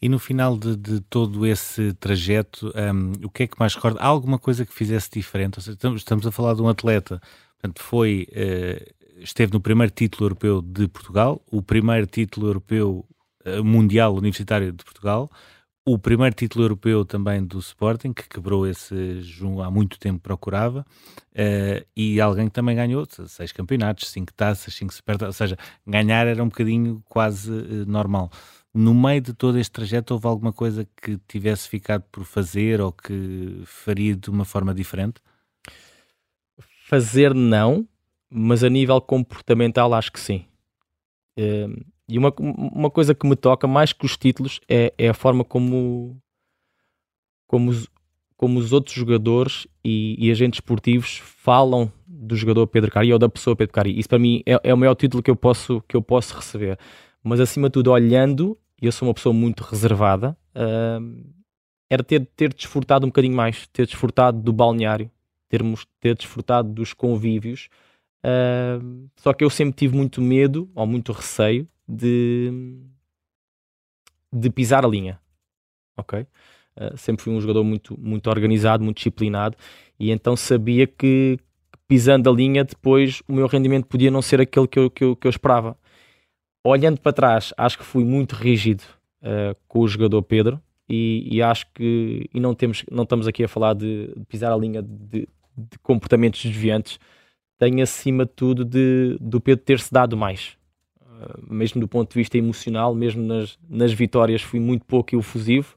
E 0.00 0.08
no 0.08 0.18
final 0.18 0.56
de, 0.56 0.74
de 0.74 1.00
todo 1.00 1.44
esse 1.44 1.92
trajeto, 1.94 2.72
um, 2.74 3.26
o 3.26 3.30
que 3.30 3.42
é 3.42 3.46
que 3.46 3.58
mais 3.58 3.74
recorda? 3.74 4.00
Há 4.00 4.06
alguma 4.06 4.38
coisa 4.38 4.64
que 4.64 4.72
fizesse 4.72 5.10
diferente? 5.10 5.60
Seja, 5.60 5.72
estamos, 5.72 6.00
estamos 6.00 6.26
a 6.26 6.32
falar 6.32 6.54
de 6.54 6.62
um 6.62 6.68
atleta 6.68 7.20
Portanto, 7.66 7.82
foi, 7.82 8.28
uh, 8.32 9.20
esteve 9.20 9.52
no 9.52 9.60
primeiro 9.60 9.92
título 9.92 10.26
europeu 10.26 10.62
de 10.62 10.86
Portugal, 10.88 11.42
o 11.50 11.62
primeiro 11.62 12.06
título 12.06 12.48
europeu 12.48 13.04
uh, 13.44 13.64
mundial 13.64 14.14
universitário 14.14 14.72
de 14.72 14.84
Portugal, 14.84 15.30
o 15.88 15.96
primeiro 15.96 16.34
título 16.34 16.64
europeu 16.64 17.04
também 17.04 17.44
do 17.44 17.60
Sporting, 17.60 18.12
que 18.12 18.28
quebrou 18.28 18.66
esse 18.66 19.20
junho 19.20 19.62
há 19.62 19.70
muito 19.70 20.00
tempo 20.00 20.18
procurava, 20.18 20.80
uh, 20.80 21.86
e 21.96 22.20
alguém 22.20 22.46
que 22.46 22.52
também 22.52 22.74
ganhou 22.74 23.06
seis 23.28 23.52
campeonatos, 23.52 24.08
cinco 24.10 24.32
taças, 24.34 24.74
cinco 24.74 24.92
supertaças, 24.92 25.28
ou 25.28 25.46
seja, 25.46 25.56
ganhar 25.86 26.26
era 26.26 26.42
um 26.42 26.48
bocadinho 26.48 27.00
quase 27.08 27.52
uh, 27.52 27.86
normal. 27.86 28.30
No 28.74 28.92
meio 28.92 29.20
de 29.20 29.32
todo 29.32 29.58
este 29.58 29.70
trajeto, 29.70 30.12
houve 30.14 30.26
alguma 30.26 30.52
coisa 30.52 30.86
que 31.00 31.18
tivesse 31.28 31.68
ficado 31.68 32.02
por 32.10 32.24
fazer 32.24 32.80
ou 32.80 32.90
que 32.90 33.62
faria 33.64 34.16
de 34.16 34.28
uma 34.28 34.44
forma 34.44 34.74
diferente? 34.74 35.20
Fazer 36.88 37.32
não, 37.32 37.88
mas 38.28 38.64
a 38.64 38.68
nível 38.68 39.00
comportamental 39.00 39.94
acho 39.94 40.10
que 40.10 40.20
sim. 40.20 40.44
Uh, 41.38 41.80
e 42.08 42.18
uma, 42.18 42.32
uma 42.38 42.90
coisa 42.90 43.14
que 43.14 43.26
me 43.26 43.34
toca 43.34 43.66
mais 43.66 43.92
que 43.92 44.06
os 44.06 44.16
títulos 44.16 44.60
é, 44.68 44.92
é 44.96 45.08
a 45.08 45.14
forma 45.14 45.44
como, 45.44 46.16
como, 47.48 47.70
os, 47.70 47.88
como 48.36 48.58
os 48.60 48.72
outros 48.72 48.94
jogadores 48.94 49.66
e, 49.84 50.16
e, 50.18 50.30
agentes 50.30 50.58
esportivos 50.58 51.18
falam 51.18 51.90
do 52.06 52.36
jogador 52.36 52.66
Pedro 52.68 52.90
Cari 52.90 53.12
ou 53.12 53.18
da 53.18 53.28
pessoa 53.28 53.56
Pedro 53.56 53.72
Cari. 53.72 53.98
Isso 53.98 54.08
para 54.08 54.20
mim 54.20 54.40
é, 54.46 54.60
é, 54.62 54.72
o 54.72 54.78
maior 54.78 54.94
título 54.94 55.22
que 55.22 55.30
eu, 55.30 55.36
posso, 55.36 55.82
que 55.88 55.96
eu 55.96 56.02
posso 56.02 56.36
receber. 56.36 56.78
Mas 57.24 57.40
acima 57.40 57.68
de 57.68 57.72
tudo, 57.72 57.90
olhando, 57.90 58.56
eu 58.80 58.92
sou 58.92 59.08
uma 59.08 59.14
pessoa 59.14 59.32
muito 59.32 59.64
reservada, 59.64 60.36
uh, 60.54 61.34
era 61.90 62.04
ter, 62.04 62.24
ter 62.36 62.54
desfrutado 62.54 63.04
um 63.04 63.08
bocadinho 63.08 63.34
mais, 63.34 63.66
ter 63.68 63.84
desfrutado 63.84 64.40
do 64.40 64.52
balneário, 64.52 65.10
termos 65.48 65.86
ter 66.00 66.14
desfrutado 66.14 66.68
dos 66.68 66.94
convívios. 66.94 67.68
Uh, 68.24 69.08
só 69.16 69.32
que 69.32 69.42
eu 69.42 69.50
sempre 69.50 69.74
tive 69.74 69.96
muito 69.96 70.22
medo 70.22 70.70
ou 70.72 70.86
muito 70.86 71.10
receio 71.10 71.66
de, 71.88 72.80
de 74.32 74.50
pisar 74.50 74.84
a 74.84 74.88
linha. 74.88 75.20
Ok? 75.96 76.20
Uh, 76.20 76.96
sempre 76.96 77.24
fui 77.24 77.32
um 77.32 77.40
jogador 77.40 77.64
muito, 77.64 77.98
muito 77.98 78.28
organizado, 78.28 78.84
muito 78.84 78.98
disciplinado 78.98 79.56
e 79.98 80.10
então 80.10 80.36
sabia 80.36 80.86
que 80.86 81.38
pisando 81.88 82.28
a 82.28 82.32
linha 82.32 82.64
depois 82.64 83.22
o 83.26 83.32
meu 83.32 83.46
rendimento 83.46 83.86
podia 83.86 84.10
não 84.10 84.20
ser 84.20 84.40
aquele 84.40 84.68
que 84.68 84.78
eu, 84.78 84.90
que 84.90 85.04
eu, 85.04 85.16
que 85.16 85.26
eu 85.26 85.30
esperava. 85.30 85.78
Olhando 86.64 87.00
para 87.00 87.12
trás, 87.12 87.54
acho 87.56 87.78
que 87.78 87.84
fui 87.84 88.04
muito 88.04 88.34
rígido 88.34 88.82
uh, 89.22 89.56
com 89.68 89.80
o 89.80 89.88
jogador 89.88 90.22
Pedro 90.22 90.60
e, 90.88 91.28
e, 91.30 91.42
acho 91.42 91.66
que 91.72 92.28
e 92.32 92.40
não, 92.40 92.54
temos, 92.54 92.84
não 92.90 93.04
estamos 93.04 93.26
aqui 93.26 93.44
a 93.44 93.48
falar 93.48 93.74
de, 93.74 94.12
de 94.16 94.24
pisar 94.26 94.52
a 94.52 94.56
linha 94.56 94.82
de, 94.82 95.28
de 95.56 95.78
comportamentos 95.82 96.42
desviantes, 96.42 96.98
tem 97.58 97.80
acima 97.80 98.24
de 98.24 98.32
tudo 98.32 98.64
de, 98.64 99.16
do 99.20 99.40
Pedro 99.40 99.64
ter-se 99.64 99.92
dado 99.92 100.16
mais. 100.16 100.56
Mesmo 101.48 101.80
do 101.80 101.88
ponto 101.88 102.10
de 102.10 102.18
vista 102.18 102.36
emocional, 102.38 102.94
mesmo 102.94 103.22
nas, 103.22 103.58
nas 103.68 103.92
vitórias 103.92 104.42
fui 104.42 104.60
muito 104.60 104.84
pouco 104.84 105.16
efusivo. 105.16 105.76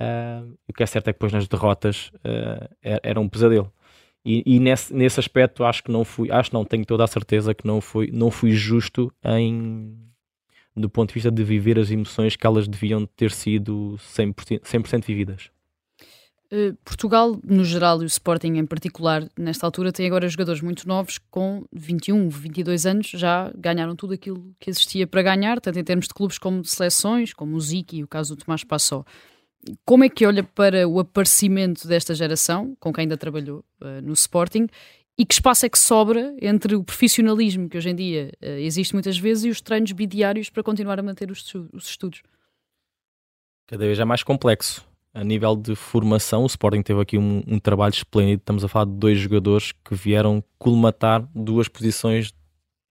Uh, 0.00 0.56
o 0.66 0.72
que 0.72 0.82
é 0.82 0.86
certo 0.86 1.08
é 1.08 1.12
que 1.12 1.18
depois 1.18 1.32
nas 1.32 1.46
derrotas 1.46 2.10
uh, 2.24 2.74
era, 2.82 3.20
um 3.20 3.28
pesadelo. 3.28 3.70
E, 4.24 4.42
e, 4.46 4.58
nesse, 4.58 4.94
nesse 4.94 5.20
aspecto 5.20 5.64
acho 5.64 5.82
que 5.84 5.90
não 5.90 6.04
fui, 6.04 6.30
acho 6.30 6.52
não, 6.54 6.64
tenho 6.64 6.84
toda 6.84 7.04
a 7.04 7.06
certeza 7.06 7.54
que 7.54 7.66
não 7.66 7.80
fui, 7.80 8.10
não 8.12 8.30
fui 8.30 8.52
justo 8.52 9.12
em 9.24 9.96
do 10.76 10.88
ponto 10.88 11.08
de 11.08 11.14
vista 11.14 11.30
de 11.30 11.44
viver 11.44 11.78
as 11.78 11.90
emoções 11.90 12.36
que 12.36 12.46
elas 12.46 12.68
deviam 12.68 13.04
ter 13.04 13.30
sido 13.30 13.96
100%, 13.98 14.60
100 14.64 15.00
vividas. 15.00 15.50
Uh, 16.52 16.74
Portugal, 16.84 17.38
no 17.44 17.64
geral, 17.64 18.02
e 18.02 18.04
o 18.04 18.08
Sporting 18.08 18.54
em 18.54 18.66
particular, 18.66 19.24
nesta 19.38 19.64
altura, 19.64 19.92
tem 19.92 20.04
agora 20.04 20.28
jogadores 20.28 20.60
muito 20.60 20.88
novos 20.88 21.16
com 21.30 21.64
21, 21.72 22.28
22 22.28 22.86
anos, 22.86 23.06
já 23.06 23.52
ganharam 23.56 23.94
tudo 23.94 24.14
aquilo 24.14 24.52
que 24.58 24.68
existia 24.68 25.06
para 25.06 25.22
ganhar, 25.22 25.60
tanto 25.60 25.78
em 25.78 25.84
termos 25.84 26.08
de 26.08 26.14
clubes 26.14 26.38
como 26.38 26.60
de 26.60 26.68
seleções, 26.68 27.32
como 27.32 27.54
o 27.54 27.60
Ziki 27.60 27.98
e 27.98 28.04
o 28.04 28.08
caso 28.08 28.34
do 28.34 28.44
Tomás 28.44 28.64
Passó. 28.64 29.04
Como 29.84 30.02
é 30.02 30.08
que 30.08 30.26
olha 30.26 30.42
para 30.42 30.88
o 30.88 30.98
aparecimento 30.98 31.86
desta 31.86 32.14
geração, 32.16 32.76
com 32.80 32.92
quem 32.92 33.02
ainda 33.02 33.16
trabalhou 33.16 33.64
uh, 33.80 34.02
no 34.02 34.14
Sporting, 34.14 34.66
e 35.16 35.24
que 35.24 35.34
espaço 35.34 35.66
é 35.66 35.68
que 35.68 35.78
sobra 35.78 36.34
entre 36.42 36.74
o 36.74 36.82
profissionalismo 36.82 37.68
que 37.68 37.78
hoje 37.78 37.90
em 37.90 37.94
dia 37.94 38.32
uh, 38.42 38.46
existe 38.58 38.92
muitas 38.92 39.16
vezes 39.16 39.44
e 39.44 39.50
os 39.50 39.60
treinos 39.60 39.92
bidiários 39.92 40.50
para 40.50 40.64
continuar 40.64 40.98
a 40.98 41.02
manter 41.02 41.30
os, 41.30 41.54
os 41.72 41.90
estudos? 41.90 42.22
Cada 43.68 43.84
vez 43.84 44.00
é 44.00 44.04
mais 44.04 44.24
complexo 44.24 44.89
a 45.12 45.24
nível 45.24 45.56
de 45.56 45.74
formação, 45.74 46.44
o 46.44 46.46
Sporting 46.46 46.82
teve 46.82 47.00
aqui 47.00 47.18
um, 47.18 47.42
um, 47.46 47.58
trabalho 47.58 47.92
esplêndido. 47.92 48.40
Estamos 48.40 48.64
a 48.64 48.68
falar 48.68 48.84
de 48.84 48.92
dois 48.92 49.18
jogadores 49.18 49.72
que 49.72 49.94
vieram 49.94 50.42
colmatar 50.58 51.28
duas 51.34 51.68
posições 51.68 52.32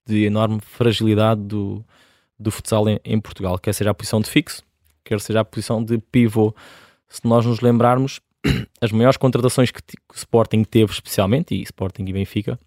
de 0.05 0.25
enorme 0.25 0.59
fragilidade 0.59 1.41
do, 1.41 1.85
do 2.37 2.51
futsal 2.51 2.89
em, 2.89 2.99
em, 3.05 3.19
Portugal, 3.19 3.57
quer 3.57 3.73
seja 3.73 3.91
a 3.91 3.93
posição 3.93 4.19
de 4.19 4.29
fixo, 4.29 4.63
quer 5.03 5.19
seja 5.21 5.41
a 5.41 5.45
posição 5.45 5.83
de 5.83 5.97
pivô. 5.97 6.53
Se 7.07 7.25
nós 7.25 7.45
nos 7.45 7.61
lembrarmos, 7.61 8.19
as 8.81 8.91
maiores 8.91 9.17
contratações 9.17 9.71
que, 9.71 9.81
que 9.81 9.95
o 10.11 10.15
Sporting 10.15 10.63
teve, 10.63 10.91
especialmente, 10.91 11.55
e 11.55 11.61
Sporting 11.61 12.03
e 12.05 12.13
Benfica, 12.13 12.59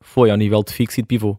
foi 0.00 0.30
ao 0.30 0.36
nível 0.36 0.62
de 0.62 0.72
fixo 0.72 1.00
e 1.00 1.02
de 1.02 1.06
pivô. 1.06 1.38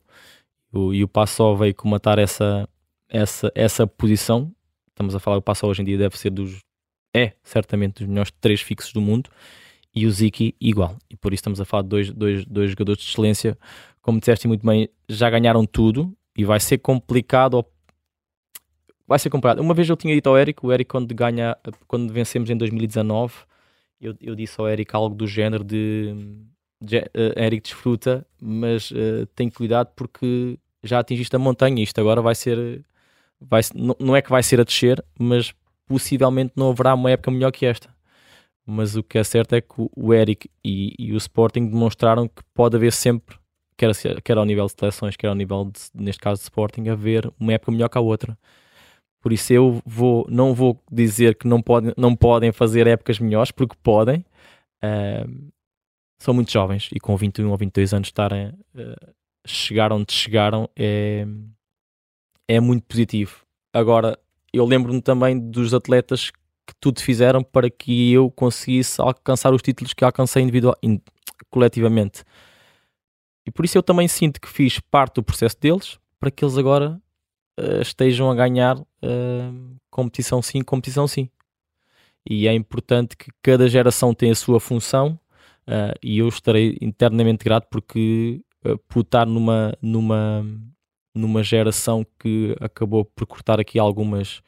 O, 0.71 0.93
e 0.93 1.03
o 1.03 1.07
Passo 1.07 1.55
veio 1.55 1.73
comatar 1.73 2.19
essa, 2.19 2.69
essa, 3.09 3.51
essa 3.55 3.87
posição. 3.87 4.53
Estamos 4.89 5.15
a 5.15 5.19
falar, 5.19 5.37
o 5.37 5.41
Passo 5.41 5.65
hoje 5.65 5.81
em 5.81 5.85
dia 5.85 5.97
deve 5.97 6.17
ser 6.17 6.29
dos 6.29 6.59
é 7.17 7.33
certamente 7.43 7.99
dos 7.99 8.07
melhores 8.07 8.31
três 8.39 8.61
fixos 8.61 8.93
do 8.93 9.01
mundo 9.01 9.29
e 9.93 10.05
o 10.05 10.11
Ziki 10.11 10.55
igual. 10.61 10.95
E 11.09 11.15
por 11.15 11.33
isso 11.33 11.41
estamos 11.41 11.59
a 11.59 11.65
falar 11.65 11.83
de 11.83 11.89
dois, 11.89 12.11
dois, 12.11 12.45
dois 12.45 12.69
jogadores 12.71 13.01
de 13.01 13.09
excelência. 13.09 13.57
Como 14.01 14.19
disseste 14.19 14.47
muito 14.47 14.65
bem, 14.65 14.87
já 15.09 15.29
ganharam 15.29 15.65
tudo 15.65 16.15
e 16.37 16.45
vai 16.45 16.59
ser 16.59 16.77
complicado. 16.77 17.65
Vai 19.07 19.17
ser 19.17 19.29
complicado. 19.29 19.59
Uma 19.59 19.73
vez 19.73 19.89
eu 19.89 19.97
tinha 19.97 20.13
dito 20.13 20.29
ao 20.29 20.37
Eric, 20.37 20.63
o 20.65 20.71
Eric 20.71 20.89
quando 20.89 21.13
ganha, 21.15 21.57
quando 21.87 22.13
vencemos 22.13 22.49
em 22.49 22.55
2019, 22.55 23.33
eu, 23.99 24.15
eu 24.21 24.35
disse 24.35 24.59
ao 24.59 24.69
Eric 24.69 24.95
algo 24.95 25.15
do 25.15 25.25
género 25.25 25.63
de, 25.63 26.13
de 26.79 26.97
uh, 26.99 27.39
Eric 27.39 27.63
desfruta, 27.63 28.25
mas 28.39 28.91
uh, 28.91 29.25
tem 29.35 29.49
cuidado 29.49 29.91
porque 29.95 30.59
já 30.83 30.99
atingiste 30.99 31.35
a 31.35 31.39
montanha. 31.39 31.81
Isto 31.81 31.99
agora 31.99 32.21
vai 32.21 32.35
ser, 32.35 32.83
vai, 33.41 33.61
não, 33.73 33.95
não 33.99 34.15
é 34.15 34.21
que 34.21 34.29
vai 34.29 34.43
ser 34.43 34.61
a 34.61 34.63
descer, 34.63 35.03
mas 35.17 35.53
possivelmente 35.87 36.53
não 36.55 36.69
haverá 36.69 36.93
uma 36.93 37.11
época 37.11 37.31
melhor 37.31 37.51
que 37.51 37.65
esta. 37.65 37.89
Mas 38.65 38.95
o 38.95 39.03
que 39.03 39.17
é 39.17 39.23
certo 39.23 39.55
é 39.55 39.61
que 39.61 39.89
o 39.95 40.13
Eric 40.13 40.49
e, 40.63 40.93
e 40.99 41.13
o 41.13 41.17
Sporting 41.17 41.67
demonstraram 41.67 42.27
que 42.27 42.43
pode 42.53 42.75
haver 42.75 42.91
sempre, 42.91 43.37
quer, 43.77 43.93
quer 44.21 44.37
ao 44.37 44.43
nível 44.43 44.65
de 44.65 44.73
seleções, 44.77 45.15
quer 45.15 45.27
ao 45.27 45.35
nível, 45.35 45.71
de, 45.71 45.79
neste 45.93 46.21
caso, 46.21 46.41
de 46.41 46.43
Sporting, 46.43 46.89
haver 46.89 47.31
uma 47.39 47.53
época 47.53 47.71
melhor 47.71 47.87
que 47.87 47.97
a 47.97 48.01
outra. 48.01 48.37
Por 49.21 49.31
isso 49.31 49.53
eu 49.53 49.81
vou, 49.85 50.27
não 50.29 50.53
vou 50.53 50.81
dizer 50.91 51.35
que 51.35 51.47
não 51.47 51.61
podem, 51.61 51.93
não 51.97 52.15
podem 52.15 52.51
fazer 52.51 52.87
épocas 52.87 53.19
melhores, 53.19 53.51
porque 53.51 53.75
podem. 53.81 54.25
Uh, 54.83 55.51
são 56.19 56.33
muito 56.33 56.51
jovens 56.51 56.89
e 56.93 56.99
com 56.99 57.15
21 57.15 57.49
ou 57.49 57.57
22 57.57 57.93
anos 57.93 58.07
estarem, 58.09 58.49
uh, 58.49 59.13
chegar 59.45 59.93
onde 59.93 60.11
chegaram 60.11 60.69
é, 60.75 61.25
é 62.47 62.59
muito 62.59 62.85
positivo. 62.85 63.45
Agora, 63.73 64.17
eu 64.53 64.65
lembro-me 64.65 65.01
também 65.01 65.39
dos 65.39 65.73
atletas 65.73 66.31
que 66.31 66.73
tudo 66.79 67.01
fizeram 67.01 67.43
para 67.43 67.69
que 67.69 68.11
eu 68.11 68.29
conseguisse 68.31 68.99
alcançar 69.01 69.53
os 69.53 69.61
títulos 69.61 69.93
que 69.93 70.03
alcancei 70.03 70.43
individual, 70.43 70.75
in, 70.83 70.99
coletivamente. 71.49 72.23
E 73.45 73.51
por 73.51 73.63
isso 73.63 73.77
eu 73.77 73.83
também 73.83 74.07
sinto 74.07 74.41
que 74.41 74.49
fiz 74.49 74.79
parte 74.79 75.15
do 75.15 75.23
processo 75.23 75.57
deles 75.59 75.97
para 76.19 76.29
que 76.29 76.43
eles 76.43 76.57
agora 76.57 77.01
uh, 77.59 77.81
estejam 77.81 78.29
a 78.29 78.35
ganhar 78.35 78.77
uh, 78.77 79.77
competição 79.89 80.41
sim, 80.41 80.61
competição 80.61 81.07
sim. 81.07 81.29
E 82.29 82.47
é 82.47 82.53
importante 82.53 83.15
que 83.15 83.31
cada 83.41 83.69
geração 83.69 84.13
tenha 84.13 84.33
a 84.33 84.35
sua 84.35 84.59
função 84.59 85.17
uh, 85.67 85.97
e 86.03 86.19
eu 86.19 86.27
estarei 86.27 86.77
internamente 86.81 87.45
grato 87.45 87.67
porque 87.71 88.41
uh, 88.65 88.77
por 88.89 89.01
estar 89.01 89.25
numa, 89.25 89.73
numa, 89.81 90.45
numa 91.17 91.43
geração 91.43 92.05
que 92.19 92.55
acabou 92.59 93.03
por 93.05 93.25
cortar 93.25 93.59
aqui 93.59 93.79
algumas, 93.79 94.41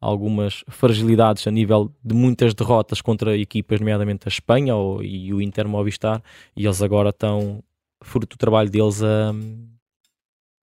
algumas 0.00 0.64
fragilidades 0.68 1.46
a 1.46 1.50
nível 1.50 1.92
de 2.02 2.14
muitas 2.14 2.54
derrotas 2.54 3.00
contra 3.00 3.36
equipas, 3.36 3.80
nomeadamente 3.80 4.26
a 4.26 4.28
Espanha 4.28 4.74
ou, 4.74 5.02
e 5.02 5.32
o 5.32 5.40
Inter 5.40 5.68
Movistar, 5.68 6.22
e 6.56 6.64
eles 6.64 6.82
agora 6.82 7.10
estão, 7.10 7.62
fruto 8.02 8.36
do 8.36 8.38
trabalho 8.38 8.70
deles, 8.70 9.02
a, 9.02 9.32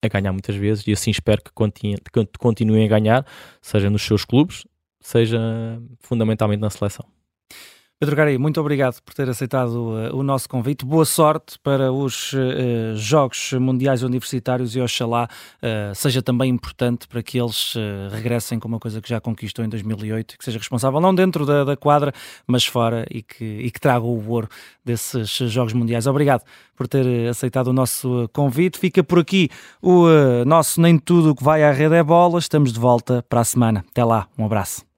a 0.04 0.08
ganhar 0.08 0.32
muitas 0.32 0.56
vezes, 0.56 0.88
e 0.88 0.92
assim 0.92 1.12
espero 1.12 1.42
que 1.44 1.52
continuem 2.38 2.86
a 2.86 2.90
ganhar, 2.90 3.26
seja 3.62 3.90
nos 3.90 4.02
seus 4.02 4.26
clubes, 4.26 4.66
seja 5.02 5.40
fundamentalmente 6.00 6.62
na 6.62 6.70
seleção. 6.70 7.06
Pedro 8.00 8.16
Gari, 8.16 8.38
muito 8.38 8.62
obrigado 8.62 9.02
por 9.02 9.14
ter 9.14 9.28
aceitado 9.28 9.74
uh, 9.74 10.16
o 10.16 10.24
nosso 10.24 10.48
convite. 10.48 10.86
Boa 10.86 11.04
sorte 11.04 11.60
para 11.60 11.92
os 11.92 12.32
uh, 12.32 12.96
Jogos 12.96 13.52
Mundiais 13.52 14.04
Universitários 14.04 14.74
e 14.74 14.80
oxalá 14.80 15.28
uh, 15.62 15.94
seja 15.94 16.22
também 16.22 16.50
importante 16.50 17.10
para 17.10 17.22
que 17.22 17.38
eles 17.38 17.74
regressem 18.10 18.58
com 18.58 18.70
uma 18.70 18.80
coisa 18.80 19.02
que 19.02 19.10
já 19.10 19.20
conquistou 19.20 19.66
em 19.66 19.68
2008, 19.68 20.38
que 20.38 20.46
seja 20.46 20.58
responsável 20.58 21.02
não 21.02 21.14
dentro 21.14 21.46
da, 21.46 21.66
da 21.66 21.76
quadra, 21.76 22.14
mas 22.48 22.66
fora 22.66 23.06
e 23.12 23.22
que, 23.22 23.44
e 23.44 23.70
que 23.70 23.82
traga 23.82 24.06
o 24.06 24.30
ouro 24.30 24.48
desses 24.86 25.30
Jogos 25.30 25.74
Mundiais. 25.74 26.08
Obrigado 26.08 26.44
por 26.78 26.88
ter 26.88 27.28
aceitado 27.28 27.68
o 27.68 27.74
nosso 27.74 28.30
convite. 28.32 28.80
Fica 28.80 29.04
por 29.04 29.20
aqui 29.20 29.50
o 29.82 30.06
nosso 30.46 30.80
Nem 30.80 30.98
Tudo 30.98 31.36
que 31.36 31.44
vai 31.44 31.64
à 31.64 31.72
rede 31.74 31.96
é 31.96 32.04
bola. 32.04 32.40
Estamos 32.40 32.72
de 32.72 32.80
volta 32.80 33.26
para 33.28 33.42
a 33.42 33.44
semana. 33.44 33.84
Até 33.92 34.06
lá, 34.06 34.30
um 34.38 34.46
abraço. 34.46 34.89